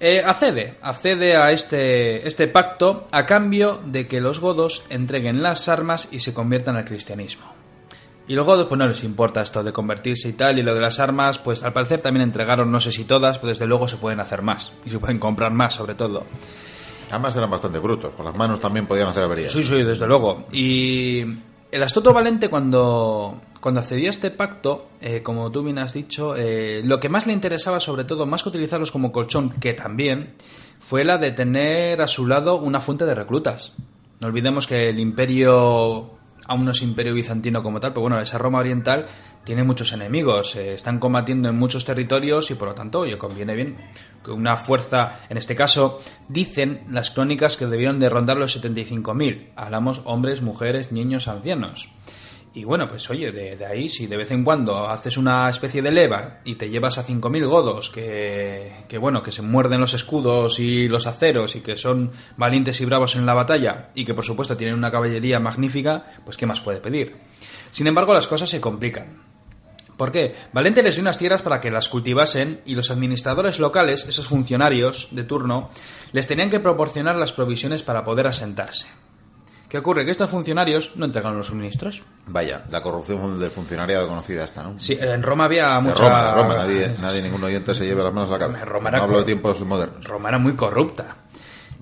eh, 0.00 0.20
accede, 0.26 0.78
accede 0.82 1.36
a 1.36 1.52
este, 1.52 2.26
este 2.26 2.48
pacto 2.48 3.06
a 3.12 3.26
cambio 3.26 3.80
de 3.86 4.08
que 4.08 4.20
los 4.20 4.40
godos 4.40 4.84
entreguen 4.90 5.40
las 5.44 5.68
armas 5.68 6.08
y 6.10 6.18
se 6.18 6.34
conviertan 6.34 6.74
al 6.74 6.84
cristianismo. 6.84 7.44
Y 8.28 8.36
godos, 8.36 8.66
pues 8.68 8.78
no 8.78 8.86
les 8.86 9.02
importa 9.04 9.42
esto 9.42 9.62
de 9.62 9.72
convertirse 9.72 10.28
y 10.28 10.32
tal, 10.32 10.58
y 10.58 10.62
lo 10.62 10.74
de 10.74 10.80
las 10.80 11.00
armas, 11.00 11.38
pues 11.38 11.62
al 11.62 11.72
parecer 11.72 12.00
también 12.00 12.22
entregaron, 12.22 12.70
no 12.70 12.80
sé 12.80 12.92
si 12.92 13.04
todas, 13.04 13.38
pero 13.38 13.48
desde 13.48 13.66
luego 13.66 13.88
se 13.88 13.96
pueden 13.96 14.20
hacer 14.20 14.42
más, 14.42 14.72
y 14.84 14.90
se 14.90 14.98
pueden 14.98 15.18
comprar 15.18 15.52
más 15.52 15.74
sobre 15.74 15.94
todo. 15.94 16.24
Además 17.10 17.36
eran 17.36 17.50
bastante 17.50 17.78
brutos, 17.78 18.14
con 18.14 18.24
las 18.24 18.36
manos 18.36 18.60
también 18.60 18.86
podían 18.86 19.08
hacer 19.08 19.24
averías. 19.24 19.52
Sí, 19.52 19.64
sí, 19.64 19.82
desde 19.82 20.06
luego. 20.06 20.46
Y 20.52 21.24
el 21.70 21.82
Astuto 21.82 22.12
Valente 22.12 22.48
cuando, 22.48 23.40
cuando 23.60 23.80
accedió 23.80 24.08
a 24.08 24.10
este 24.10 24.30
pacto, 24.30 24.88
eh, 25.00 25.22
como 25.22 25.50
tú 25.50 25.62
bien 25.62 25.78
has 25.78 25.92
dicho, 25.92 26.36
eh, 26.36 26.80
lo 26.84 27.00
que 27.00 27.08
más 27.08 27.26
le 27.26 27.32
interesaba 27.32 27.80
sobre 27.80 28.04
todo, 28.04 28.24
más 28.24 28.42
que 28.42 28.48
utilizarlos 28.48 28.90
como 28.90 29.12
colchón, 29.12 29.50
que 29.50 29.74
también, 29.74 30.34
fue 30.78 31.04
la 31.04 31.18
de 31.18 31.32
tener 31.32 32.02
a 32.02 32.08
su 32.08 32.26
lado 32.26 32.56
una 32.56 32.80
fuente 32.80 33.04
de 33.04 33.14
reclutas. 33.14 33.72
No 34.20 34.28
olvidemos 34.28 34.66
que 34.66 34.88
el 34.88 35.00
imperio, 35.00 36.10
aún 36.52 36.64
no 36.64 36.70
es 36.70 36.82
imperio 36.82 37.14
bizantino 37.14 37.62
como 37.62 37.80
tal, 37.80 37.92
pero 37.92 38.02
bueno, 38.02 38.20
esa 38.20 38.38
Roma 38.38 38.58
oriental 38.58 39.06
tiene 39.44 39.64
muchos 39.64 39.92
enemigos, 39.92 40.54
eh, 40.54 40.74
están 40.74 40.98
combatiendo 40.98 41.48
en 41.48 41.58
muchos 41.58 41.84
territorios 41.84 42.50
y 42.50 42.54
por 42.54 42.68
lo 42.68 42.74
tanto, 42.74 43.00
oye, 43.00 43.18
conviene 43.18 43.54
bien 43.54 43.76
que 44.24 44.30
una 44.30 44.56
fuerza, 44.56 45.20
en 45.28 45.36
este 45.36 45.56
caso, 45.56 46.00
dicen 46.28 46.84
las 46.90 47.10
crónicas 47.10 47.56
que 47.56 47.66
debieron 47.66 47.98
de 47.98 48.08
rondar 48.08 48.36
los 48.36 48.62
75.000. 48.62 49.52
Hablamos 49.56 50.02
hombres, 50.04 50.42
mujeres, 50.42 50.92
niños, 50.92 51.26
ancianos. 51.26 51.88
Y 52.54 52.64
bueno, 52.64 52.86
pues 52.86 53.08
oye, 53.08 53.32
de, 53.32 53.64
ahí, 53.64 53.88
si 53.88 54.06
de 54.06 54.18
vez 54.18 54.30
en 54.30 54.44
cuando 54.44 54.86
haces 54.86 55.16
una 55.16 55.48
especie 55.48 55.80
de 55.80 55.90
leva 55.90 56.40
y 56.44 56.56
te 56.56 56.68
llevas 56.68 56.98
a 56.98 57.06
5.000 57.06 57.48
godos 57.48 57.88
que, 57.88 58.70
que, 58.88 58.98
bueno, 58.98 59.22
que 59.22 59.32
se 59.32 59.40
muerden 59.40 59.80
los 59.80 59.94
escudos 59.94 60.58
y 60.58 60.86
los 60.88 61.06
aceros 61.06 61.56
y 61.56 61.62
que 61.62 61.76
son 61.76 62.12
valientes 62.36 62.78
y 62.82 62.84
bravos 62.84 63.16
en 63.16 63.24
la 63.24 63.32
batalla 63.32 63.88
y 63.94 64.04
que 64.04 64.12
por 64.12 64.26
supuesto 64.26 64.56
tienen 64.56 64.76
una 64.76 64.90
caballería 64.90 65.40
magnífica, 65.40 66.04
pues 66.24 66.36
¿qué 66.36 66.44
más 66.44 66.60
puede 66.60 66.80
pedir? 66.80 67.16
Sin 67.70 67.86
embargo, 67.86 68.12
las 68.12 68.26
cosas 68.26 68.50
se 68.50 68.60
complican. 68.60 69.32
¿Por 69.96 70.12
qué? 70.12 70.34
Valente 70.52 70.82
les 70.82 70.96
dio 70.96 71.02
unas 71.02 71.16
tierras 71.16 71.42
para 71.42 71.60
que 71.60 71.70
las 71.70 71.88
cultivasen 71.88 72.60
y 72.66 72.74
los 72.74 72.90
administradores 72.90 73.60
locales, 73.60 74.04
esos 74.06 74.26
funcionarios 74.26 75.08
de 75.12 75.24
turno, 75.24 75.70
les 76.12 76.26
tenían 76.26 76.50
que 76.50 76.60
proporcionar 76.60 77.16
las 77.16 77.32
provisiones 77.32 77.82
para 77.82 78.04
poder 78.04 78.26
asentarse. 78.26 78.88
¿Qué 79.72 79.78
ocurre? 79.78 80.04
Que 80.04 80.10
estos 80.10 80.28
funcionarios 80.28 80.90
no 80.96 81.06
entregaron 81.06 81.38
los 81.38 81.46
suministros. 81.46 82.02
Vaya, 82.26 82.62
la 82.70 82.82
corrupción 82.82 83.40
del 83.40 83.50
funcionariado 83.50 84.06
conocida 84.06 84.44
esta, 84.44 84.62
¿no? 84.62 84.78
Sí, 84.78 84.98
en 85.00 85.22
Roma 85.22 85.46
había 85.46 85.76
De 85.76 85.80
mucha... 85.80 86.02
Roma, 86.10 86.26
de 86.26 86.34
Roma, 86.34 86.54
nadie, 86.56 86.94
nadie, 87.00 87.22
ningún 87.22 87.42
oyente 87.42 87.74
se 87.74 87.86
lleve 87.86 88.02
las 88.02 88.12
manos 88.12 88.28
a 88.28 88.34
la 88.34 88.38
cabeza. 88.38 88.66
Roma 88.66 88.90
no 88.90 89.02
hablo 89.02 89.20
de 89.20 89.24
tiempos 89.24 89.58
modernos. 89.62 90.04
Roma 90.04 90.28
era 90.28 90.36
muy 90.36 90.52
corrupta. 90.56 91.16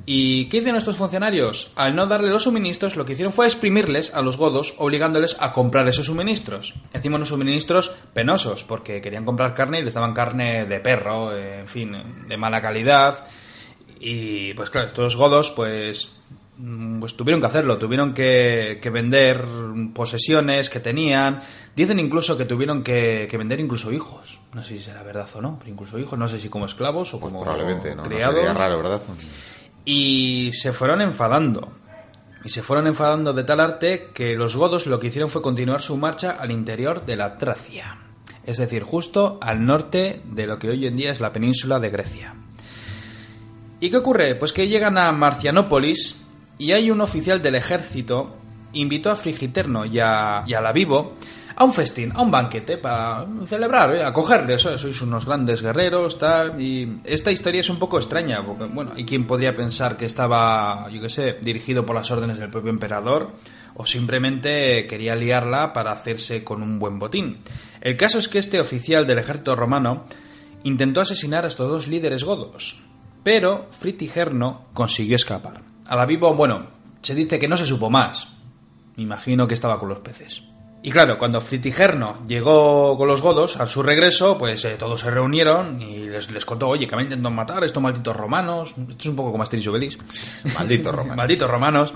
¿Y 0.07 0.45
qué 0.45 0.59
hicieron 0.59 0.79
estos 0.79 0.99
funcionarios? 0.99 1.73
Al 1.75 1.97
no 1.97 2.07
darle 2.07 2.31
los 2.31 2.45
suministros, 2.45 2.95
lo 2.95 3.05
que 3.05 3.15
hicieron 3.15 3.33
fue 3.33 3.47
exprimirles 3.47 4.15
a 4.15 4.23
los 4.23 4.37
godos, 4.37 4.77
obligándoles 4.79 5.37
a 5.41 5.53
comprar 5.53 5.89
esos 5.89 6.07
suministros. 6.07 6.77
Encima 6.93 7.17
unos 7.17 7.31
suministros 7.31 7.91
penosos, 8.15 8.63
porque 8.63 9.01
querían 9.01 9.25
comprar 9.25 9.53
carne 9.53 9.81
y 9.81 9.85
les 9.85 9.95
daban 9.95 10.15
carne 10.15 10.65
de 10.65 10.79
perro, 10.79 11.37
en 11.37 11.67
fin, 11.67 11.97
de 12.29 12.37
mala 12.37 12.63
calidad. 12.63 13.25
Y 13.99 14.55
pues 14.55 14.71
claro, 14.71 14.87
estos 14.87 15.17
godos, 15.17 15.51
pues 15.51 16.13
pues 17.01 17.17
tuvieron 17.17 17.41
que 17.41 17.47
hacerlo, 17.47 17.79
tuvieron 17.79 18.13
que, 18.13 18.79
que 18.83 18.91
vender 18.91 19.45
posesiones 19.95 20.69
que 20.69 20.81
tenían. 20.81 21.41
Dicen 21.75 21.99
incluso 21.99 22.37
que 22.37 22.45
tuvieron 22.45 22.83
que, 22.83 23.27
que 23.31 23.37
vender 23.39 23.61
incluso 23.61 23.93
hijos. 23.93 24.41
No 24.53 24.63
sé 24.63 24.77
si 24.77 24.85
será 24.85 25.03
verdad 25.03 25.29
o 25.35 25.41
no, 25.41 25.57
pero 25.59 25.71
incluso 25.71 25.99
hijos, 25.99 26.19
no 26.19 26.29
sé 26.29 26.39
si 26.39 26.49
como 26.49 26.67
esclavos 26.67 27.15
o 27.15 27.21
Pues 27.21 27.33
como 27.33 27.43
probablemente, 27.43 27.95
¿no? 27.95 28.03
No 28.03 28.09
criados. 28.09 28.35
sería 28.37 28.55
raro, 28.55 28.79
¿verdad? 28.79 29.01
Y 29.85 30.51
se 30.53 30.73
fueron 30.73 31.01
enfadando. 31.01 31.73
Y 32.45 32.49
se 32.49 32.63
fueron 32.63 32.87
enfadando 32.87 33.33
de 33.33 33.45
tal 33.45 33.61
arte 33.61 34.11
que 34.15 34.35
los 34.35 34.57
godos 34.57 34.87
lo 34.87 34.99
que 34.99 35.09
hicieron 35.09 35.29
fue 35.31 35.43
continuar 35.43 35.81
su 35.83 35.97
marcha 35.97 36.37
al 36.39 36.51
interior 36.51 37.05
de 37.05 37.17
la 37.17 37.37
Tracia. 37.37 37.99
Es 38.45 38.57
decir, 38.57 38.83
justo 38.83 39.39
al 39.43 39.65
norte 39.65 40.23
de 40.25 40.47
lo 40.47 40.59
que 40.59 40.71
hoy 40.71 40.87
en 40.87 40.97
día 40.97 41.13
es 41.13 41.21
la 41.21 41.33
península 41.33 41.79
de 41.79 41.91
Grecia. 41.91 42.35
¿Y 43.79 43.91
qué 43.91 43.97
ocurre? 43.97 44.35
Pues 44.35 44.53
que 44.53 44.69
llegan 44.69 44.99
a 44.99 45.13
Marcianópolis 45.13 46.27
y 46.61 46.73
hay 46.73 46.91
un 46.93 47.01
oficial 47.01 47.43
del 47.43 47.57
ejército 47.57 48.37
invitó 48.75 49.11
a 49.11 49.17
Frigiterno 49.17 49.85
y 49.85 49.99
a, 49.99 50.45
y 50.47 50.55
a 50.55 50.61
Lavivo 50.61 51.15
a 51.57 51.65
un 51.65 51.73
festín, 51.75 52.13
a 52.15 52.23
un 52.23 52.31
banquete 52.31 52.79
para 52.79 53.27
celebrar, 53.47 53.95
¿eh? 53.95 54.03
acogerles. 54.05 54.65
"Eh, 54.65 54.79
Sois 54.79 55.03
unos 55.03 55.27
grandes 55.27 55.61
guerreros, 55.61 56.19
tal. 56.19 56.61
Y 56.61 57.01
esta 57.05 57.31
historia 57.33 57.61
es 57.61 57.69
un 57.69 57.79
poco 57.79 57.99
extraña, 57.99 58.45
porque, 58.47 58.65
bueno, 58.65 58.93
¿y 58.97 59.05
quién 59.05 59.27
podría 59.27 59.55
pensar 59.55 59.97
que 59.99 60.07
estaba, 60.07 60.89
yo 60.91 61.03
qué 61.03 61.11
sé, 61.11 61.39
dirigido 61.43 61.85
por 61.85 61.97
las 61.97 62.11
órdenes 62.11 62.39
del 62.39 62.49
propio 62.49 62.71
emperador? 62.71 63.33
O 63.75 63.85
simplemente 63.85 64.87
quería 64.87 65.15
liarla 65.17 65.73
para 65.75 65.93
hacerse 65.93 66.45
con 66.45 66.63
un 66.63 66.79
buen 66.79 66.99
botín. 66.99 67.39
El 67.83 67.97
caso 67.97 68.19
es 68.19 68.29
que 68.29 68.39
este 68.39 68.61
oficial 68.61 69.07
del 69.07 69.19
ejército 69.19 69.55
romano 69.57 70.05
intentó 70.65 71.01
asesinar 71.03 71.45
a 71.45 71.49
estos 71.49 71.69
dos 71.69 71.89
líderes 71.89 72.25
godos, 72.25 72.83
pero 73.23 73.67
Fritigerno 73.71 74.67
consiguió 74.73 75.17
escapar. 75.17 75.70
A 75.91 75.97
la 75.97 76.07
vivo, 76.07 76.33
bueno, 76.35 76.69
se 77.03 77.17
dice 77.17 77.37
que 77.37 77.49
no 77.49 77.57
se 77.57 77.67
supo 77.67 77.91
más. 77.91 78.29
Me 78.95 79.03
imagino 79.03 79.49
que 79.49 79.55
estaba 79.55 79.81
con 79.81 79.89
los 79.89 79.99
peces. 79.99 80.45
Y 80.85 80.93
claro, 80.93 81.19
cuando 81.19 81.41
Fritigerno 81.41 82.25
llegó 82.29 82.97
con 82.97 83.09
los 83.09 83.21
godos, 83.21 83.57
a 83.57 83.67
su 83.67 83.83
regreso, 83.83 84.39
pues 84.39 84.65
eh, 84.65 84.77
todos 84.79 85.01
se 85.01 85.11
reunieron 85.11 85.83
y 85.83 86.09
les, 86.09 86.31
les 86.31 86.45
contó, 86.45 86.69
oye, 86.69 86.87
que 86.87 86.95
me 86.95 87.03
intentan 87.03 87.35
matar 87.35 87.65
estos 87.65 87.83
malditos 87.83 88.15
romanos. 88.15 88.73
Esto 88.89 89.01
es 89.01 89.07
un 89.07 89.17
poco 89.17 89.33
como 89.33 89.43
Asterix 89.43 89.67
y 89.67 89.69
Obelix. 89.69 89.99
Maldito 90.55 90.93
Roma. 90.93 91.17
Malditos 91.17 91.51
romanos. 91.51 91.93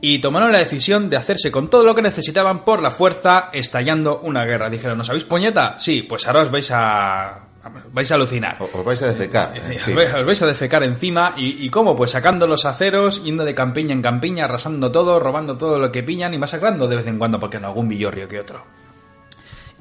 Y 0.00 0.18
tomaron 0.22 0.50
la 0.50 0.60
decisión 0.60 1.10
de 1.10 1.18
hacerse 1.18 1.52
con 1.52 1.68
todo 1.68 1.84
lo 1.84 1.94
que 1.94 2.00
necesitaban 2.00 2.64
por 2.64 2.80
la 2.80 2.90
fuerza, 2.90 3.50
estallando 3.52 4.20
una 4.20 4.46
guerra. 4.46 4.70
Dijeron, 4.70 4.96
¿no 4.96 5.04
sabéis 5.04 5.24
puñeta? 5.24 5.78
Sí, 5.78 6.00
pues 6.00 6.26
ahora 6.26 6.44
os 6.44 6.50
vais 6.50 6.70
a... 6.72 7.51
vais 7.92 8.10
a 8.10 8.14
alucinar. 8.16 8.56
Os 8.60 8.84
vais 8.84 9.00
a 9.02 9.06
defecar. 9.06 9.52
Sí, 9.62 9.74
en 9.74 9.80
os 9.98 10.26
vais- 10.26 10.42
a 10.42 10.46
defecar 10.46 10.82
encima. 10.82 11.34
Y, 11.36 11.64
y 11.64 11.70
cómo 11.70 11.94
pues 11.94 12.10
sacando 12.10 12.46
los 12.46 12.64
aceros 12.64 13.22
yendo 13.22 13.44
de 13.44 13.54
campiña 13.54 13.92
en 13.92 14.02
campiña 14.02 14.44
arrasando 14.46 14.90
todo 14.90 15.20
robando 15.20 15.56
todo 15.56 15.78
lo 15.78 15.92
que 15.92 16.02
pillan 16.02 16.34
y 16.34 16.38
masacrando 16.38 16.88
de 16.88 16.96
vez 16.96 17.06
en 17.06 17.18
cuando 17.18 17.38
porque 17.38 17.60
no 17.60 17.68
algún 17.68 17.88
villorrio 17.88 18.26
que 18.28 18.40
otro. 18.40 18.64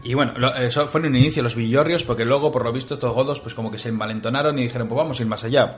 Y 0.03 0.13
bueno 0.15 0.33
lo- 0.37 0.55
eso 0.55 0.87
fue 0.87 0.99
en 1.01 1.07
un 1.07 1.15
inicio 1.15 1.43
los 1.43 1.55
villorrios 1.55 2.03
porque 2.03 2.25
luego 2.25 2.51
por 2.51 2.63
lo 2.63 2.71
visto 2.71 2.95
estos 2.95 3.13
godos 3.13 3.39
pues 3.39 3.53
como 3.53 3.69
que 3.71 3.77
se 3.77 3.89
envalentonaron 3.89 4.57
y 4.57 4.63
dijeron 4.63 4.87
pues 4.87 4.97
vamos 4.97 5.19
a 5.19 5.21
ir 5.23 5.29
más 5.29 5.43
allá 5.43 5.77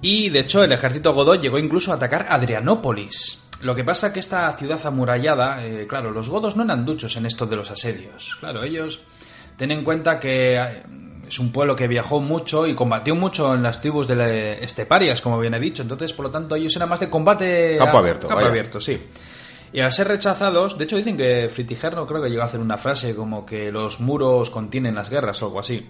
y 0.00 0.30
de 0.30 0.40
hecho 0.40 0.64
el 0.64 0.72
ejército 0.72 1.12
godó 1.12 1.34
llegó 1.34 1.58
incluso 1.58 1.92
a 1.92 1.96
atacar 1.96 2.26
Adrianópolis. 2.30 3.40
Lo 3.60 3.74
que 3.74 3.84
pasa 3.84 4.12
que 4.12 4.20
esta 4.20 4.50
ciudad 4.54 4.80
amurallada 4.86 5.64
eh, 5.66 5.86
claro 5.86 6.10
los 6.12 6.28
godos 6.30 6.56
no 6.56 6.64
eran 6.64 6.84
duchos 6.86 7.16
en 7.16 7.26
esto 7.26 7.44
de 7.46 7.56
los 7.56 7.70
asedios. 7.70 8.36
Claro 8.40 8.62
ellos 8.62 9.00
ten 9.56 9.70
en 9.70 9.84
cuenta 9.84 10.18
que 10.18 10.56
eh, 10.56 10.82
es 11.28 11.38
un 11.38 11.52
pueblo 11.52 11.74
que 11.76 11.88
viajó 11.88 12.20
mucho 12.20 12.66
y 12.66 12.74
combatió 12.74 13.14
mucho 13.14 13.54
en 13.54 13.62
las 13.62 13.80
tribus 13.80 14.06
de 14.08 14.16
la- 14.16 14.30
esteparias, 14.32 15.20
como 15.20 15.38
bien 15.38 15.54
he 15.54 15.60
dicho. 15.60 15.82
Entonces, 15.82 16.12
por 16.12 16.26
lo 16.26 16.30
tanto, 16.30 16.54
ellos 16.54 16.74
eran 16.76 16.88
más 16.88 17.00
de 17.00 17.10
combate... 17.10 17.76
Campo 17.78 17.96
a- 17.96 18.00
abierto, 18.00 18.28
Campo 18.28 18.36
vaya. 18.36 18.48
abierto, 18.50 18.80
sí. 18.80 19.00
Y 19.72 19.80
al 19.80 19.92
ser 19.92 20.08
rechazados, 20.08 20.78
de 20.78 20.84
hecho 20.84 20.96
dicen 20.96 21.16
que 21.16 21.50
Fritigerno 21.52 22.06
creo 22.06 22.22
que 22.22 22.30
llegó 22.30 22.42
a 22.42 22.46
hacer 22.46 22.60
una 22.60 22.78
frase 22.78 23.14
como 23.14 23.44
que 23.44 23.70
los 23.72 24.00
muros 24.00 24.48
contienen 24.50 24.94
las 24.94 25.10
guerras 25.10 25.42
o 25.42 25.46
algo 25.46 25.60
así. 25.60 25.86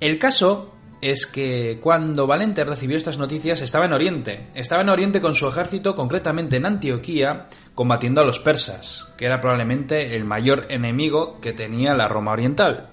El 0.00 0.18
caso 0.18 0.72
es 1.00 1.26
que 1.26 1.78
cuando 1.82 2.28
Valente 2.28 2.64
recibió 2.64 2.96
estas 2.96 3.18
noticias 3.18 3.60
estaba 3.60 3.86
en 3.86 3.92
Oriente. 3.92 4.46
Estaba 4.54 4.82
en 4.82 4.88
Oriente 4.88 5.20
con 5.20 5.34
su 5.34 5.48
ejército, 5.48 5.96
concretamente 5.96 6.56
en 6.56 6.64
Antioquía, 6.64 7.48
combatiendo 7.74 8.20
a 8.20 8.24
los 8.24 8.38
persas, 8.38 9.08
que 9.16 9.26
era 9.26 9.40
probablemente 9.40 10.14
el 10.14 10.24
mayor 10.24 10.66
enemigo 10.70 11.40
que 11.40 11.52
tenía 11.52 11.94
la 11.94 12.06
Roma 12.06 12.30
oriental. 12.30 12.90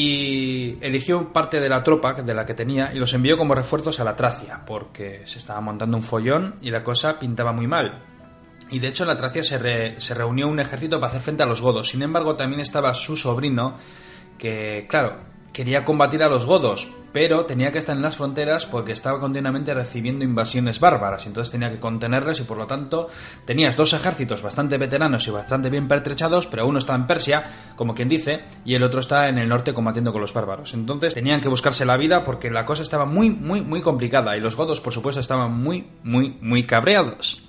Y 0.00 0.78
eligió 0.80 1.32
parte 1.32 1.58
de 1.58 1.68
la 1.68 1.82
tropa 1.82 2.14
de 2.14 2.32
la 2.32 2.46
que 2.46 2.54
tenía 2.54 2.94
y 2.94 3.00
los 3.00 3.14
envió 3.14 3.36
como 3.36 3.56
refuerzos 3.56 3.98
a 3.98 4.04
la 4.04 4.14
Tracia, 4.14 4.62
porque 4.64 5.22
se 5.24 5.40
estaba 5.40 5.60
montando 5.60 5.96
un 5.96 6.04
follón 6.04 6.54
y 6.62 6.70
la 6.70 6.84
cosa 6.84 7.18
pintaba 7.18 7.52
muy 7.52 7.66
mal. 7.66 8.04
Y 8.70 8.78
de 8.78 8.86
hecho 8.86 9.02
en 9.02 9.08
la 9.08 9.16
Tracia 9.16 9.42
se, 9.42 9.98
se 9.98 10.14
reunió 10.14 10.46
un 10.46 10.60
ejército 10.60 11.00
para 11.00 11.10
hacer 11.10 11.22
frente 11.22 11.42
a 11.42 11.46
los 11.46 11.60
godos. 11.60 11.88
Sin 11.88 12.02
embargo, 12.02 12.36
también 12.36 12.60
estaba 12.60 12.94
su 12.94 13.16
sobrino, 13.16 13.74
que, 14.38 14.86
claro, 14.88 15.16
quería 15.52 15.84
combatir 15.84 16.22
a 16.22 16.28
los 16.28 16.44
godos, 16.46 16.94
pero 17.12 17.44
tenía 17.46 17.72
que 17.72 17.78
estar 17.78 17.96
en 17.96 18.02
las 18.02 18.16
fronteras 18.16 18.66
porque 18.66 18.92
estaba 18.92 19.20
continuamente 19.20 19.74
recibiendo 19.74 20.24
invasiones 20.24 20.80
bárbaras. 20.80 21.26
Entonces 21.26 21.50
tenía 21.50 21.70
que 21.70 21.80
contenerles 21.80 22.40
y 22.40 22.44
por 22.44 22.56
lo 22.56 22.66
tanto 22.66 23.08
tenías 23.44 23.76
dos 23.76 23.92
ejércitos 23.92 24.42
bastante 24.42 24.78
veteranos 24.78 25.26
y 25.26 25.30
bastante 25.30 25.70
bien 25.70 25.88
pertrechados, 25.88 26.46
pero 26.46 26.66
uno 26.66 26.78
está 26.78 26.94
en 26.94 27.06
Persia, 27.06 27.44
como 27.76 27.94
quien 27.94 28.08
dice, 28.08 28.44
y 28.64 28.74
el 28.74 28.82
otro 28.82 29.00
está 29.00 29.28
en 29.28 29.38
el 29.38 29.48
norte 29.48 29.74
combatiendo 29.74 30.12
con 30.12 30.20
los 30.20 30.32
bárbaros. 30.32 30.74
Entonces 30.74 31.14
tenían 31.14 31.40
que 31.40 31.48
buscarse 31.48 31.84
la 31.84 31.96
vida 31.96 32.24
porque 32.24 32.50
la 32.50 32.64
cosa 32.64 32.82
estaba 32.82 33.06
muy, 33.06 33.30
muy, 33.30 33.60
muy 33.60 33.80
complicada 33.80 34.36
y 34.36 34.40
los 34.40 34.56
godos, 34.56 34.80
por 34.80 34.92
supuesto, 34.92 35.20
estaban 35.20 35.52
muy, 35.52 35.86
muy, 36.02 36.36
muy 36.40 36.64
cabreados. 36.64 37.47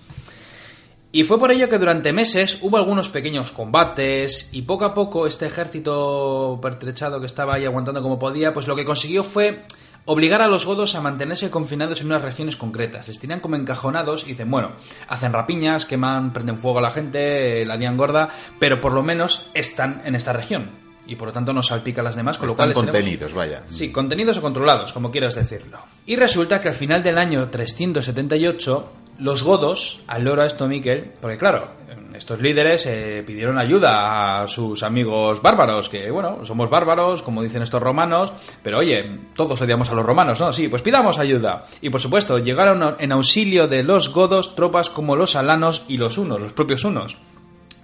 Y 1.12 1.24
fue 1.24 1.39
por 1.39 1.51
ello 1.51 1.70
que 1.70 1.80
durante 1.80 2.14
meses 2.14 2.60
hubo 2.62 2.78
algunos 2.78 3.10
pequeños 3.10 3.51
combates 3.51 4.49
y 4.51 4.62
poco 4.62 4.86
a 4.86 4.93
poco 4.93 5.26
este 5.26 5.47
ejército 5.47 6.60
pertrechado 6.62 7.20
que 7.20 7.26
estaba 7.26 7.55
ahí 7.55 7.66
aguantando 7.66 8.03
como 8.03 8.20
podía, 8.20 8.53
pues 8.53 8.68
lo 8.68 8.76
que 8.76 8.86
consiguió 8.86 9.24
fue 9.24 9.64
obligar 10.05 10.41
a 10.43 10.47
los 10.47 10.66
godos 10.68 10.93
a 10.93 11.01
mantenerse 11.01 11.49
confinados 11.49 12.01
en 12.01 12.07
unas 12.07 12.22
regiones 12.22 12.55
concretas. 12.57 13.07
Les 13.07 13.18
tenían 13.20 13.39
como 13.39 13.55
encajonados 13.55 14.24
y 14.26 14.30
dicen, 14.30 14.51
bueno, 14.51 14.72
hacen 15.07 15.34
rapiñas, 15.34 15.86
queman, 15.86 16.32
prenden 16.32 16.57
fuego 16.60 16.78
a 16.78 16.82
la 16.84 16.91
gente, 16.91 17.62
eh, 17.62 17.66
la 17.66 17.76
lían 17.76 17.97
gorda, 17.97 18.30
pero 18.60 18.80
por 18.80 18.91
lo 18.93 19.01
menos 19.01 19.49
están 19.55 20.03
en 20.05 20.14
esta 20.14 20.32
región. 20.34 20.70
Y 21.07 21.16
por 21.16 21.30
lo 21.30 21.34
tanto 21.34 21.53
no 21.53 21.64
salpica 21.64 22.01
a 22.01 22.03
las 22.03 22.16
demás, 22.16 22.38
con 22.38 22.47
lo 22.47 22.55
cual 22.55 22.70
tenemos- 22.70 22.91
contenidos, 22.91 23.34
vaya. 23.34 23.64
Sí, 23.68 23.91
contenidos 23.91 24.38
o 24.38 24.41
controlados, 24.43 24.93
como 24.93 25.10
quieras 25.10 25.34
decirlo. 25.34 25.80
Y 26.05 26.16
resulta 26.18 26.62
que 26.62 26.68
al 26.68 26.76
final 26.76 27.01
del 27.01 27.18
año 27.18 27.49
378, 27.49 28.91
los 29.20 29.43
godos, 29.43 30.01
al 30.07 30.24
loro 30.24 30.41
a 30.41 30.45
esto, 30.45 30.67
Miquel, 30.67 31.11
porque 31.20 31.38
claro, 31.38 31.72
estos 32.13 32.41
líderes 32.41 32.86
eh, 32.86 33.24
pidieron 33.26 33.57
ayuda 33.57 34.41
a 34.41 34.47
sus 34.47 34.84
amigos 34.84 35.41
bárbaros, 35.41 35.89
que 35.89 36.09
bueno, 36.11 36.45
somos 36.45 36.70
bárbaros, 36.70 37.22
como 37.22 37.43
dicen 37.43 37.61
estos 37.61 37.82
romanos, 37.82 38.32
pero 38.63 38.80
oye, 38.80 39.20
todos 39.36 39.61
odiamos 39.61 39.89
a 39.89 39.93
los 39.93 40.05
romanos, 40.05 40.39
¿no? 40.39 40.51
Sí, 40.53 40.67
pues 40.67 40.82
pidamos 40.82 41.20
ayuda. 41.20 41.65
Y 41.82 41.89
por 41.89 42.01
supuesto, 42.01 42.39
llegaron 42.39 42.95
en 42.99 43.11
auxilio 43.11 43.67
de 43.67 43.84
los 43.84 44.09
godos 44.09 44.55
tropas 44.55 44.89
como 44.89 45.15
los 45.15 45.36
alanos 45.36 45.84
y 45.88 45.97
los 45.97 46.17
unos, 46.17 46.41
los 46.41 46.53
propios 46.53 46.84
unos. 46.84 47.17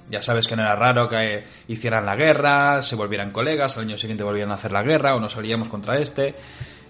Ya 0.09 0.21
sabes 0.21 0.47
que 0.47 0.55
no 0.55 0.61
era 0.61 0.75
raro 0.75 1.09
que 1.09 1.43
hicieran 1.67 2.05
la 2.05 2.15
guerra, 2.15 2.81
se 2.83 2.95
volvieran 2.95 3.31
colegas, 3.31 3.77
al 3.77 3.85
año 3.85 3.97
siguiente 3.97 4.23
volvieran 4.23 4.51
a 4.51 4.55
hacer 4.55 4.71
la 4.71 4.83
guerra 4.83 5.15
o 5.15 5.19
nos 5.19 5.33
salíamos 5.33 5.67
contra 5.67 5.97
este. 5.97 6.35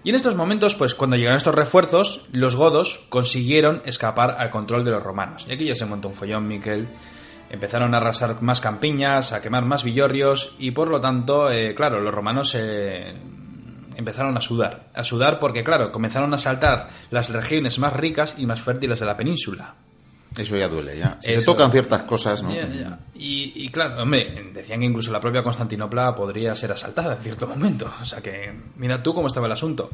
Y 0.04 0.10
en 0.10 0.16
estos 0.16 0.36
momentos, 0.36 0.74
pues 0.74 0.94
cuando 0.94 1.16
llegaron 1.16 1.36
estos 1.36 1.54
refuerzos, 1.54 2.26
los 2.32 2.54
godos 2.54 3.06
consiguieron 3.08 3.82
escapar 3.84 4.36
al 4.38 4.50
control 4.50 4.84
de 4.84 4.92
los 4.92 5.02
romanos. 5.02 5.46
Y 5.48 5.52
aquí 5.52 5.64
ya 5.64 5.74
se 5.74 5.86
montó 5.86 6.08
un 6.08 6.14
follón, 6.14 6.46
Miquel. 6.46 6.88
Empezaron 7.50 7.94
a 7.94 7.98
arrasar 7.98 8.40
más 8.42 8.60
campiñas, 8.60 9.32
a 9.32 9.40
quemar 9.40 9.64
más 9.64 9.84
villorrios 9.84 10.54
y 10.58 10.72
por 10.72 10.88
lo 10.88 11.00
tanto, 11.00 11.50
eh, 11.50 11.74
claro, 11.74 12.00
los 12.00 12.12
romanos 12.12 12.54
eh, 12.56 13.14
empezaron 13.96 14.36
a 14.36 14.40
sudar. 14.40 14.90
A 14.94 15.04
sudar 15.04 15.38
porque, 15.38 15.64
claro, 15.64 15.92
comenzaron 15.92 16.32
a 16.34 16.38
saltar 16.38 16.88
las 17.10 17.30
regiones 17.30 17.78
más 17.78 17.92
ricas 17.92 18.36
y 18.38 18.46
más 18.46 18.60
fértiles 18.60 19.00
de 19.00 19.06
la 19.06 19.16
península. 19.16 19.74
Eso 20.36 20.56
ya 20.56 20.68
duele, 20.68 20.98
ya. 20.98 21.18
Te 21.18 21.34
Eso. 21.34 21.52
tocan 21.52 21.72
ciertas 21.72 22.02
cosas, 22.02 22.42
¿no? 22.42 22.54
Ya, 22.54 22.68
ya. 22.68 22.98
Y, 23.14 23.52
y 23.54 23.68
claro, 23.70 24.02
hombre, 24.02 24.50
decían 24.52 24.80
que 24.80 24.86
incluso 24.86 25.10
la 25.10 25.20
propia 25.20 25.42
Constantinopla 25.42 26.14
podría 26.14 26.54
ser 26.54 26.72
asaltada 26.72 27.14
en 27.16 27.22
cierto 27.22 27.46
momento. 27.46 27.90
O 28.02 28.04
sea 28.04 28.20
que, 28.20 28.52
mira 28.76 28.98
tú 28.98 29.14
cómo 29.14 29.28
estaba 29.28 29.46
el 29.46 29.52
asunto. 29.52 29.90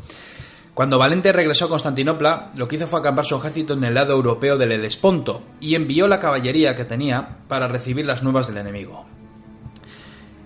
Cuando 0.74 0.98
Valente 0.98 1.32
regresó 1.32 1.66
a 1.66 1.68
Constantinopla, 1.68 2.52
lo 2.54 2.66
que 2.66 2.76
hizo 2.76 2.86
fue 2.86 3.00
acampar 3.00 3.26
su 3.26 3.36
ejército 3.36 3.74
en 3.74 3.84
el 3.84 3.94
lado 3.94 4.14
europeo 4.14 4.56
del 4.56 4.72
Helesponto 4.72 5.42
y 5.60 5.74
envió 5.74 6.08
la 6.08 6.18
caballería 6.18 6.74
que 6.74 6.86
tenía 6.86 7.40
para 7.46 7.68
recibir 7.68 8.06
las 8.06 8.22
nuevas 8.22 8.46
del 8.48 8.56
enemigo. 8.56 9.04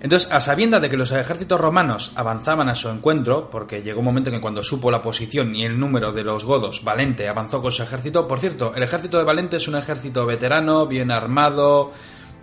Entonces, 0.01 0.31
a 0.31 0.41
sabienda 0.41 0.79
de 0.79 0.91
que 0.91 0.97
los 0.97 1.11
ejércitos 1.11 1.59
romanos 1.59 2.13
avanzaban 2.17 2.69
a 2.69 2.75
su 2.75 2.89
encuentro, 2.91 3.51
porque 3.51 3.83
llegó 3.83 4.01
un 4.01 4.05
momento 4.05 4.31
en 4.31 4.37
que 4.37 4.43
cuando 4.43 4.63
supo 4.63 4.91
la 4.91 5.03
posición 5.03 5.57
y 5.57 5.65
el 5.65 5.81
número 5.81 6.13
de 6.13 6.23
los 6.23 6.45
godos, 6.45 6.85
Valente 6.85 7.29
avanzó 7.29 7.63
con 7.63 7.73
su 7.73 7.83
ejército. 7.83 8.29
Por 8.29 8.39
cierto, 8.39 8.75
el 8.75 8.83
ejército 8.83 9.19
de 9.19 9.25
Valente 9.25 9.57
es 9.57 9.69
un 9.69 9.77
ejército 9.77 10.27
veterano, 10.27 10.87
bien 10.87 11.11
armado, 11.11 11.93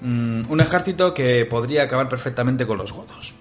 mm, 0.02 0.50
un 0.50 0.62
ejército 0.62 1.14
que 1.14 1.46
podría 1.46 1.84
acabar 1.84 2.10
perfectamente 2.10 2.66
con 2.66 2.80
los 2.80 2.92
godos. 2.92 3.36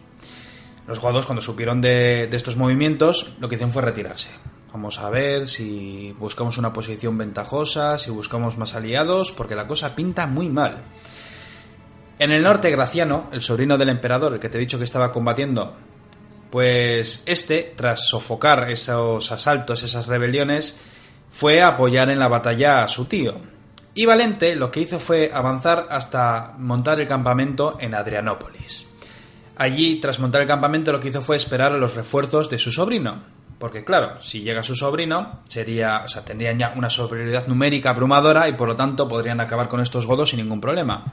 Los 0.87 1.01
godos, 1.01 1.25
cuando 1.25 1.41
supieron 1.41 1.81
de 1.81 2.29
estos 2.33 2.57
movimientos, 2.57 3.33
lo 3.41 3.49
que 3.49 3.55
hicieron 3.55 3.73
fue 3.73 3.83
retirarse. 3.83 4.29
Vamos 4.73 4.99
a 5.01 5.11
ver 5.11 5.49
si 5.49 6.15
buscamos 6.19 6.57
una 6.57 6.73
posición 6.73 7.19
ventajosa, 7.19 7.99
si 7.99 8.11
buscamos 8.11 8.57
más 8.57 8.75
aliados, 8.75 9.31
porque 9.31 9.55
la 9.55 9.67
cosa 9.67 9.95
pinta 9.95 10.27
muy 10.27 10.49
mal. 10.49 10.83
En 12.23 12.31
el 12.31 12.45
norte, 12.45 12.70
Graciano, 12.70 13.29
el 13.33 13.41
sobrino 13.41 13.77
del 13.77 13.89
emperador, 13.89 14.35
el 14.35 14.39
que 14.39 14.49
te 14.49 14.57
he 14.57 14.61
dicho 14.61 14.79
que 14.79 14.85
estaba 14.85 15.11
combatiendo, 15.11 15.75
pues 16.53 17.25
este, 17.27 17.75
tras 17.75 18.07
sofocar 18.07 18.70
esos 18.70 19.33
asaltos, 19.33 19.83
esas 19.83 20.07
rebeliones, 20.07 20.79
fue 21.33 21.62
a 21.62 21.66
apoyar 21.70 22.11
en 22.11 22.20
la 22.20 22.29
batalla 22.29 22.85
a 22.85 22.87
su 22.87 23.07
tío. 23.07 23.41
Y 23.95 24.07
Valente 24.07 24.55
lo 24.55 24.70
que 24.70 24.79
hizo 24.79 25.01
fue 25.01 25.33
avanzar 25.35 25.89
hasta 25.91 26.55
montar 26.59 27.01
el 27.01 27.09
campamento 27.09 27.77
en 27.81 27.93
Adrianópolis. 27.93 28.87
Allí, 29.57 29.99
tras 29.99 30.20
montar 30.20 30.43
el 30.43 30.47
campamento, 30.47 30.93
lo 30.93 31.01
que 31.01 31.09
hizo 31.09 31.23
fue 31.23 31.35
esperar 31.35 31.73
a 31.73 31.77
los 31.77 31.97
refuerzos 31.97 32.49
de 32.49 32.59
su 32.59 32.70
sobrino. 32.70 33.25
Porque, 33.59 33.85
claro, 33.85 34.20
si 34.20 34.43
llega 34.43 34.62
su 34.62 34.77
sobrino, 34.77 35.41
sería, 35.49 36.03
o 36.05 36.09
sea, 36.09 36.25
tendrían 36.25 36.57
ya 36.57 36.73
una 36.77 36.89
superioridad 36.89 37.49
numérica 37.49 37.91
abrumadora 37.91 38.49
y 38.49 38.53
por 38.53 38.68
lo 38.68 38.77
tanto 38.77 39.09
podrían 39.09 39.41
acabar 39.41 39.66
con 39.66 39.81
estos 39.81 40.07
godos 40.07 40.31
sin 40.31 40.39
ningún 40.39 40.61
problema. 40.61 41.12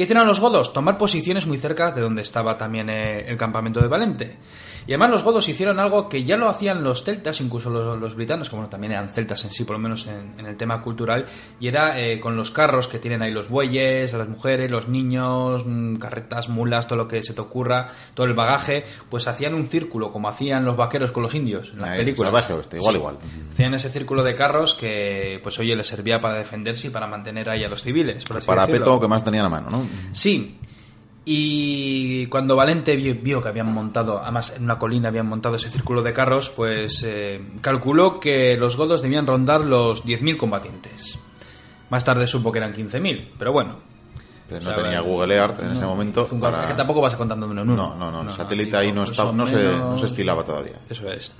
¿Qué 0.00 0.04
hicieron 0.04 0.26
los 0.26 0.40
godos? 0.40 0.72
Tomar 0.72 0.96
posiciones 0.96 1.46
muy 1.46 1.58
cerca 1.58 1.90
de 1.90 2.00
donde 2.00 2.22
estaba 2.22 2.56
también 2.56 2.88
eh, 2.88 3.26
el 3.28 3.36
campamento 3.36 3.82
de 3.82 3.88
Valente. 3.88 4.38
Y 4.86 4.92
además 4.92 5.10
los 5.10 5.22
godos 5.22 5.46
hicieron 5.46 5.78
algo 5.78 6.08
que 6.08 6.24
ya 6.24 6.38
lo 6.38 6.48
hacían 6.48 6.82
los 6.82 7.04
celtas, 7.04 7.38
incluso 7.42 7.68
los, 7.68 8.00
los 8.00 8.14
britanos, 8.16 8.48
que 8.48 8.56
bueno, 8.56 8.70
también 8.70 8.92
eran 8.94 9.10
celtas 9.10 9.44
en 9.44 9.52
sí, 9.52 9.64
por 9.64 9.76
lo 9.76 9.78
menos 9.78 10.06
en, 10.06 10.40
en 10.40 10.46
el 10.46 10.56
tema 10.56 10.80
cultural, 10.80 11.26
y 11.60 11.68
era 11.68 12.00
eh, 12.00 12.18
con 12.18 12.34
los 12.34 12.50
carros 12.50 12.88
que 12.88 12.98
tienen 12.98 13.20
ahí 13.20 13.30
los 13.30 13.50
bueyes, 13.50 14.14
a 14.14 14.18
las 14.18 14.26
mujeres, 14.28 14.70
los 14.70 14.88
niños, 14.88 15.64
mm, 15.66 15.96
carretas, 15.96 16.48
mulas, 16.48 16.88
todo 16.88 16.96
lo 16.96 17.06
que 17.06 17.22
se 17.22 17.34
te 17.34 17.40
ocurra, 17.42 17.88
todo 18.14 18.24
el 18.26 18.32
bagaje, 18.32 18.84
pues 19.10 19.28
hacían 19.28 19.52
un 19.52 19.66
círculo, 19.66 20.10
como 20.12 20.28
hacían 20.30 20.64
los 20.64 20.76
vaqueros 20.78 21.12
con 21.12 21.22
los 21.24 21.34
indios 21.34 21.72
en 21.74 21.82
las 21.82 21.90
Ahí, 21.90 21.98
películas. 21.98 22.32
salvaje 22.32 22.54
oeste, 22.54 22.76
igual, 22.78 22.94
Sí. 22.94 22.98
igual. 22.98 23.18
Hacían 23.52 23.74
ese 23.74 23.90
círculo 23.90 24.24
de 24.24 24.34
carros 24.34 24.72
que, 24.72 25.40
pues 25.42 25.58
oye, 25.58 25.76
les 25.76 25.86
servía 25.86 26.22
para 26.22 26.34
defenderse 26.36 26.86
y 26.86 26.90
para 26.90 27.06
mantener 27.06 27.50
ahí 27.50 27.62
a 27.62 27.68
los 27.68 27.82
civiles. 27.82 28.24
Por 28.24 28.38
así 28.38 28.46
Para 28.46 28.64
decirlo. 28.64 28.86
peto 28.86 29.00
que 29.02 29.08
más 29.08 29.22
tenían 29.22 29.44
a 29.44 29.50
mano, 29.50 29.68
¿no? 29.70 29.89
Sí. 30.12 30.56
Y 31.24 32.26
cuando 32.26 32.56
Valente 32.56 32.96
vio, 32.96 33.14
vio 33.14 33.42
que 33.42 33.48
habían 33.48 33.72
montado, 33.72 34.20
además 34.22 34.54
en 34.56 34.64
una 34.64 34.78
colina 34.78 35.08
habían 35.08 35.28
montado 35.28 35.56
ese 35.56 35.70
círculo 35.70 36.02
de 36.02 36.12
carros, 36.12 36.50
pues 36.50 37.02
eh, 37.06 37.40
calculó 37.60 38.18
que 38.18 38.56
los 38.56 38.76
godos 38.76 39.02
debían 39.02 39.26
rondar 39.26 39.60
los 39.60 40.04
10.000 40.04 40.36
combatientes. 40.38 41.18
Más 41.90 42.04
tarde 42.04 42.26
supo 42.26 42.50
que 42.50 42.58
eran 42.58 42.72
15.000, 42.74 43.32
pero 43.38 43.52
bueno. 43.52 43.76
Pero 44.48 44.60
O 44.60 44.64
no 44.64 44.74
sea, 44.74 44.82
tenía 44.82 45.00
Google 45.00 45.34
Earth 45.36 45.60
en 45.60 45.68
no, 45.68 45.72
ese 45.74 45.84
momento. 45.84 46.26
un 46.30 46.40
para- 46.40 46.62
Es 46.62 46.68
que 46.68 46.74
tampoco 46.74 47.00
vas 47.00 47.14
contando 47.14 47.46
de 47.46 47.52
uno 47.52 47.62
en 47.62 47.70
uno. 47.70 47.94
No, 47.96 48.10
no, 48.10 48.22
no, 48.24 48.30
el 48.30 48.34
satélite 48.36 48.76
ahí 48.76 48.88
no, 48.90 49.02
pues 49.04 49.10
está, 49.10 49.30
no, 49.30 49.46
se, 49.46 49.56
menos- 49.56 49.90
no 49.90 49.98
se 49.98 50.06
estilaba 50.06 50.42
todavía. 50.42 50.80
Eso 50.88 51.08
es. 51.10 51.30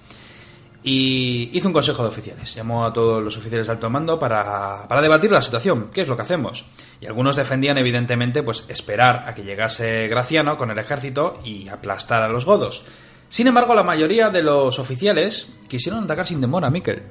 Y 0.82 1.50
hizo 1.52 1.66
un 1.68 1.74
consejo 1.74 2.02
de 2.02 2.08
oficiales. 2.08 2.54
Llamó 2.54 2.84
a 2.86 2.92
todos 2.92 3.22
los 3.22 3.36
oficiales 3.36 3.66
de 3.66 3.72
alto 3.72 3.90
mando 3.90 4.18
para, 4.18 4.86
para 4.88 5.00
debatir 5.02 5.30
la 5.32 5.42
situación. 5.42 5.88
¿Qué 5.92 6.02
es 6.02 6.08
lo 6.08 6.16
que 6.16 6.22
hacemos? 6.22 6.64
Y 7.00 7.06
algunos 7.06 7.34
defendían, 7.36 7.78
evidentemente, 7.78 8.42
pues 8.42 8.64
esperar 8.68 9.24
a 9.26 9.34
que 9.34 9.42
llegase 9.42 10.06
Graciano 10.08 10.56
con 10.58 10.70
el 10.70 10.78
ejército 10.78 11.40
y 11.44 11.68
aplastar 11.68 12.22
a 12.22 12.28
los 12.28 12.44
godos. 12.44 12.84
Sin 13.28 13.46
embargo, 13.46 13.74
la 13.74 13.82
mayoría 13.84 14.28
de 14.30 14.42
los 14.42 14.78
oficiales 14.78 15.48
quisieron 15.68 16.04
atacar 16.04 16.26
sin 16.26 16.40
demora 16.40 16.66
a 16.66 16.70
Miquel. 16.70 17.02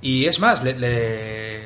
Y 0.00 0.26
es 0.26 0.38
más, 0.40 0.62
le, 0.62 0.78
le- 0.78 1.57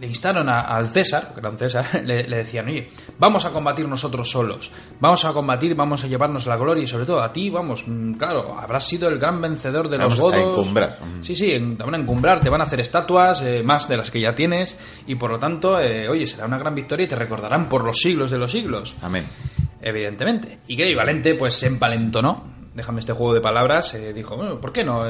le 0.00 0.06
instaron 0.06 0.48
a- 0.48 0.60
al 0.62 0.88
César, 0.88 1.32
que 1.34 1.40
era 1.40 1.50
un 1.50 1.58
César, 1.58 1.84
le, 2.04 2.26
le 2.26 2.36
decían, 2.38 2.66
oye, 2.66 2.88
vamos 3.18 3.44
a 3.44 3.50
combatir 3.52 3.86
nosotros 3.86 4.30
solos, 4.30 4.70
vamos 4.98 5.24
a 5.24 5.32
combatir, 5.32 5.74
vamos 5.74 6.02
a 6.04 6.06
llevarnos 6.06 6.46
la 6.46 6.56
gloria 6.56 6.82
y 6.84 6.86
sobre 6.86 7.04
todo 7.04 7.22
a 7.22 7.32
ti, 7.32 7.50
vamos, 7.50 7.84
mm, 7.86 8.14
claro, 8.14 8.58
habrás 8.58 8.84
sido 8.84 9.08
el 9.08 9.18
gran 9.18 9.40
vencedor 9.40 9.88
de 9.88 9.98
Vamos 9.98 10.18
los 10.18 10.32
a 10.32 10.38
godos. 10.38 10.58
encumbrar. 10.60 10.98
Mm. 11.00 11.22
Sí, 11.22 11.36
sí, 11.36 11.50
te 11.76 11.84
van 11.84 11.94
a 11.94 11.98
encumbrar, 11.98 12.40
te 12.40 12.48
van 12.48 12.60
a 12.60 12.64
hacer 12.64 12.80
estatuas, 12.80 13.42
eh, 13.42 13.62
más 13.62 13.88
de 13.88 13.96
las 13.98 14.10
que 14.10 14.20
ya 14.20 14.34
tienes, 14.34 14.78
y 15.06 15.16
por 15.16 15.30
lo 15.30 15.38
tanto, 15.38 15.78
eh, 15.80 16.08
oye, 16.08 16.26
será 16.26 16.46
una 16.46 16.58
gran 16.58 16.74
victoria 16.74 17.04
y 17.04 17.08
te 17.08 17.16
recordarán 17.16 17.68
por 17.68 17.84
los 17.84 17.98
siglos 17.98 18.30
de 18.30 18.38
los 18.38 18.50
siglos 18.50 18.94
Amén. 19.02 19.24
evidentemente. 19.82 20.58
Y 20.66 20.76
que 20.76 20.94
Valente 20.94 21.34
pues 21.34 21.54
se 21.54 21.66
empalentonó, 21.66 22.44
déjame 22.74 23.00
este 23.00 23.12
juego 23.12 23.34
de 23.34 23.40
palabras, 23.40 23.94
eh, 23.94 24.12
dijo, 24.12 24.36
bueno, 24.36 24.60
¿por 24.60 24.72
qué 24.72 24.84
no? 24.84 25.04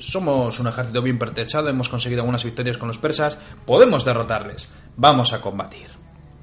Somos 0.00 0.58
un 0.60 0.66
ejército 0.66 1.02
bien 1.02 1.18
pertrechado, 1.18 1.68
hemos 1.68 1.88
conseguido 1.88 2.22
algunas 2.22 2.44
victorias 2.44 2.76
con 2.76 2.88
los 2.88 2.98
persas, 2.98 3.38
podemos 3.64 4.04
derrotarles, 4.04 4.70
vamos 4.96 5.32
a 5.32 5.40
combatir. 5.40 5.88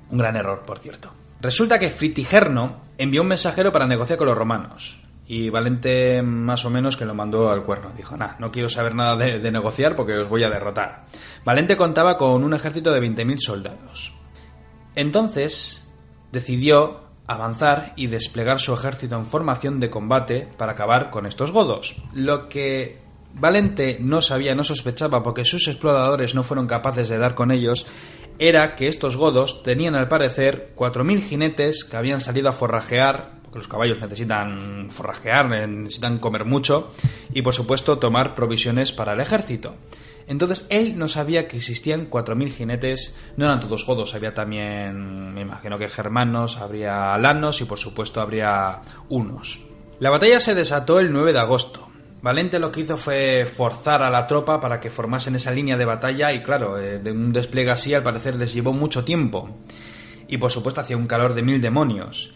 Un 0.09 0.17
gran 0.17 0.35
error, 0.35 0.63
por 0.65 0.79
cierto. 0.79 1.11
Resulta 1.41 1.79
que 1.79 1.89
Fritigerno 1.89 2.81
envió 2.97 3.21
un 3.21 3.27
mensajero 3.27 3.71
para 3.71 3.87
negociar 3.87 4.17
con 4.17 4.27
los 4.27 4.37
romanos. 4.37 4.99
Y 5.27 5.49
Valente 5.49 6.21
más 6.21 6.65
o 6.65 6.69
menos 6.69 6.97
que 6.97 7.05
lo 7.05 7.15
mandó 7.15 7.51
al 7.51 7.63
cuerno. 7.63 7.91
Dijo, 7.97 8.15
nah, 8.15 8.35
no 8.37 8.51
quiero 8.51 8.69
saber 8.69 8.93
nada 8.93 9.15
de, 9.15 9.39
de 9.39 9.51
negociar 9.51 9.95
porque 9.95 10.17
os 10.17 10.29
voy 10.29 10.43
a 10.43 10.49
derrotar. 10.49 11.05
Valente 11.43 11.75
contaba 11.75 12.17
con 12.17 12.43
un 12.43 12.53
ejército 12.53 12.91
de 12.93 13.01
20.000 13.01 13.39
soldados. 13.39 14.13
Entonces 14.95 15.87
decidió 16.31 17.05
avanzar 17.27 17.93
y 17.95 18.07
desplegar 18.07 18.59
su 18.59 18.73
ejército 18.73 19.15
en 19.15 19.25
formación 19.25 19.79
de 19.79 19.89
combate 19.89 20.47
para 20.57 20.73
acabar 20.73 21.09
con 21.09 21.25
estos 21.25 21.51
godos. 21.51 21.95
Lo 22.13 22.49
que 22.49 23.04
Valente 23.37 23.97
no 23.99 24.21
sabía, 24.21 24.55
no 24.55 24.63
sospechaba, 24.63 25.21
porque 25.21 25.43
sus 25.43 25.67
exploradores 25.67 26.35
no 26.35 26.43
fueron 26.43 26.67
capaces 26.67 27.09
de 27.09 27.17
dar 27.17 27.35
con 27.35 27.51
ellos, 27.51 27.85
era 28.39 28.75
que 28.75 28.87
estos 28.87 29.17
godos 29.17 29.61
tenían 29.61 29.95
al 29.95 30.07
parecer 30.07 30.71
4.000 30.75 31.21
jinetes 31.21 31.83
que 31.83 31.97
habían 31.97 32.21
salido 32.21 32.49
a 32.49 32.53
forrajear, 32.53 33.31
porque 33.43 33.59
los 33.59 33.67
caballos 33.67 33.99
necesitan 33.99 34.87
forrajear, 34.89 35.49
necesitan 35.67 36.17
comer 36.19 36.45
mucho, 36.45 36.93
y 37.33 37.41
por 37.41 37.53
supuesto 37.53 37.99
tomar 37.99 38.35
provisiones 38.35 38.93
para 38.93 39.13
el 39.13 39.19
ejército. 39.19 39.75
Entonces 40.27 40.65
él 40.69 40.97
no 40.97 41.07
sabía 41.07 41.47
que 41.47 41.57
existían 41.57 42.09
4.000 42.09 42.49
jinetes, 42.49 43.15
no 43.35 43.45
eran 43.45 43.59
todos 43.59 43.85
godos, 43.85 44.15
había 44.15 44.33
también, 44.33 45.33
me 45.33 45.41
imagino 45.41 45.77
que 45.77 45.89
germanos, 45.89 46.57
habría 46.57 47.13
alanos 47.13 47.59
y 47.59 47.65
por 47.65 47.77
supuesto 47.77 48.21
habría 48.21 48.81
unos. 49.09 49.61
La 49.99 50.09
batalla 50.09 50.39
se 50.39 50.55
desató 50.55 50.99
el 50.99 51.11
9 51.11 51.33
de 51.33 51.39
agosto. 51.39 51.94
Valente 52.25 52.57
lo 52.57 52.71
que 52.71 52.81
hizo 52.81 52.97
fue 52.97 53.45
forzar 53.45 54.01
a 54.01 54.09
la 54.09 54.25
tropa 54.25 54.59
para 54.59 54.79
que 54.79 54.89
formasen 54.89 55.35
esa 55.35 55.51
línea 55.51 55.77
de 55.77 55.85
batalla 55.85 56.33
y 56.33 56.41
claro, 56.41 56.79
eh, 56.79 56.97
de 56.97 57.11
un 57.11 57.31
despliegue 57.31 57.69
así 57.69 57.93
al 57.93 58.01
parecer 58.01 58.33
les 58.33 58.51
llevó 58.51 58.73
mucho 58.73 59.05
tiempo. 59.05 59.59
Y 60.27 60.39
por 60.39 60.49
supuesto 60.49 60.81
hacía 60.81 60.97
un 60.97 61.05
calor 61.05 61.35
de 61.35 61.43
mil 61.43 61.61
demonios. 61.61 62.33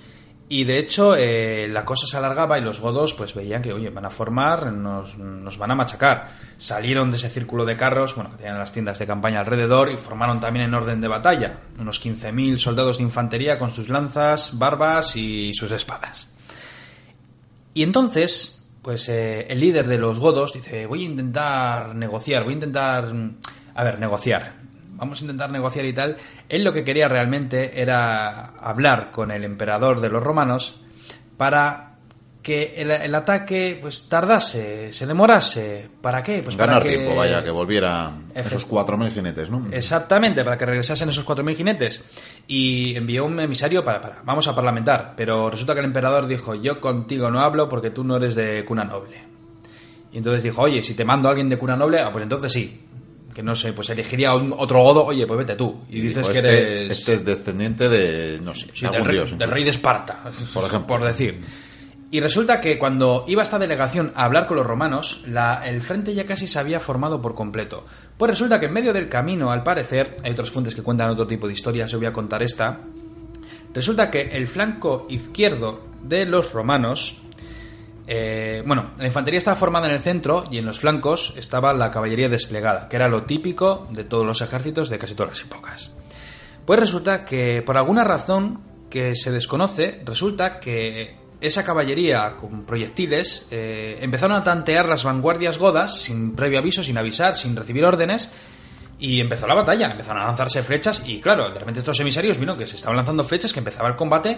Y 0.47 0.65
de 0.65 0.77
hecho 0.77 1.15
eh, 1.15 1.67
la 1.71 1.85
cosa 1.85 2.05
se 2.05 2.17
alargaba 2.17 2.59
y 2.59 2.61
los 2.61 2.79
godos 2.79 3.15
pues 3.15 3.33
veían 3.33 3.63
que, 3.63 3.73
oye, 3.73 3.89
van 3.89 4.05
a 4.05 4.11
formar, 4.11 4.71
nos, 4.71 5.17
nos, 5.17 5.57
van 5.57 5.71
a 5.71 5.75
machacar. 5.75 6.27
Salieron 6.57 7.09
de 7.09 7.17
ese 7.17 7.29
círculo 7.29 7.65
de 7.65 7.75
carros, 7.75 8.13
bueno, 8.13 8.29
que 8.29 8.37
tenían 8.37 8.59
las 8.59 8.71
tiendas 8.71 8.99
de 8.99 9.07
campaña 9.07 9.39
alrededor 9.39 9.91
y 9.91 9.97
formaron 9.97 10.39
también 10.39 10.67
en 10.67 10.75
orden 10.75 11.01
de 11.01 11.07
batalla. 11.07 11.61
Unos 11.79 11.99
15.000 11.99 12.59
soldados 12.59 12.97
de 12.99 13.05
infantería 13.05 13.57
con 13.57 13.71
sus 13.71 13.89
lanzas, 13.89 14.51
barbas 14.59 15.15
y 15.15 15.51
sus 15.55 15.71
espadas. 15.71 16.29
Y 17.73 17.81
entonces, 17.81 18.58
pues 18.89 19.07
eh, 19.07 19.45
el 19.49 19.59
líder 19.59 19.85
de 19.85 19.99
los 19.99 20.17
godos 20.17 20.53
dice, 20.53 20.87
voy 20.87 21.03
a 21.03 21.05
intentar 21.05 21.93
negociar, 21.93 22.43
voy 22.43 22.53
a 22.53 22.55
intentar... 22.55 23.13
A 23.75 23.83
ver, 23.83 23.99
negociar. 23.99 24.53
Vamos 24.95 25.21
a 25.21 25.25
intentar 25.25 25.51
negociar 25.51 25.85
y 25.85 25.93
tal, 25.93 26.17
él 26.49 26.63
lo 26.63 26.73
que 26.73 26.83
quería 26.83 27.07
realmente 27.07 27.83
era 27.83 28.47
hablar 28.59 29.11
con 29.11 29.29
el 29.29 29.43
emperador 29.43 30.01
de 30.01 30.09
los 30.09 30.23
romanos 30.23 30.81
para 31.37 31.88
que 32.49 32.73
el, 32.81 32.89
el 32.89 33.13
ataque 33.13 33.77
pues 33.79 34.09
tardase, 34.09 34.91
se 34.91 35.05
demorase. 35.05 35.87
¿Para 36.01 36.23
qué? 36.23 36.41
Pues 36.43 36.57
Ganar 36.57 36.79
para 36.79 36.89
que... 36.89 36.97
tiempo, 36.97 37.15
vaya, 37.15 37.43
que 37.43 37.51
volviera 37.51 38.11
esos 38.33 38.67
4.000 38.67 39.11
jinetes, 39.11 39.51
¿no? 39.51 39.67
Exactamente, 39.71 40.43
para 40.43 40.57
que 40.57 40.65
regresasen 40.65 41.09
esos 41.09 41.23
4.000 41.27 41.55
jinetes. 41.55 42.01
Y 42.47 42.95
envió 42.95 43.25
un 43.25 43.39
emisario 43.39 43.83
para, 43.83 44.01
para, 44.01 44.23
vamos 44.23 44.47
a 44.47 44.55
parlamentar. 44.55 45.13
Pero 45.15 45.51
resulta 45.51 45.75
que 45.75 45.81
el 45.81 45.85
emperador 45.85 46.25
dijo, 46.25 46.55
yo 46.55 46.81
contigo 46.81 47.29
no 47.29 47.41
hablo 47.41 47.69
porque 47.69 47.91
tú 47.91 48.03
no 48.03 48.17
eres 48.17 48.33
de 48.33 48.65
cuna 48.65 48.83
noble. 48.83 49.21
Y 50.11 50.17
entonces 50.17 50.41
dijo, 50.41 50.63
oye, 50.63 50.81
si 50.81 50.95
te 50.95 51.05
mando 51.05 51.27
a 51.29 51.33
alguien 51.33 51.49
de 51.49 51.57
cuna 51.59 51.75
noble, 51.75 51.99
ah, 51.99 52.11
pues 52.11 52.23
entonces 52.23 52.51
sí 52.51 52.81
que 53.31 53.43
no 53.43 53.55
sé, 53.55 53.73
pues 53.73 53.87
elegiría 53.91 54.33
un, 54.33 54.55
otro 54.57 54.81
godo, 54.81 55.05
oye, 55.05 55.27
pues 55.27 55.37
vete 55.37 55.55
tú. 55.55 55.81
Y, 55.87 55.99
Y 55.99 56.01
dices 56.01 56.27
dijo, 56.27 56.33
que 56.33 56.39
este, 56.39 56.81
eres. 56.81 56.99
Este 56.99 57.13
es 57.13 57.25
descendiente 57.25 57.87
de, 57.87 58.41
no 58.41 58.55
sé, 58.55 58.69
sí, 58.73 58.85
algún 58.85 59.01
del, 59.01 59.07
rey, 59.07 59.15
dios. 59.17 59.37
del 59.37 59.51
rey 59.51 59.63
de 59.63 59.69
Esparta, 59.69 60.23
Por 60.51 60.65
ejemplo. 60.65 60.97
por 60.97 61.05
decir. 61.05 61.39
Y 62.11 62.21
resulta 62.21 62.59
que 62.59 62.79
cuando 62.79 63.25
iba 63.27 63.43
esta 63.43 63.59
delegación 63.59 64.11
a 64.15 64.25
hablar 64.25 64.47
con 64.47 64.57
los 64.57 64.65
romanos, 64.65 65.23
el 65.63 65.81
frente 65.81 66.15
ya 66.15 66.25
casi 66.25 66.47
se 66.47 66.57
había 66.57 66.79
formado 66.79 67.21
por 67.21 67.35
completo. 67.35 67.85
Pues 68.17 68.31
resulta 68.31 68.59
que 68.59 68.65
en 68.65 68.73
medio 68.73 68.93
del 68.93 69.09
camino, 69.09 69.51
al 69.51 69.63
parecer, 69.63 70.17
hay 70.23 70.31
otras 70.31 70.49
fuentes 70.49 70.73
que 70.73 70.81
cuentan 70.81 71.09
otro 71.09 71.27
tipo 71.27 71.45
de 71.45 71.53
historias, 71.53 71.91
yo 71.91 71.99
voy 71.99 72.07
a 72.07 72.13
contar 72.13 72.41
esta. 72.41 72.79
Resulta 73.73 74.09
que 74.09 74.21
el 74.21 74.47
flanco 74.47 75.05
izquierdo 75.09 75.81
de 76.01 76.25
los 76.25 76.51
romanos 76.53 77.21
eh, 78.11 78.63
bueno, 78.65 78.89
la 78.97 79.05
infantería 79.05 79.37
estaba 79.37 79.55
formada 79.55 79.87
en 79.87 79.93
el 79.93 79.99
centro 79.99 80.45
y 80.49 80.57
en 80.57 80.65
los 80.65 80.79
flancos 80.79 81.35
estaba 81.37 81.73
la 81.73 81.91
caballería 81.91 82.27
desplegada, 82.27 82.89
que 82.89 82.95
era 82.95 83.07
lo 83.07 83.21
típico 83.25 83.87
de 83.91 84.03
todos 84.03 84.25
los 84.25 84.41
ejércitos 84.41 84.89
de 84.89 84.97
casi 84.97 85.13
todas 85.13 85.33
las 85.33 85.41
épocas. 85.45 85.91
Pues 86.65 86.79
resulta 86.79 87.23
que, 87.23 87.61
por 87.63 87.77
alguna 87.77 88.03
razón 88.03 88.63
que 88.89 89.13
se 89.15 89.31
desconoce, 89.31 90.01
resulta 90.05 90.59
que 90.59 91.18
esa 91.41 91.63
caballería 91.63 92.35
con 92.39 92.63
proyectiles 92.63 93.45
eh, 93.51 93.97
empezaron 94.01 94.35
a 94.35 94.43
tantear 94.43 94.87
las 94.87 95.03
vanguardias 95.03 95.57
godas 95.57 95.99
sin 95.99 96.35
previo 96.35 96.59
aviso, 96.59 96.83
sin 96.83 96.97
avisar, 96.97 97.35
sin 97.35 97.55
recibir 97.55 97.85
órdenes. 97.85 98.29
Y 99.01 99.21
empezó 99.21 99.47
la 99.47 99.53
batalla, 99.53 99.89
empezaron 99.91 100.21
a 100.21 100.25
lanzarse 100.25 100.61
flechas 100.61 101.03
y 101.05 101.21
claro, 101.21 101.49
de 101.49 101.57
repente 101.57 101.79
estos 101.79 101.97
emisarios 102.01 102.37
vino 102.37 102.57
que 102.57 102.67
se 102.67 102.75
estaban 102.75 102.97
lanzando 102.97 103.23
flechas, 103.23 103.53
que 103.53 103.59
empezaba 103.59 103.87
el 103.87 103.95
combate 103.95 104.37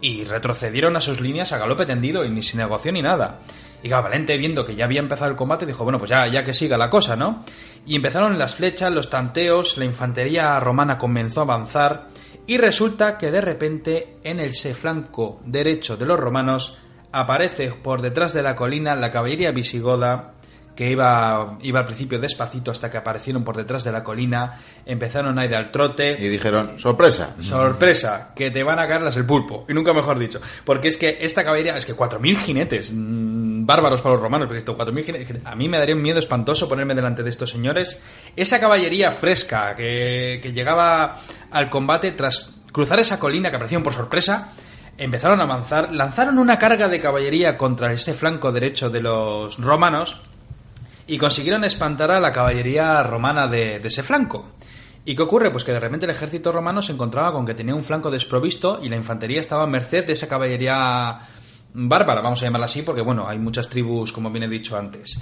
y 0.00 0.24
retrocedieron 0.24 0.96
a 0.96 1.00
sus 1.00 1.20
líneas 1.20 1.52
a 1.52 1.58
galope 1.58 1.86
tendido 1.86 2.24
y 2.24 2.30
ni 2.30 2.42
sin 2.42 2.58
negocio 2.58 2.90
ni 2.90 3.02
nada. 3.02 3.38
Y 3.84 3.88
claro, 3.88 4.02
Valente 4.04 4.36
viendo 4.36 4.64
que 4.64 4.74
ya 4.74 4.86
había 4.86 4.98
empezado 4.98 5.30
el 5.30 5.36
combate 5.36 5.64
dijo, 5.64 5.84
bueno, 5.84 5.98
pues 5.98 6.10
ya, 6.10 6.26
ya 6.26 6.42
que 6.42 6.52
siga 6.54 6.76
la 6.76 6.90
cosa, 6.90 7.14
¿no? 7.14 7.44
Y 7.86 7.94
empezaron 7.94 8.36
las 8.36 8.56
flechas, 8.56 8.92
los 8.92 9.10
tanteos, 9.10 9.78
la 9.78 9.84
infantería 9.84 10.58
romana 10.58 10.98
comenzó 10.98 11.40
a 11.40 11.44
avanzar 11.44 12.08
y 12.50 12.58
resulta 12.58 13.16
que 13.16 13.30
de 13.30 13.40
repente 13.40 14.16
en 14.24 14.40
el 14.40 14.52
flanco 14.54 15.40
derecho 15.44 15.96
de 15.96 16.04
los 16.04 16.18
romanos 16.18 16.78
aparece 17.12 17.70
por 17.70 18.02
detrás 18.02 18.32
de 18.32 18.42
la 18.42 18.56
colina 18.56 18.96
la 18.96 19.12
caballería 19.12 19.52
visigoda 19.52 20.34
que 20.80 20.90
iba, 20.90 21.58
iba 21.60 21.80
al 21.80 21.84
principio 21.84 22.18
despacito 22.18 22.70
hasta 22.70 22.90
que 22.90 22.96
aparecieron 22.96 23.44
por 23.44 23.54
detrás 23.54 23.84
de 23.84 23.92
la 23.92 24.02
colina, 24.02 24.62
empezaron 24.86 25.38
a 25.38 25.44
ir 25.44 25.54
al 25.54 25.70
trote. 25.70 26.16
Y 26.18 26.28
dijeron, 26.28 26.78
sorpresa. 26.78 27.36
Sorpresa, 27.38 28.32
que 28.34 28.50
te 28.50 28.62
van 28.62 28.78
a 28.78 28.88
caerlas 28.88 29.14
el 29.18 29.26
pulpo. 29.26 29.66
Y 29.68 29.74
nunca 29.74 29.92
mejor 29.92 30.18
dicho. 30.18 30.40
Porque 30.64 30.88
es 30.88 30.96
que 30.96 31.18
esta 31.20 31.44
caballería, 31.44 31.76
es 31.76 31.84
que 31.84 31.94
4.000 31.94 32.34
jinetes, 32.34 32.92
mmm, 32.94 33.66
bárbaros 33.66 34.00
para 34.00 34.14
los 34.14 34.22
romanos, 34.22 34.46
porque 34.46 34.60
esto, 34.60 34.74
4.000 34.74 35.04
jinetes, 35.04 35.36
a 35.44 35.54
mí 35.54 35.68
me 35.68 35.76
daría 35.76 35.94
un 35.94 36.00
miedo 36.00 36.18
espantoso 36.18 36.66
ponerme 36.66 36.94
delante 36.94 37.22
de 37.22 37.28
estos 37.28 37.50
señores. 37.50 38.00
Esa 38.34 38.58
caballería 38.58 39.10
fresca 39.10 39.74
que, 39.76 40.40
que 40.42 40.54
llegaba 40.54 41.20
al 41.50 41.68
combate 41.68 42.12
tras 42.12 42.54
cruzar 42.72 43.00
esa 43.00 43.18
colina 43.18 43.50
que 43.50 43.56
aparecieron 43.56 43.82
por 43.82 43.92
sorpresa, 43.92 44.54
empezaron 44.96 45.40
a 45.40 45.44
avanzar, 45.44 45.92
lanzaron 45.92 46.38
una 46.38 46.58
carga 46.58 46.88
de 46.88 47.00
caballería 47.00 47.58
contra 47.58 47.92
ese 47.92 48.14
flanco 48.14 48.50
derecho 48.50 48.88
de 48.88 49.02
los 49.02 49.58
romanos 49.58 50.22
y 51.10 51.18
consiguieron 51.18 51.64
espantar 51.64 52.12
a 52.12 52.20
la 52.20 52.30
caballería 52.30 53.02
romana 53.02 53.48
de, 53.48 53.80
de, 53.80 53.88
ese 53.88 54.04
flanco. 54.04 54.52
¿Y 55.04 55.16
qué 55.16 55.22
ocurre? 55.22 55.50
Pues 55.50 55.64
que 55.64 55.72
de 55.72 55.80
repente 55.80 56.06
el 56.06 56.10
ejército 56.10 56.52
romano 56.52 56.82
se 56.82 56.92
encontraba 56.92 57.32
con 57.32 57.44
que 57.44 57.54
tenía 57.54 57.74
un 57.74 57.82
flanco 57.82 58.12
desprovisto 58.12 58.78
y 58.80 58.88
la 58.88 58.94
infantería 58.94 59.40
estaba 59.40 59.64
a 59.64 59.66
merced 59.66 60.06
de 60.06 60.12
esa 60.12 60.28
caballería 60.28 61.18
bárbara, 61.74 62.20
vamos 62.20 62.40
a 62.40 62.44
llamarla 62.44 62.66
así, 62.66 62.82
porque 62.82 63.00
bueno, 63.00 63.28
hay 63.28 63.40
muchas 63.40 63.68
tribus, 63.68 64.12
como 64.12 64.30
bien 64.30 64.44
he 64.44 64.48
dicho 64.48 64.78
antes. 64.78 65.18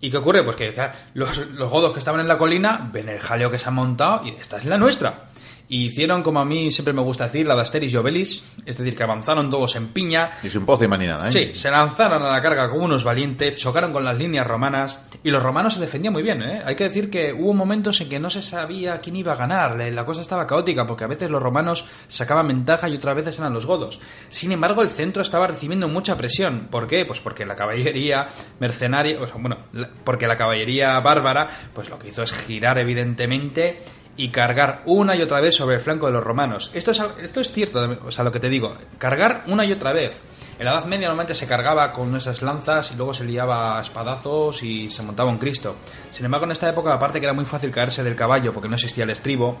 ¿Y 0.00 0.10
qué 0.10 0.16
ocurre? 0.16 0.42
Pues 0.42 0.56
que 0.56 0.74
los, 1.12 1.50
los, 1.50 1.70
godos 1.70 1.92
que 1.92 1.98
estaban 1.98 2.22
en 2.22 2.28
la 2.28 2.38
colina 2.38 2.88
ven 2.90 3.10
el 3.10 3.20
jaleo 3.20 3.50
que 3.50 3.58
se 3.58 3.68
han 3.68 3.74
montado 3.74 4.24
y 4.24 4.30
esta 4.30 4.56
es 4.56 4.64
la 4.64 4.78
nuestra. 4.78 5.26
Y 5.68 5.86
hicieron, 5.86 6.22
como 6.22 6.40
a 6.40 6.44
mí 6.44 6.70
siempre 6.70 6.92
me 6.92 7.02
gusta 7.02 7.24
decir, 7.24 7.46
la 7.46 7.56
de 7.56 7.62
Asteris 7.62 7.92
y 7.92 7.96
Obelis, 7.96 8.44
es 8.64 8.76
decir, 8.76 8.94
que 8.94 9.02
avanzaron 9.02 9.50
todos 9.50 9.74
en 9.76 9.88
piña. 9.88 10.32
Y 10.42 10.50
sin 10.50 10.64
pócima 10.64 10.96
ni 10.96 11.06
nada, 11.06 11.28
¿eh? 11.28 11.32
Sí, 11.32 11.50
se 11.54 11.70
lanzaron 11.70 12.22
a 12.22 12.30
la 12.30 12.40
carga 12.40 12.70
como 12.70 12.84
unos 12.84 13.02
valientes, 13.02 13.56
chocaron 13.56 13.92
con 13.92 14.04
las 14.04 14.16
líneas 14.16 14.46
romanas 14.46 15.00
y 15.24 15.30
los 15.30 15.42
romanos 15.42 15.74
se 15.74 15.80
defendían 15.80 16.12
muy 16.12 16.22
bien, 16.22 16.42
¿eh? 16.42 16.62
Hay 16.64 16.76
que 16.76 16.84
decir 16.84 17.10
que 17.10 17.32
hubo 17.32 17.52
momentos 17.52 18.00
en 18.00 18.08
que 18.08 18.20
no 18.20 18.30
se 18.30 18.42
sabía 18.42 19.00
quién 19.00 19.16
iba 19.16 19.32
a 19.32 19.36
ganar, 19.36 19.76
la 19.76 20.06
cosa 20.06 20.20
estaba 20.20 20.46
caótica 20.46 20.86
porque 20.86 21.04
a 21.04 21.08
veces 21.08 21.30
los 21.30 21.42
romanos 21.42 21.84
sacaban 22.06 22.48
ventaja 22.48 22.88
y 22.88 22.96
otras 22.96 23.16
veces 23.16 23.38
eran 23.38 23.52
los 23.52 23.66
godos. 23.66 23.98
Sin 24.28 24.52
embargo, 24.52 24.82
el 24.82 24.88
centro 24.88 25.22
estaba 25.22 25.46
recibiendo 25.46 25.88
mucha 25.88 26.16
presión. 26.16 26.68
¿Por 26.70 26.86
qué? 26.86 27.04
Pues 27.04 27.20
porque 27.20 27.44
la 27.44 27.56
caballería 27.56 28.28
mercenaria, 28.60 29.20
o 29.20 29.26
sea, 29.26 29.36
bueno, 29.38 29.58
porque 30.04 30.26
la 30.26 30.36
caballería 30.36 30.98
bárbara, 31.00 31.48
pues 31.74 31.88
lo 31.90 31.98
que 31.98 32.08
hizo 32.08 32.22
es 32.22 32.32
girar 32.32 32.78
evidentemente 32.78 33.80
y 34.16 34.30
cargar 34.30 34.82
una 34.86 35.14
y 35.16 35.22
otra 35.22 35.40
vez 35.40 35.54
sobre 35.54 35.76
el 35.76 35.80
flanco 35.80 36.06
de 36.06 36.12
los 36.12 36.24
romanos. 36.24 36.70
Esto 36.74 36.90
es, 36.90 37.02
esto 37.22 37.40
es 37.40 37.52
cierto, 37.52 37.98
o 38.04 38.10
sea, 38.10 38.24
lo 38.24 38.32
que 38.32 38.40
te 38.40 38.48
digo, 38.48 38.74
cargar 38.98 39.44
una 39.46 39.64
y 39.64 39.72
otra 39.72 39.92
vez. 39.92 40.20
En 40.58 40.64
la 40.64 40.72
Edad 40.72 40.86
Media 40.86 41.08
normalmente 41.08 41.34
se 41.34 41.46
cargaba 41.46 41.92
con 41.92 42.16
esas 42.16 42.40
lanzas 42.40 42.90
y 42.90 42.96
luego 42.96 43.12
se 43.12 43.24
liaba 43.24 43.78
a 43.78 43.82
espadazos 43.82 44.62
y 44.62 44.88
se 44.88 45.02
montaba 45.02 45.30
un 45.30 45.36
Cristo. 45.36 45.76
Sin 46.10 46.24
embargo, 46.24 46.46
en 46.46 46.52
esta 46.52 46.68
época, 46.68 46.94
aparte 46.94 47.20
que 47.20 47.26
era 47.26 47.34
muy 47.34 47.44
fácil 47.44 47.70
caerse 47.70 48.02
del 48.02 48.16
caballo 48.16 48.54
porque 48.54 48.68
no 48.68 48.76
existía 48.76 49.04
el 49.04 49.10
estribo, 49.10 49.58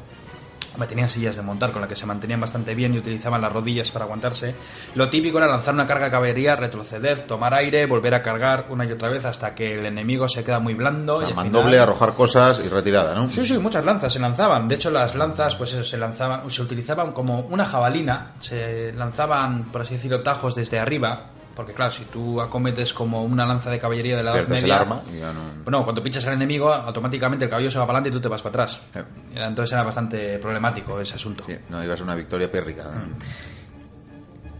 tenían 0.86 1.08
sillas 1.08 1.36
de 1.36 1.42
montar 1.42 1.72
con 1.72 1.80
las 1.80 1.88
que 1.88 1.96
se 1.96 2.04
mantenían 2.04 2.40
bastante 2.40 2.74
bien 2.74 2.94
y 2.94 2.98
utilizaban 2.98 3.40
las 3.40 3.52
rodillas 3.52 3.90
para 3.90 4.04
aguantarse. 4.04 4.54
Lo 4.94 5.08
típico 5.08 5.38
era 5.38 5.46
lanzar 5.46 5.72
una 5.72 5.86
carga 5.86 6.06
de 6.06 6.10
caballería, 6.10 6.56
retroceder, 6.56 7.22
tomar 7.22 7.54
aire, 7.54 7.86
volver 7.86 8.14
a 8.14 8.22
cargar 8.22 8.66
una 8.68 8.84
y 8.84 8.92
otra 8.92 9.08
vez 9.08 9.24
hasta 9.24 9.54
que 9.54 9.78
el 9.78 9.86
enemigo 9.86 10.28
se 10.28 10.44
queda 10.44 10.58
muy 10.58 10.74
blando. 10.74 11.16
O 11.16 11.20
sea, 11.20 11.30
y 11.30 11.34
mandoble, 11.34 11.70
final... 11.70 11.88
arrojar 11.88 12.12
cosas 12.12 12.60
y 12.64 12.68
retirada, 12.68 13.14
¿no? 13.14 13.30
Sí, 13.30 13.46
sí, 13.46 13.56
muchas 13.58 13.84
lanzas 13.84 14.12
se 14.12 14.18
lanzaban. 14.18 14.68
De 14.68 14.74
hecho, 14.74 14.90
las 14.90 15.14
lanzas 15.14 15.56
pues 15.56 15.70
se 15.70 15.96
lanzaban, 15.96 16.50
se 16.50 16.60
utilizaban 16.60 17.12
como 17.12 17.40
una 17.40 17.64
jabalina, 17.64 18.34
se 18.40 18.92
lanzaban, 18.92 19.64
por 19.72 19.80
así 19.80 19.94
decirlo, 19.94 20.22
tajos 20.22 20.54
desde 20.54 20.78
arriba 20.78 21.30
Porque 21.56 21.72
claro, 21.72 21.90
si 21.90 22.04
tú 22.04 22.38
acometes 22.40 22.92
como 22.92 23.24
una 23.24 23.46
lanza 23.46 23.70
de 23.70 23.78
caballería 23.80 24.14
de 24.16 24.22
la 24.22 24.30
edad 24.32 24.38
Pierdes 24.40 24.58
el 24.58 24.62
media... 24.68 24.76
arma 24.76 25.02
y 25.10 25.18
ya 25.20 25.32
no- 25.32 25.40
Bueno, 25.64 25.84
cuando 25.84 26.02
pinchas 26.02 26.26
al 26.26 26.34
enemigo, 26.34 26.70
automáticamente 26.72 27.46
el 27.46 27.50
caballo 27.50 27.70
se 27.70 27.78
va 27.78 27.86
para 27.86 27.98
adelante 27.98 28.10
y 28.10 28.12
tú 28.12 28.20
te 28.20 28.28
vas 28.28 28.42
para 28.42 28.64
atrás. 28.64 28.80
Entonces 29.34 29.72
era 29.72 29.82
bastante 29.82 30.38
problemático 30.38 31.00
ese 31.00 31.14
asunto. 31.14 31.44
Sí, 31.46 31.56
no 31.70 31.82
iba 31.82 31.94
a 31.94 32.02
una 32.02 32.14
victoria 32.14 32.50
pérrica. 32.52 32.84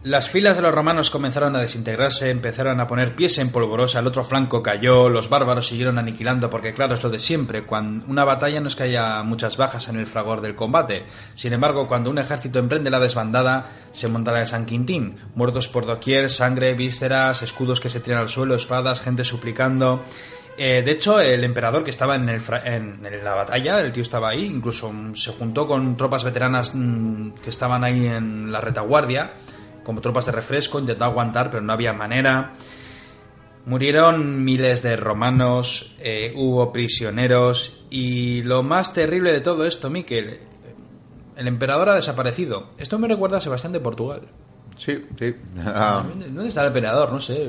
Las 0.06 0.28
filas 0.28 0.54
de 0.54 0.62
los 0.62 0.72
romanos 0.72 1.10
comenzaron 1.10 1.56
a 1.56 1.60
desintegrarse, 1.60 2.30
empezaron 2.30 2.78
a 2.78 2.86
poner 2.86 3.16
pies 3.16 3.38
en 3.38 3.50
polvorosa, 3.50 3.98
el 3.98 4.06
otro 4.06 4.22
flanco 4.22 4.62
cayó, 4.62 5.08
los 5.08 5.28
bárbaros 5.28 5.66
siguieron 5.66 5.98
aniquilando, 5.98 6.48
porque 6.48 6.72
claro, 6.72 6.94
es 6.94 7.02
lo 7.02 7.10
de 7.10 7.18
siempre, 7.18 7.64
cuando 7.64 8.06
una 8.06 8.22
batalla 8.22 8.60
no 8.60 8.68
es 8.68 8.76
que 8.76 8.84
haya 8.84 9.20
muchas 9.24 9.56
bajas 9.56 9.88
en 9.88 9.96
el 9.96 10.06
fragor 10.06 10.42
del 10.42 10.54
combate. 10.54 11.06
Sin 11.34 11.52
embargo, 11.52 11.88
cuando 11.88 12.08
un 12.10 12.18
ejército 12.18 12.60
emprende 12.60 12.88
la 12.88 13.00
desbandada, 13.00 13.68
se 13.90 14.06
monta 14.06 14.30
la 14.30 14.38
de 14.38 14.46
San 14.46 14.64
Quintín, 14.64 15.16
muertos 15.34 15.66
por 15.66 15.86
doquier, 15.86 16.30
sangre, 16.30 16.74
vísceras, 16.74 17.42
escudos 17.42 17.80
que 17.80 17.90
se 17.90 17.98
tiran 17.98 18.20
al 18.20 18.28
suelo, 18.28 18.54
espadas, 18.54 19.00
gente 19.00 19.24
suplicando. 19.24 20.04
Eh, 20.56 20.82
de 20.82 20.92
hecho, 20.92 21.18
el 21.18 21.42
emperador 21.42 21.82
que 21.82 21.90
estaba 21.90 22.14
en, 22.14 22.26
la 23.24 23.34
batalla, 23.34 23.80
el 23.80 23.90
tío 23.90 24.04
estaba 24.04 24.28
ahí, 24.28 24.44
incluso 24.44 24.92
mm, 24.92 25.16
se 25.16 25.32
juntó 25.32 25.66
con 25.66 25.96
tropas 25.96 26.22
veteranas 26.22 26.76
mm, 26.76 27.30
que 27.42 27.50
estaban 27.50 27.82
ahí 27.82 28.06
en 28.06 28.52
la 28.52 28.60
retaguardia, 28.60 29.32
como 29.86 30.00
tropas 30.00 30.26
de 30.26 30.32
refresco, 30.32 30.80
intentó 30.80 31.04
aguantar, 31.04 31.48
pero 31.48 31.62
no 31.62 31.72
había 31.72 31.92
manera. 31.92 32.54
Murieron 33.66 34.44
miles 34.44 34.82
de 34.82 34.96
romanos, 34.96 35.94
eh, 36.00 36.32
hubo 36.34 36.72
prisioneros 36.72 37.84
y 37.88 38.42
lo 38.42 38.64
más 38.64 38.92
terrible 38.92 39.30
de 39.30 39.40
todo 39.40 39.64
esto, 39.64 39.88
Miquel, 39.88 40.40
el 41.36 41.46
emperador 41.46 41.88
ha 41.88 41.94
desaparecido. 41.94 42.70
Esto 42.78 42.98
me 42.98 43.06
recuerda 43.06 43.38
a 43.38 43.40
Sebastián 43.40 43.72
de 43.72 43.78
Portugal. 43.78 44.22
Sí, 44.76 45.04
sí. 45.20 45.36
Ah, 45.64 46.04
¿Dónde 46.04 46.48
está 46.48 46.62
el 46.62 46.68
emperador? 46.68 47.12
No 47.12 47.20
sé. 47.20 47.48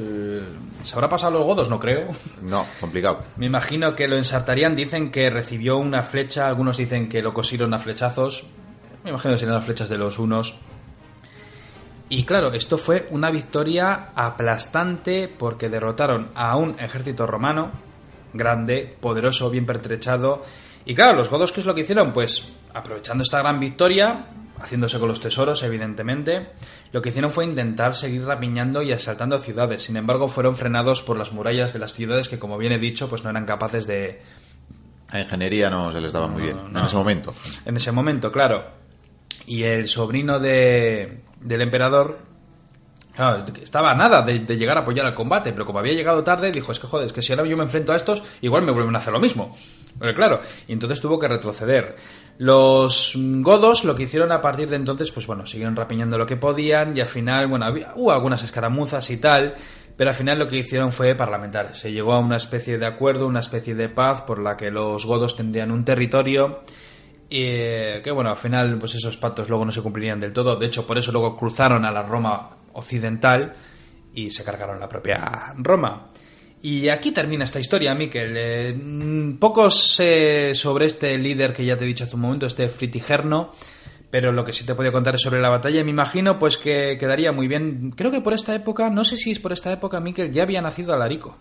¿Se 0.84 0.94
habrá 0.94 1.10
pasado 1.10 1.34
los 1.34 1.44
godos? 1.44 1.72
No 1.72 1.80
creo. 1.80 2.10
no, 2.44 2.68
complicado. 2.80 3.24
Me 3.36 3.48
imagino 3.48 3.96
que 3.96 4.08
lo 4.08 4.16
ensartarían. 4.16 4.76
Dicen 4.76 5.10
que 5.10 5.32
recibió 5.32 5.78
una 5.78 6.04
flecha. 6.04 6.48
Algunos 6.48 6.78
dicen 6.78 7.10
que 7.10 7.24
lo 7.24 7.34
cosieron 7.34 7.74
a 7.74 7.80
flechazos. 7.80 8.46
Me 9.04 9.10
imagino 9.10 9.34
que 9.34 9.40
serían 9.40 9.56
las 9.56 9.66
flechas 9.66 9.90
de 9.90 9.98
los 9.98 10.20
unos. 10.20 10.60
Y 12.10 12.24
claro, 12.24 12.54
esto 12.54 12.78
fue 12.78 13.08
una 13.12 13.32
victoria 13.32 14.10
aplastante 14.16 15.28
porque 15.28 15.70
derrotaron 15.70 16.30
a 16.36 16.56
un 16.56 16.80
ejército 16.80 17.28
romano 17.28 17.72
grande, 18.34 18.96
poderoso, 19.00 19.50
bien 19.50 19.66
pertrechado. 19.66 20.44
Y 20.86 20.96
claro, 20.96 21.18
los 21.18 21.30
godos, 21.30 21.52
¿qué 21.52 21.60
es 21.60 21.66
lo 21.66 21.76
que 21.76 21.82
hicieron? 21.82 22.14
Pues 22.14 22.54
aprovechando 22.74 23.24
esta 23.24 23.40
gran 23.40 23.60
victoria, 23.60 24.28
haciéndose 24.60 25.00
con 25.00 25.10
los 25.10 25.20
tesoros, 25.20 25.64
evidentemente, 25.64 26.48
lo 26.92 27.02
que 27.02 27.10
hicieron 27.10 27.32
fue 27.32 27.44
intentar 27.44 27.94
seguir 27.94 28.24
rapiñando 28.24 28.82
y 28.82 28.92
asaltando 28.94 29.40
ciudades. 29.40 29.84
Sin 29.84 29.98
embargo, 29.98 30.30
fueron 30.30 30.56
frenados 30.56 31.02
por 31.02 31.18
las 31.18 31.34
murallas 31.34 31.74
de 31.74 31.80
las 31.80 31.94
ciudades 31.94 32.30
que, 32.30 32.40
como 32.40 32.58
bien 32.58 32.72
he 32.72 32.80
dicho, 32.80 33.10
pues 33.10 33.24
no 33.24 33.30
eran 33.30 33.46
capaces 33.46 33.86
de, 33.86 34.22
A 35.10 35.20
ingeniería 35.20 35.70
no 35.70 35.92
se 35.92 36.00
les 36.00 36.14
daba 36.14 36.28
muy 36.28 36.44
bien 36.44 36.58
en 36.74 36.78
ese 36.78 36.96
momento. 36.96 37.34
en 37.66 37.76
ese 37.76 37.92
momento, 37.92 38.32
claro. 38.32 38.66
Y 39.46 39.64
el 39.64 39.88
sobrino 39.88 40.40
de, 40.40 41.22
del 41.48 41.62
emperador 41.62 42.18
claro, 43.18 43.46
estaba 43.62 43.94
nada 43.96 44.22
de, 44.22 44.40
de 44.40 44.58
llegar 44.58 44.78
a 44.78 44.82
apoyar 44.82 45.06
al 45.06 45.16
combate, 45.16 45.52
pero 45.52 45.66
como 45.66 45.80
había 45.80 45.94
llegado 45.94 46.24
tarde, 46.24 46.52
dijo, 46.52 46.72
es 46.72 46.80
que 46.80 46.88
joder, 46.88 47.08
es 47.08 47.14
que 47.14 47.22
si 47.22 47.34
ahora 47.34 47.46
yo 47.46 47.58
me 47.58 47.64
enfrento 47.64 47.92
a 47.92 47.96
estos, 47.96 48.24
igual 48.42 48.64
me 48.64 48.72
vuelven 48.72 48.96
a 48.96 49.00
hacer 49.00 49.12
lo 49.12 49.20
mismo. 49.20 49.58
Pero 50.00 50.14
claro, 50.14 50.40
y 50.68 50.74
entonces 50.74 51.02
tuvo 51.02 51.18
que 51.18 51.28
retroceder. 51.28 51.96
Los 52.38 53.14
godos 53.16 53.84
lo 53.84 53.96
que 53.96 54.04
hicieron 54.04 54.32
a 54.32 54.42
partir 54.42 54.70
de 54.70 54.76
entonces, 54.76 55.12
pues 55.12 55.26
bueno, 55.26 55.48
siguieron 55.48 55.76
rapiñando 55.76 56.20
lo 56.20 56.28
que 56.28 56.38
podían 56.38 56.96
y 56.96 57.02
al 57.02 57.08
final, 57.08 57.48
bueno, 57.48 57.66
había, 57.66 57.94
hubo 57.96 58.12
algunas 58.12 58.44
escaramuzas 58.44 59.10
y 59.10 59.18
tal, 59.18 59.56
pero 59.96 60.12
al 60.12 60.16
final 60.16 60.38
lo 60.38 60.48
que 60.48 60.58
hicieron 60.58 60.92
fue 60.92 61.16
parlamentar. 61.16 61.76
Se 61.76 61.92
llegó 61.92 62.14
a 62.14 62.20
una 62.20 62.38
especie 62.38 62.78
de 62.78 62.86
acuerdo, 62.86 63.26
una 63.26 63.40
especie 63.40 63.74
de 63.74 63.90
paz 63.90 64.22
por 64.22 64.38
la 64.38 64.56
que 64.56 64.70
los 64.70 65.08
godos 65.08 65.36
tendrían 65.36 65.72
un 65.72 65.84
territorio 65.84 66.62
y 67.30 68.02
que 68.02 68.12
bueno, 68.12 68.30
al 68.30 68.38
final 68.38 68.78
pues 68.80 68.96
esos 68.96 69.18
pactos 69.18 69.50
luego 69.50 69.66
no 69.66 69.72
se 69.72 69.82
cumplirían 69.82 70.20
del 70.20 70.34
todo. 70.34 70.56
De 70.56 70.66
hecho, 70.66 70.88
por 70.88 70.98
eso 70.98 71.12
luego 71.12 71.38
cruzaron 71.38 71.86
a 71.86 71.92
la 71.92 72.04
Roma 72.04 72.58
occidental 72.74 73.54
y 74.14 74.30
se 74.30 74.44
cargaron 74.44 74.80
la 74.80 74.90
propia 74.90 75.54
Roma. 75.58 76.12
Y 76.62 76.90
aquí 76.90 77.12
termina 77.12 77.44
esta 77.44 77.60
historia, 77.60 77.94
Miquel. 77.94 78.34
Eh, 78.36 78.74
mm, 78.74 79.38
poco 79.38 79.70
sé 79.70 80.54
sobre 80.56 80.86
este 80.86 81.18
líder 81.18 81.54
que 81.54 81.66
ya 81.66 81.78
te 81.78 81.84
he 81.84 81.88
dicho 81.88 82.06
hace 82.06 82.16
un 82.16 82.22
momento, 82.22 82.48
este 82.48 82.68
Fritigerno, 82.68 83.54
pero 84.10 84.32
lo 84.32 84.44
que 84.44 84.54
sí 84.54 84.66
te 84.66 84.74
podía 84.74 84.92
contar 84.92 85.16
es 85.16 85.22
sobre 85.22 85.42
la 85.42 85.50
batalla. 85.50 85.84
Me 85.84 85.92
imagino 85.92 86.40
pues 86.40 86.58
que 86.58 86.98
quedaría 87.00 87.32
muy 87.32 87.48
bien. 87.48 87.94
Creo 87.96 88.12
que 88.12 88.22
por 88.22 88.34
esta 88.34 88.56
época, 88.56 88.90
no 88.90 89.04
sé 89.06 89.18
si 89.18 89.32
es 89.32 89.40
por 89.40 89.54
esta 89.54 89.72
época, 89.72 90.00
Miquel, 90.00 90.32
ya 90.32 90.44
había 90.44 90.62
nacido 90.62 90.94
Alarico. 90.94 91.38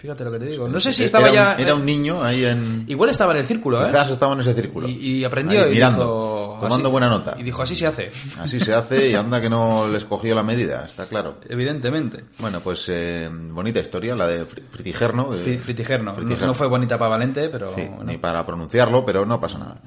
Fíjate 0.00 0.22
lo 0.24 0.30
que 0.30 0.38
te 0.38 0.46
digo. 0.46 0.68
No 0.68 0.78
sé 0.78 0.92
si 0.92 1.02
estaba 1.02 1.28
era 1.28 1.34
ya... 1.34 1.54
Un, 1.56 1.60
era 1.60 1.74
un 1.74 1.84
niño 1.84 2.22
ahí 2.22 2.44
en. 2.44 2.84
Igual 2.86 3.10
estaba 3.10 3.32
en 3.32 3.38
el 3.38 3.44
círculo, 3.44 3.82
¿eh? 3.82 3.86
Quizás 3.86 4.10
estaba 4.10 4.32
en 4.34 4.40
ese 4.40 4.54
círculo. 4.54 4.88
Y, 4.88 4.92
y 4.92 5.24
aprendió 5.24 5.64
Ahí 5.64 5.70
y 5.72 5.74
mirando, 5.74 6.04
dijo, 6.04 6.58
tomando 6.60 6.76
así- 6.86 6.92
buena 6.92 7.08
nota. 7.08 7.34
Y 7.36 7.42
dijo, 7.42 7.62
así 7.62 7.74
se 7.74 7.86
hace. 7.88 8.12
Así 8.38 8.60
se 8.60 8.72
hace 8.74 9.10
y 9.10 9.14
anda 9.16 9.40
que 9.40 9.50
no 9.50 9.88
les 9.88 10.04
cogió 10.04 10.36
la 10.36 10.44
medida, 10.44 10.84
está 10.86 11.06
claro. 11.06 11.38
Evidentemente. 11.48 12.24
Bueno, 12.38 12.60
pues 12.60 12.86
eh, 12.88 13.28
bonita 13.32 13.80
historia, 13.80 14.14
la 14.14 14.28
de 14.28 14.46
Fri- 14.46 14.62
Fritigerno. 14.70 15.34
eh, 15.34 15.44
Fri- 15.44 15.58
Fritigerno. 15.58 16.12
No- 16.12 16.14
Fritigerno. 16.14 16.46
No, 16.46 16.54
fue 16.54 16.68
bonita 16.68 16.96
para 16.96 17.08
Valente, 17.10 17.48
pero... 17.48 17.74
Sí, 17.74 17.82
bueno. 17.82 18.04
ni 18.04 18.18
para 18.18 18.46
pronunciarlo, 18.46 19.04
pero 19.04 19.26
no 19.26 19.40
pasa 19.40 19.58
nada. 19.58 19.80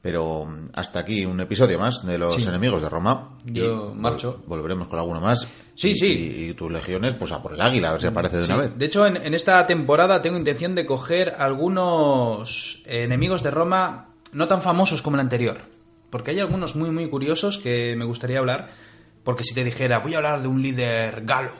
Pero 0.00 0.44
mm, 0.44 0.68
hasta 0.74 1.00
aquí 1.00 1.26
un 1.26 1.40
episodio 1.40 1.80
más 1.80 2.06
de 2.06 2.16
los 2.18 2.36
Sí. 2.36 2.44
enemigos 2.44 2.80
de 2.80 2.88
Roma. 2.88 3.30
Yo 3.44 3.92
Y 3.92 3.98
marcho. 3.98 4.40
vol- 4.44 4.50
Volveremos 4.50 4.86
con 4.86 5.00
alguno 5.00 5.20
más. 5.20 5.48
Sí, 5.80 5.90
Y- 5.90 5.96
sí. 5.96 6.34
Y, 6.38 6.50
y 6.50 6.54
tus 6.54 6.72
legiones, 6.72 7.14
pues 7.14 7.30
a 7.30 7.40
por 7.40 7.54
el 7.54 7.60
águila, 7.60 7.90
a 7.90 7.92
ver 7.92 8.00
si 8.00 8.06
aparece 8.08 8.36
de 8.38 8.46
Sí. 8.46 8.52
una 8.52 8.62
vez. 8.62 8.72
De 8.76 8.86
hecho, 8.86 9.06
en, 9.06 9.16
en 9.16 9.32
esta 9.32 9.64
temporada 9.66 10.20
tengo 10.20 10.36
intención 10.36 10.74
de 10.74 10.84
coger 10.84 11.36
algunos 11.38 12.82
enemigos 12.86 13.42
de 13.42 13.50
Roma 13.52 14.08
no 14.32 14.48
tan 14.48 14.60
famosos 14.60 15.02
como 15.02 15.16
el 15.16 15.20
anterior. 15.20 15.58
Porque 16.10 16.32
hay 16.32 16.40
algunos 16.40 16.74
muy, 16.74 16.90
muy 16.90 17.08
curiosos 17.08 17.58
que 17.58 17.94
me 17.96 18.04
gustaría 18.04 18.38
hablar. 18.40 18.70
Porque 19.22 19.44
si 19.44 19.54
te 19.54 19.62
dijera, 19.62 19.98
voy 20.00 20.14
a 20.14 20.16
hablar 20.18 20.42
de 20.42 20.48
un 20.48 20.62
líder 20.62 21.24
galo, 21.24 21.52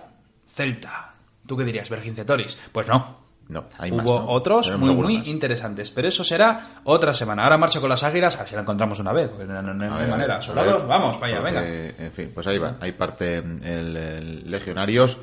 celta, 0.48 1.14
¿tú 1.46 1.56
qué 1.56 1.64
dirías? 1.64 1.88
Vergingetoris. 1.90 2.58
Pues 2.72 2.88
no. 2.88 3.17
No, 3.48 3.64
hay 3.78 3.90
Hubo 3.90 3.96
más, 3.96 4.04
¿no? 4.06 4.28
otros 4.32 4.66
Tenemos 4.66 4.88
muy, 4.90 4.96
muy 5.04 5.18
más. 5.18 5.26
interesantes. 5.26 5.90
Pero 5.90 6.08
eso 6.08 6.22
será 6.22 6.80
otra 6.84 7.14
semana. 7.14 7.44
Ahora 7.44 7.56
marcho 7.56 7.80
con 7.80 7.88
las 7.88 8.02
águilas, 8.02 8.36
a 8.36 8.40
ver 8.40 8.48
si 8.48 8.54
la 8.54 8.60
encontramos 8.60 8.98
una 9.00 9.12
vez. 9.12 9.28
porque 9.28 9.44
no, 9.46 9.62
no- 9.62 9.72
no 9.74 9.84
hay 9.94 10.00
ver, 10.02 10.08
manera. 10.10 10.42
Soldados, 10.42 10.86
vamos, 10.86 11.18
vaya, 11.18 11.40
porque, 11.40 11.54
venga. 11.54 11.66
En 12.06 12.12
fin, 12.12 12.30
pues 12.34 12.46
ahí 12.46 12.58
van. 12.58 12.76
Hay 12.80 12.92
parte 12.92 13.38
el, 13.38 13.96
el 13.96 14.50
legionarios 14.50 15.16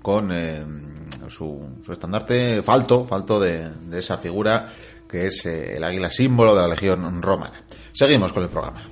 con 0.00 0.30
eh, 0.32 0.64
su, 1.28 1.80
su 1.84 1.92
estandarte 1.92 2.62
falto, 2.62 3.04
falto 3.06 3.38
de, 3.38 3.68
de 3.68 3.98
esa 3.98 4.16
figura 4.18 4.68
que 5.08 5.26
es 5.26 5.44
eh, 5.46 5.76
el 5.76 5.84
águila 5.84 6.10
símbolo 6.10 6.54
de 6.54 6.62
la 6.62 6.68
legión 6.68 7.20
romana. 7.22 7.62
Seguimos 7.92 8.32
con 8.32 8.42
el 8.42 8.48
programa. 8.48 8.82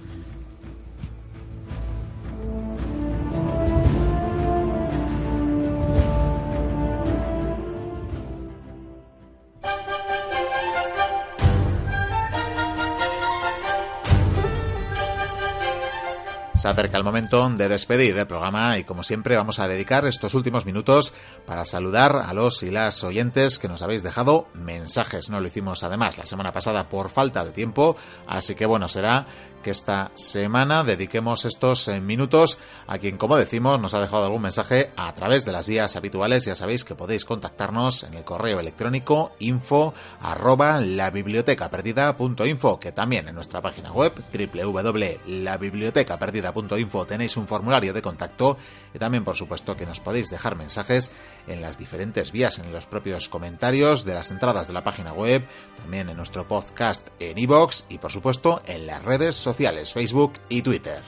Se 16.65 16.71
acerca 16.71 16.97
el 16.97 17.05
momento 17.05 17.47
de 17.51 17.69
despedir 17.69 18.17
el 18.17 18.27
programa 18.27 18.79
y 18.79 18.85
como 18.85 19.03
siempre 19.03 19.37
vamos 19.37 19.59
a 19.59 19.69
dedicar 19.69 20.07
estos 20.07 20.33
últimos 20.33 20.65
minutos 20.65 21.13
para 21.45 21.67
saludar 21.67 22.17
a 22.17 22.33
los 22.33 22.63
y 22.63 22.71
las 22.71 23.05
oyentes 23.05 23.59
que 23.59 23.69
nos 23.69 23.83
habéis 23.83 24.03
dejado 24.03 24.49
mensajes. 24.55 25.29
No 25.29 25.41
lo 25.41 25.49
hicimos 25.49 25.85
además 25.85 26.17
la 26.17 26.25
semana 26.25 26.53
pasada 26.53 26.89
por 26.89 27.11
falta 27.11 27.45
de 27.45 27.53
tiempo, 27.53 27.99
así 28.27 28.55
que 28.55 28.65
bueno, 28.65 28.89
será 28.89 29.27
que 29.65 29.71
esta 29.71 30.13
semana 30.15 30.85
dediquemos 30.85 31.47
estos 31.47 31.89
eh, 31.89 32.03
minutos 32.03 32.59
a 32.87 32.99
quien, 32.99 33.17
como 33.17 33.39
decimos, 33.39 33.81
nos 33.81 33.95
ha 33.95 34.01
dejado 34.01 34.27
algún 34.27 34.43
mensaje 34.43 34.93
a 34.95 35.15
través 35.15 35.47
de 35.47 35.53
las 35.53 35.67
vías 35.67 35.97
habituales. 35.97 36.45
Ya 36.45 36.55
sabéis 36.55 36.85
que 36.85 36.95
podéis 36.95 37.25
contactarnos 37.25 38.03
en 38.03 38.13
el 38.13 38.25
correo 38.25 38.61
electrónico 38.61 39.33
info 39.39 39.95
arroba 40.21 40.83
labibliotecaperdida.info, 40.83 42.79
que 42.79 42.93
también 42.93 43.27
en 43.27 43.35
nuestra 43.35 43.63
página 43.63 43.91
web 43.91 44.13
www.labibliotecaperdida.info 44.33 47.07
tenéis 47.07 47.39
un 47.39 47.49
formulario 47.49 47.95
de 47.95 48.03
contacto 48.03 48.59
y 48.93 48.99
también, 48.99 49.25
por 49.25 49.37
supuesto, 49.37 49.79
que 49.79 49.87
nos 49.87 50.01
podéis 50.01 50.29
dejar 50.29 50.57
mensajes 50.57 51.11
en 51.47 51.63
las 51.63 51.79
diferentes 51.79 52.33
vías, 52.33 52.59
en 52.59 52.71
los 52.71 52.85
propios 52.85 53.31
comentarios 53.31 54.05
de 54.05 54.13
las 54.13 54.31
entradas 54.31 54.67
de 54.67 54.75
la 54.75 54.85
página 54.85 55.15
web, 55.15 55.43
también 55.79 56.11
en 56.11 56.19
nuestro 56.19 56.47
podcast 56.47 57.09
en 57.19 57.39
iVoox 57.39 57.85
y, 57.89 57.97
por 57.97 58.13
supuesto, 58.13 58.61
en 58.67 58.87
las 58.87 59.03
redes 59.03 59.37
sociales 59.37 59.54
Facebook 59.57 60.35
y 60.49 60.63
Twitter. 60.63 61.03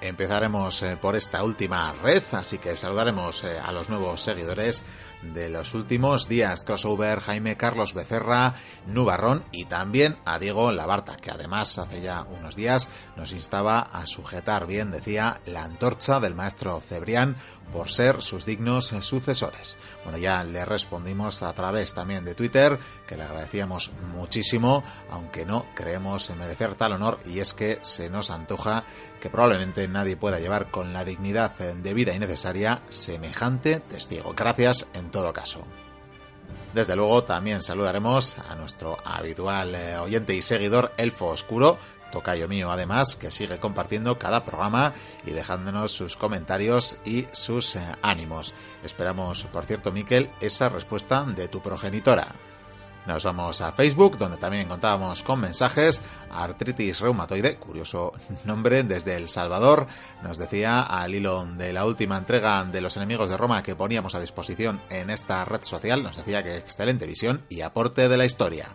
Empezaremos 0.00 0.82
eh, 0.82 0.96
por 0.96 1.16
esta 1.16 1.44
última 1.44 1.92
red, 1.92 2.22
así 2.32 2.58
que 2.58 2.76
saludaremos 2.76 3.44
eh, 3.44 3.58
a 3.58 3.72
los 3.72 3.88
nuevos 3.88 4.22
seguidores 4.22 4.84
de 5.32 5.48
los 5.48 5.74
últimos 5.74 6.28
días. 6.28 6.64
Crossover, 6.64 7.20
Jaime 7.20 7.56
Carlos 7.56 7.94
Becerra, 7.94 8.54
Nubarrón 8.86 9.44
y 9.52 9.64
también 9.64 10.16
a 10.24 10.38
Diego 10.38 10.72
Labarta, 10.72 11.16
que 11.16 11.30
además 11.30 11.78
hace 11.78 12.02
ya 12.02 12.22
unos 12.22 12.56
días 12.56 12.88
nos 13.16 13.32
instaba 13.32 13.78
a 13.80 14.06
sujetar 14.06 14.66
bien, 14.66 14.90
decía, 14.90 15.40
la 15.46 15.64
antorcha 15.64 16.20
del 16.20 16.34
maestro 16.34 16.80
Cebrián 16.80 17.36
por 17.72 17.90
ser 17.90 18.22
sus 18.22 18.44
dignos 18.44 18.86
sucesores. 19.00 19.78
Bueno, 20.04 20.18
ya 20.18 20.44
le 20.44 20.64
respondimos 20.64 21.42
a 21.42 21.52
través 21.54 21.94
también 21.94 22.24
de 22.24 22.34
Twitter 22.34 22.78
que 23.06 23.16
le 23.16 23.22
agradecíamos 23.22 23.92
muchísimo, 24.12 24.84
aunque 25.10 25.44
no 25.46 25.66
creemos 25.74 26.30
en 26.30 26.38
merecer 26.38 26.74
tal 26.74 26.92
honor 26.92 27.18
y 27.24 27.40
es 27.40 27.54
que 27.54 27.78
se 27.82 28.10
nos 28.10 28.30
antoja 28.30 28.84
que 29.20 29.30
probablemente 29.30 29.88
nadie 29.88 30.16
pueda 30.16 30.38
llevar 30.38 30.70
con 30.70 30.92
la 30.92 31.04
dignidad 31.04 31.52
debida 31.82 32.14
y 32.14 32.18
necesaria 32.18 32.82
semejante 32.88 33.80
testigo. 33.80 34.34
Gracias 34.36 34.86
en 34.92 35.10
todo 35.14 35.32
caso. 35.32 35.60
Desde 36.74 36.96
luego 36.96 37.22
también 37.22 37.62
saludaremos 37.62 38.36
a 38.50 38.56
nuestro 38.56 38.98
habitual 39.04 39.72
eh, 39.76 39.96
oyente 39.96 40.34
y 40.34 40.42
seguidor 40.42 40.92
Elfo 40.96 41.26
Oscuro, 41.26 41.78
tocayo 42.10 42.48
mío 42.48 42.72
además, 42.72 43.14
que 43.14 43.30
sigue 43.30 43.60
compartiendo 43.60 44.18
cada 44.18 44.44
programa 44.44 44.92
y 45.24 45.30
dejándonos 45.30 45.92
sus 45.92 46.16
comentarios 46.16 46.98
y 47.04 47.28
sus 47.30 47.76
eh, 47.76 47.80
ánimos. 48.02 48.54
Esperamos, 48.82 49.44
por 49.52 49.64
cierto, 49.66 49.92
Miquel, 49.92 50.30
esa 50.40 50.68
respuesta 50.68 51.22
de 51.22 51.46
tu 51.46 51.62
progenitora. 51.62 52.26
Nos 53.06 53.24
vamos 53.24 53.60
a 53.60 53.72
Facebook, 53.72 54.16
donde 54.18 54.38
también 54.38 54.68
contábamos 54.68 55.22
con 55.22 55.40
mensajes. 55.40 56.02
Artritis 56.30 57.00
reumatoide, 57.00 57.56
curioso 57.56 58.12
nombre, 58.44 58.82
desde 58.82 59.16
El 59.16 59.28
Salvador. 59.28 59.86
Nos 60.22 60.38
decía 60.38 60.82
al 60.82 61.14
hilo 61.14 61.44
de 61.56 61.72
la 61.72 61.84
última 61.84 62.16
entrega 62.16 62.64
de 62.64 62.80
Los 62.80 62.96
Enemigos 62.96 63.28
de 63.28 63.36
Roma 63.36 63.62
que 63.62 63.76
poníamos 63.76 64.14
a 64.14 64.20
disposición 64.20 64.80
en 64.90 65.10
esta 65.10 65.44
red 65.44 65.62
social, 65.62 66.02
nos 66.02 66.16
decía 66.16 66.42
que 66.42 66.56
excelente 66.56 67.06
visión 67.06 67.44
y 67.48 67.60
aporte 67.60 68.08
de 68.08 68.16
la 68.16 68.24
historia. 68.24 68.68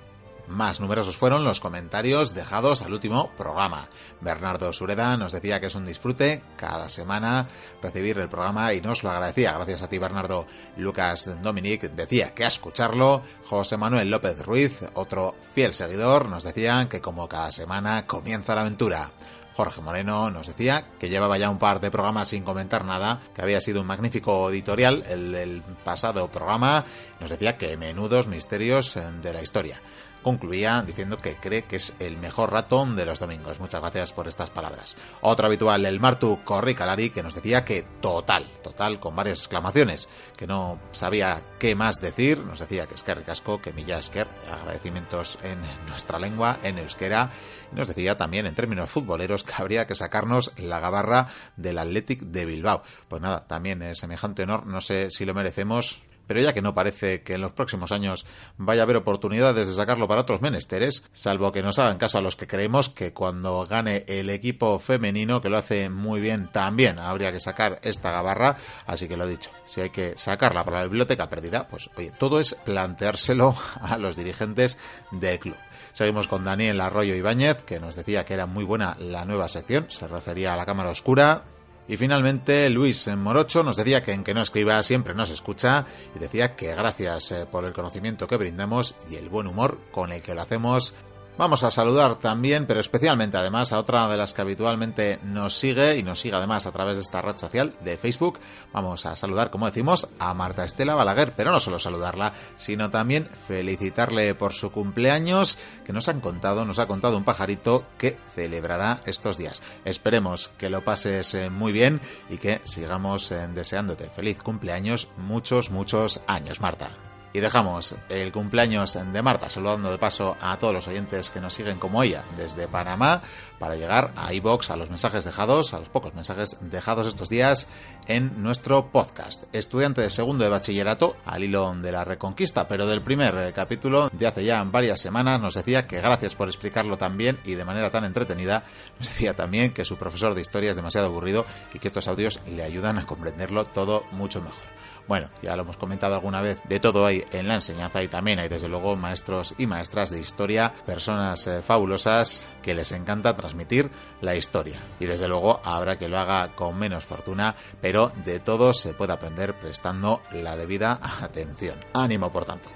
Más 0.49 0.79
numerosos 0.79 1.15
fueron 1.15 1.43
los 1.43 1.59
comentarios 1.59 2.33
dejados 2.33 2.81
al 2.81 2.93
último 2.93 3.29
programa. 3.37 3.87
Bernardo 4.19 4.73
Sureda 4.73 5.15
nos 5.15 5.31
decía 5.31 5.59
que 5.59 5.67
es 5.67 5.75
un 5.75 5.85
disfrute 5.85 6.41
cada 6.57 6.89
semana 6.89 7.47
recibir 7.83 8.17
el 8.17 8.29
programa 8.29 8.73
y 8.73 8.81
nos 8.81 9.03
lo 9.03 9.11
agradecía. 9.11 9.53
Gracias 9.53 9.83
a 9.83 9.89
ti, 9.89 9.99
Bernardo. 9.99 10.47
Lucas 10.75 11.29
Dominic 11.43 11.91
decía 11.91 12.33
que 12.33 12.45
a 12.45 12.47
escucharlo. 12.47 13.21
José 13.45 13.77
Manuel 13.77 14.09
López 14.09 14.43
Ruiz, 14.43 14.81
otro 14.95 15.35
fiel 15.53 15.75
seguidor, 15.75 16.27
nos 16.27 16.43
decía 16.43 16.87
que 16.89 16.99
como 16.99 17.29
cada 17.29 17.51
semana 17.51 18.07
comienza 18.07 18.55
la 18.55 18.61
aventura. 18.61 19.11
Jorge 19.53 19.81
Moreno 19.81 20.31
nos 20.31 20.47
decía 20.47 20.85
que 20.97 21.09
llevaba 21.09 21.37
ya 21.37 21.49
un 21.49 21.59
par 21.59 21.79
de 21.79 21.91
programas 21.91 22.29
sin 22.29 22.43
comentar 22.43 22.85
nada, 22.85 23.19
que 23.35 23.41
había 23.41 23.61
sido 23.61 23.81
un 23.81 23.87
magnífico 23.87 24.49
editorial 24.49 25.03
el 25.05 25.61
pasado 25.83 26.31
programa. 26.31 26.85
Nos 27.19 27.29
decía 27.29 27.57
que 27.57 27.77
menudos 27.77 28.27
misterios 28.27 28.97
de 29.21 29.33
la 29.33 29.43
historia 29.43 29.79
concluía 30.23 30.83
diciendo 30.85 31.17
que 31.17 31.35
cree 31.35 31.63
que 31.63 31.77
es 31.77 31.93
el 31.99 32.17
mejor 32.17 32.51
ratón 32.51 32.95
de 32.95 33.05
los 33.05 33.19
domingos. 33.19 33.59
Muchas 33.59 33.81
gracias 33.81 34.13
por 34.13 34.27
estas 34.27 34.49
palabras. 34.49 34.97
Otro 35.21 35.47
habitual, 35.47 35.85
el 35.85 35.99
Martu 35.99 36.43
Corricalari, 36.43 37.09
que 37.09 37.23
nos 37.23 37.35
decía 37.35 37.65
que 37.65 37.83
total, 38.01 38.51
total, 38.63 38.99
con 38.99 39.15
varias 39.15 39.39
exclamaciones, 39.39 40.09
que 40.37 40.47
no 40.47 40.79
sabía 40.91 41.41
qué 41.59 41.75
más 41.75 42.01
decir. 42.01 42.39
Nos 42.39 42.59
decía 42.59 42.87
que 42.87 42.95
es 42.95 43.03
que 43.03 43.15
ricasco, 43.15 43.61
que 43.61 43.73
milla 43.73 43.99
esker, 43.99 44.27
agradecimientos 44.51 45.37
en 45.43 45.59
nuestra 45.87 46.19
lengua, 46.19 46.59
en 46.63 46.77
euskera. 46.77 47.31
Y 47.71 47.75
nos 47.75 47.87
decía 47.87 48.17
también 48.17 48.45
en 48.45 48.55
términos 48.55 48.89
futboleros 48.89 49.43
que 49.43 49.53
habría 49.57 49.87
que 49.87 49.95
sacarnos 49.95 50.53
la 50.57 50.79
gabarra 50.79 51.27
del 51.55 51.77
Athletic 51.77 52.21
de 52.21 52.45
Bilbao. 52.45 52.83
Pues 53.07 53.21
nada, 53.21 53.45
también 53.47 53.81
es 53.81 53.99
semejante 53.99 54.43
honor, 54.43 54.65
no 54.65 54.81
sé 54.81 55.09
si 55.11 55.25
lo 55.25 55.33
merecemos, 55.33 56.01
pero 56.29 56.41
ya 56.41 56.53
que 56.53 56.61
no 56.61 56.75
parece 56.75 57.23
que 57.23 57.33
en 57.33 57.41
los 57.41 57.53
próximos 57.53 57.91
años 57.91 58.23
vaya 58.55 58.81
a 58.81 58.83
haber 58.83 58.97
oportunidades 58.97 59.67
de 59.67 59.73
sacarlo 59.73 60.07
para 60.07 60.21
otros 60.21 60.43
menesteres, 60.43 61.01
salvo 61.11 61.51
que 61.51 61.63
nos 61.63 61.79
hagan 61.79 61.97
caso 61.97 62.19
a 62.19 62.21
los 62.21 62.35
que 62.35 62.45
creemos 62.45 62.89
que 62.89 63.13
cuando 63.13 63.65
gane 63.65 64.03
el 64.05 64.29
equipo 64.29 64.77
femenino, 64.77 65.41
que 65.41 65.49
lo 65.49 65.57
hace 65.57 65.89
muy 65.89 66.21
bien, 66.21 66.51
también 66.51 66.99
habría 66.99 67.31
que 67.31 67.39
sacar 67.39 67.79
esta 67.81 68.11
gabarra, 68.11 68.57
así 68.85 69.07
que 69.07 69.17
lo 69.17 69.25
dicho, 69.25 69.49
si 69.65 69.81
hay 69.81 69.89
que 69.89 70.15
sacarla 70.17 70.63
para 70.63 70.77
la 70.77 70.83
biblioteca 70.83 71.31
perdida, 71.31 71.67
pues 71.67 71.89
oye, 71.97 72.11
todo 72.11 72.39
es 72.39 72.53
planteárselo 72.53 73.55
a 73.81 73.97
los 73.97 74.15
dirigentes 74.15 74.77
del 75.09 75.39
club. 75.39 75.57
Seguimos 75.93 76.27
con 76.27 76.43
Daniel 76.43 76.79
Arroyo 76.79 77.15
Ibáñez, 77.15 77.63
que 77.63 77.79
nos 77.79 77.95
decía 77.95 78.23
que 78.23 78.35
era 78.35 78.45
muy 78.45 78.65
buena 78.65 78.95
la 78.99 79.25
nueva 79.25 79.47
sección, 79.47 79.87
se 79.89 80.07
refería 80.07 80.53
a 80.53 80.57
la 80.57 80.67
cámara 80.67 80.91
oscura, 80.91 81.45
y 81.89 81.97
finalmente 81.97 82.69
Luis 82.69 83.07
Morocho 83.07 83.63
nos 83.63 83.75
decía 83.75 84.03
que 84.03 84.13
en 84.13 84.23
que 84.23 84.35
no 84.35 84.41
escriba 84.41 84.81
siempre 84.83 85.15
nos 85.15 85.31
escucha 85.31 85.85
y 86.15 86.19
decía 86.19 86.55
que 86.55 86.75
gracias 86.75 87.31
eh, 87.31 87.47
por 87.51 87.65
el 87.65 87.73
conocimiento 87.73 88.27
que 88.27 88.37
brindamos 88.37 88.95
y 89.09 89.15
el 89.15 89.27
buen 89.27 89.47
humor 89.47 89.79
con 89.91 90.11
el 90.11 90.21
que 90.21 90.35
lo 90.35 90.41
hacemos 90.41 90.93
Vamos 91.39 91.63
a 91.63 91.71
saludar 91.71 92.15
también, 92.15 92.65
pero 92.65 92.81
especialmente 92.81 93.37
además, 93.37 93.71
a 93.71 93.79
otra 93.79 94.09
de 94.09 94.17
las 94.17 94.33
que 94.33 94.41
habitualmente 94.41 95.19
nos 95.23 95.57
sigue 95.57 95.95
y 95.95 96.03
nos 96.03 96.19
sigue 96.19 96.35
además 96.35 96.65
a 96.65 96.73
través 96.73 96.95
de 96.95 97.01
esta 97.01 97.21
red 97.21 97.37
social 97.37 97.73
de 97.79 97.95
Facebook. 97.95 98.41
Vamos 98.73 99.05
a 99.05 99.15
saludar, 99.15 99.49
como 99.49 99.65
decimos, 99.65 100.09
a 100.19 100.33
Marta 100.33 100.65
Estela 100.65 100.95
Balaguer, 100.95 101.31
pero 101.37 101.53
no 101.53 101.61
solo 101.61 101.79
saludarla, 101.79 102.33
sino 102.57 102.89
también 102.89 103.29
felicitarle 103.47 104.35
por 104.35 104.53
su 104.53 104.73
cumpleaños, 104.73 105.57
que 105.85 105.93
nos 105.93 106.09
han 106.09 106.19
contado, 106.19 106.65
nos 106.65 106.77
ha 106.77 106.87
contado 106.87 107.15
un 107.15 107.23
pajarito 107.23 107.85
que 107.97 108.17
celebrará 108.35 108.99
estos 109.05 109.37
días. 109.37 109.63
Esperemos 109.85 110.49
que 110.57 110.69
lo 110.69 110.83
pases 110.83 111.33
eh, 111.35 111.49
muy 111.49 111.71
bien 111.71 112.01
y 112.29 112.37
que 112.37 112.59
sigamos 112.65 113.31
eh, 113.31 113.47
deseándote 113.47 114.09
feliz 114.09 114.43
cumpleaños 114.43 115.07
muchos, 115.15 115.71
muchos 115.71 116.19
años, 116.27 116.59
Marta. 116.59 117.08
Y 117.31 117.39
dejamos 117.39 117.95
el 118.09 118.31
cumpleaños 118.31 118.97
de 119.11 119.21
Marta, 119.21 119.49
saludando 119.49 119.91
de 119.91 119.97
paso 119.97 120.35
a 120.39 120.57
todos 120.57 120.73
los 120.73 120.87
oyentes 120.87 121.29
que 121.29 121.39
nos 121.39 121.53
siguen 121.53 121.77
como 121.77 122.01
ella 122.01 122.23
desde 122.37 122.67
Panamá, 122.67 123.21
para 123.59 123.75
llegar 123.75 124.11
a 124.15 124.33
iBox, 124.33 124.71
a 124.71 124.77
los 124.77 124.89
mensajes 124.89 125.25
dejados, 125.25 125.73
a 125.73 125.79
los 125.79 125.89
pocos 125.89 126.15
mensajes 126.15 126.57
dejados 126.61 127.07
estos 127.07 127.29
días 127.29 127.67
en 128.07 128.41
nuestro 128.41 128.91
podcast. 128.91 129.43
Estudiante 129.53 130.01
de 130.01 130.09
segundo 130.09 130.43
de 130.43 130.49
bachillerato, 130.49 131.15
al 131.25 131.43
hilo 131.43 131.73
de 131.75 131.91
la 131.91 132.03
reconquista, 132.03 132.67
pero 132.67 132.87
del 132.87 133.03
primer 133.03 133.35
eh, 133.37 133.53
capítulo 133.53 134.09
de 134.11 134.27
hace 134.27 134.43
ya 134.43 134.63
varias 134.63 134.99
semanas, 134.99 135.39
nos 135.39 135.53
decía 135.53 135.85
que 135.85 136.01
gracias 136.01 136.35
por 136.35 136.47
explicarlo 136.47 136.97
tan 136.97 137.17
bien 137.17 137.37
y 137.45 137.55
de 137.55 137.65
manera 137.65 137.91
tan 137.91 138.05
entretenida. 138.05 138.63
Nos 138.97 139.07
decía 139.07 139.35
también 139.35 139.73
que 139.73 139.85
su 139.85 139.97
profesor 139.97 140.33
de 140.33 140.41
historia 140.41 140.71
es 140.71 140.75
demasiado 140.75 141.07
aburrido 141.07 141.45
y 141.73 141.79
que 141.79 141.87
estos 141.87 142.07
audios 142.07 142.39
le 142.47 142.63
ayudan 142.63 142.97
a 142.97 143.05
comprenderlo 143.05 143.65
todo 143.65 144.03
mucho 144.11 144.41
mejor. 144.41 144.63
Bueno, 145.09 145.31
ya 145.41 145.55
lo 145.55 145.63
hemos 145.63 145.77
comentado 145.77 146.13
alguna 146.13 146.39
vez, 146.39 146.61
de 146.65 146.79
todo 146.79 147.07
hay 147.07 147.25
en 147.31 147.47
la 147.47 147.55
enseñanza 147.55 148.03
y 148.03 148.07
también 148.07 148.37
hay 148.37 148.47
desde 148.47 148.69
luego 148.69 148.95
maestros 148.95 149.55
y 149.57 149.65
maestras 149.65 150.11
de 150.11 150.19
historia, 150.19 150.71
personas 150.85 151.47
eh, 151.47 151.63
fabulosas 151.63 152.47
que 152.61 152.75
les 152.75 152.91
encanta 152.91 153.35
transmitir 153.35 153.89
la 154.21 154.35
historia. 154.35 154.79
Y 154.99 155.05
desde 155.05 155.27
luego 155.27 155.61
habrá 155.63 155.97
que 155.97 156.09
lo 156.09 156.19
haga 156.19 156.49
con 156.53 156.77
menos 156.77 157.07
fortuna, 157.07 157.55
pero 157.81 158.11
de 158.23 158.39
todo 158.39 158.75
se 158.75 158.93
puede 158.93 159.13
aprender 159.13 159.55
prestando 159.55 160.21
la 160.31 160.55
debida 160.55 160.99
atención. 161.23 161.79
Ánimo, 161.91 162.31
por 162.31 162.45
tanto. 162.45 162.69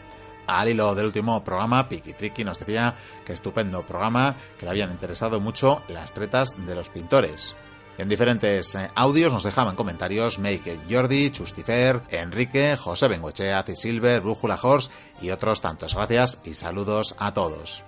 Al 0.48 0.70
hilo 0.70 0.96
del 0.96 1.06
último 1.06 1.44
programa, 1.44 1.88
Piki 1.88 2.14
Triki 2.14 2.44
nos 2.44 2.58
decía 2.58 2.96
que 3.24 3.34
estupendo 3.34 3.84
programa, 3.84 4.36
que 4.58 4.66
le 4.66 4.72
habían 4.72 4.90
interesado 4.90 5.40
mucho 5.40 5.84
las 5.88 6.14
tretas 6.14 6.66
de 6.66 6.74
los 6.74 6.90
pintores. 6.90 7.56
En 7.98 8.10
diferentes 8.10 8.76
eh, 8.76 8.90
audios 8.96 9.32
nos 9.32 9.44
dejaban 9.44 9.76
comentarios 9.76 10.40
Make 10.40 10.80
Jordi, 10.90 11.30
Chustifer, 11.32 12.02
Enrique, 12.10 12.76
José 12.76 13.08
Benguechea, 13.08 13.64
Silver, 13.76 14.22
Brújula 14.22 14.60
Horse 14.62 14.90
y 15.22 15.30
otros 15.30 15.62
tantos. 15.62 15.94
Gracias 15.94 16.40
y 16.44 16.56
saludos 16.56 17.16
a 17.20 17.34
todos. 17.34 17.84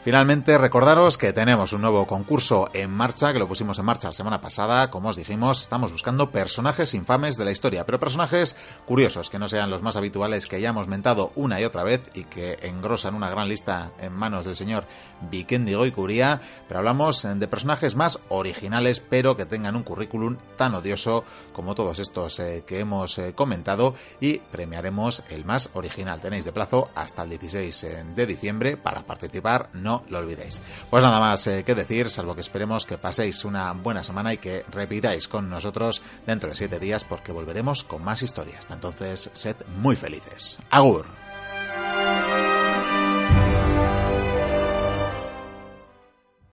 Finalmente, 0.00 0.56
recordaros 0.56 1.18
que 1.18 1.32
tenemos 1.32 1.72
un 1.72 1.82
nuevo 1.82 2.06
concurso 2.06 2.68
en 2.72 2.88
marcha, 2.88 3.32
que 3.32 3.40
lo 3.40 3.48
pusimos 3.48 3.80
en 3.80 3.84
marcha 3.84 4.08
la 4.08 4.14
semana 4.14 4.40
pasada. 4.40 4.90
Como 4.90 5.08
os 5.08 5.16
dijimos, 5.16 5.60
estamos 5.60 5.90
buscando 5.90 6.30
personajes 6.30 6.94
infames 6.94 7.36
de 7.36 7.44
la 7.44 7.50
historia, 7.50 7.84
pero 7.84 7.98
personajes 7.98 8.54
curiosos, 8.86 9.28
que 9.28 9.40
no 9.40 9.48
sean 9.48 9.70
los 9.70 9.82
más 9.82 9.96
habituales 9.96 10.46
que 10.46 10.54
hayamos 10.54 10.86
mentado 10.86 11.32
una 11.34 11.60
y 11.60 11.64
otra 11.64 11.82
vez 11.82 12.02
y 12.14 12.24
que 12.24 12.58
engrosan 12.62 13.16
una 13.16 13.28
gran 13.28 13.48
lista 13.48 13.90
en 13.98 14.12
manos 14.12 14.44
del 14.44 14.54
señor 14.54 14.86
Vikendigo 15.32 15.84
y 15.84 15.90
Curía, 15.90 16.40
pero 16.68 16.78
hablamos 16.78 17.26
de 17.34 17.48
personajes 17.48 17.96
más 17.96 18.20
originales, 18.28 19.00
pero 19.00 19.36
que 19.36 19.46
tengan 19.46 19.74
un 19.74 19.82
currículum 19.82 20.36
tan 20.56 20.76
odioso 20.76 21.24
como 21.52 21.74
todos 21.74 21.98
estos 21.98 22.38
eh, 22.38 22.62
que 22.64 22.78
hemos 22.78 23.18
eh, 23.18 23.34
comentado 23.34 23.94
y 24.20 24.38
premiaremos 24.38 25.24
el 25.30 25.44
más 25.44 25.70
original. 25.74 26.20
Tenéis 26.20 26.44
de 26.44 26.52
plazo 26.52 26.88
hasta 26.94 27.24
el 27.24 27.30
16 27.30 27.84
eh, 27.84 28.04
de 28.14 28.26
diciembre 28.26 28.76
para 28.76 29.04
participar 29.04 29.70
no 29.88 30.04
lo 30.10 30.18
olvidéis. 30.18 30.60
Pues 30.90 31.02
nada 31.02 31.18
más 31.18 31.46
eh, 31.46 31.64
que 31.64 31.74
decir, 31.74 32.10
salvo 32.10 32.34
que 32.34 32.42
esperemos 32.42 32.84
que 32.84 32.98
paséis 32.98 33.46
una 33.46 33.72
buena 33.72 34.04
semana 34.04 34.34
y 34.34 34.36
que 34.36 34.62
repitáis 34.70 35.28
con 35.28 35.48
nosotros 35.48 36.02
dentro 36.26 36.50
de 36.50 36.56
siete 36.56 36.78
días 36.78 37.04
porque 37.04 37.32
volveremos 37.32 37.84
con 37.84 38.04
más 38.04 38.22
historias. 38.22 38.58
Hasta 38.58 38.74
entonces, 38.74 39.30
sed 39.32 39.56
muy 39.78 39.96
felices. 39.96 40.58
Agur. 40.70 41.06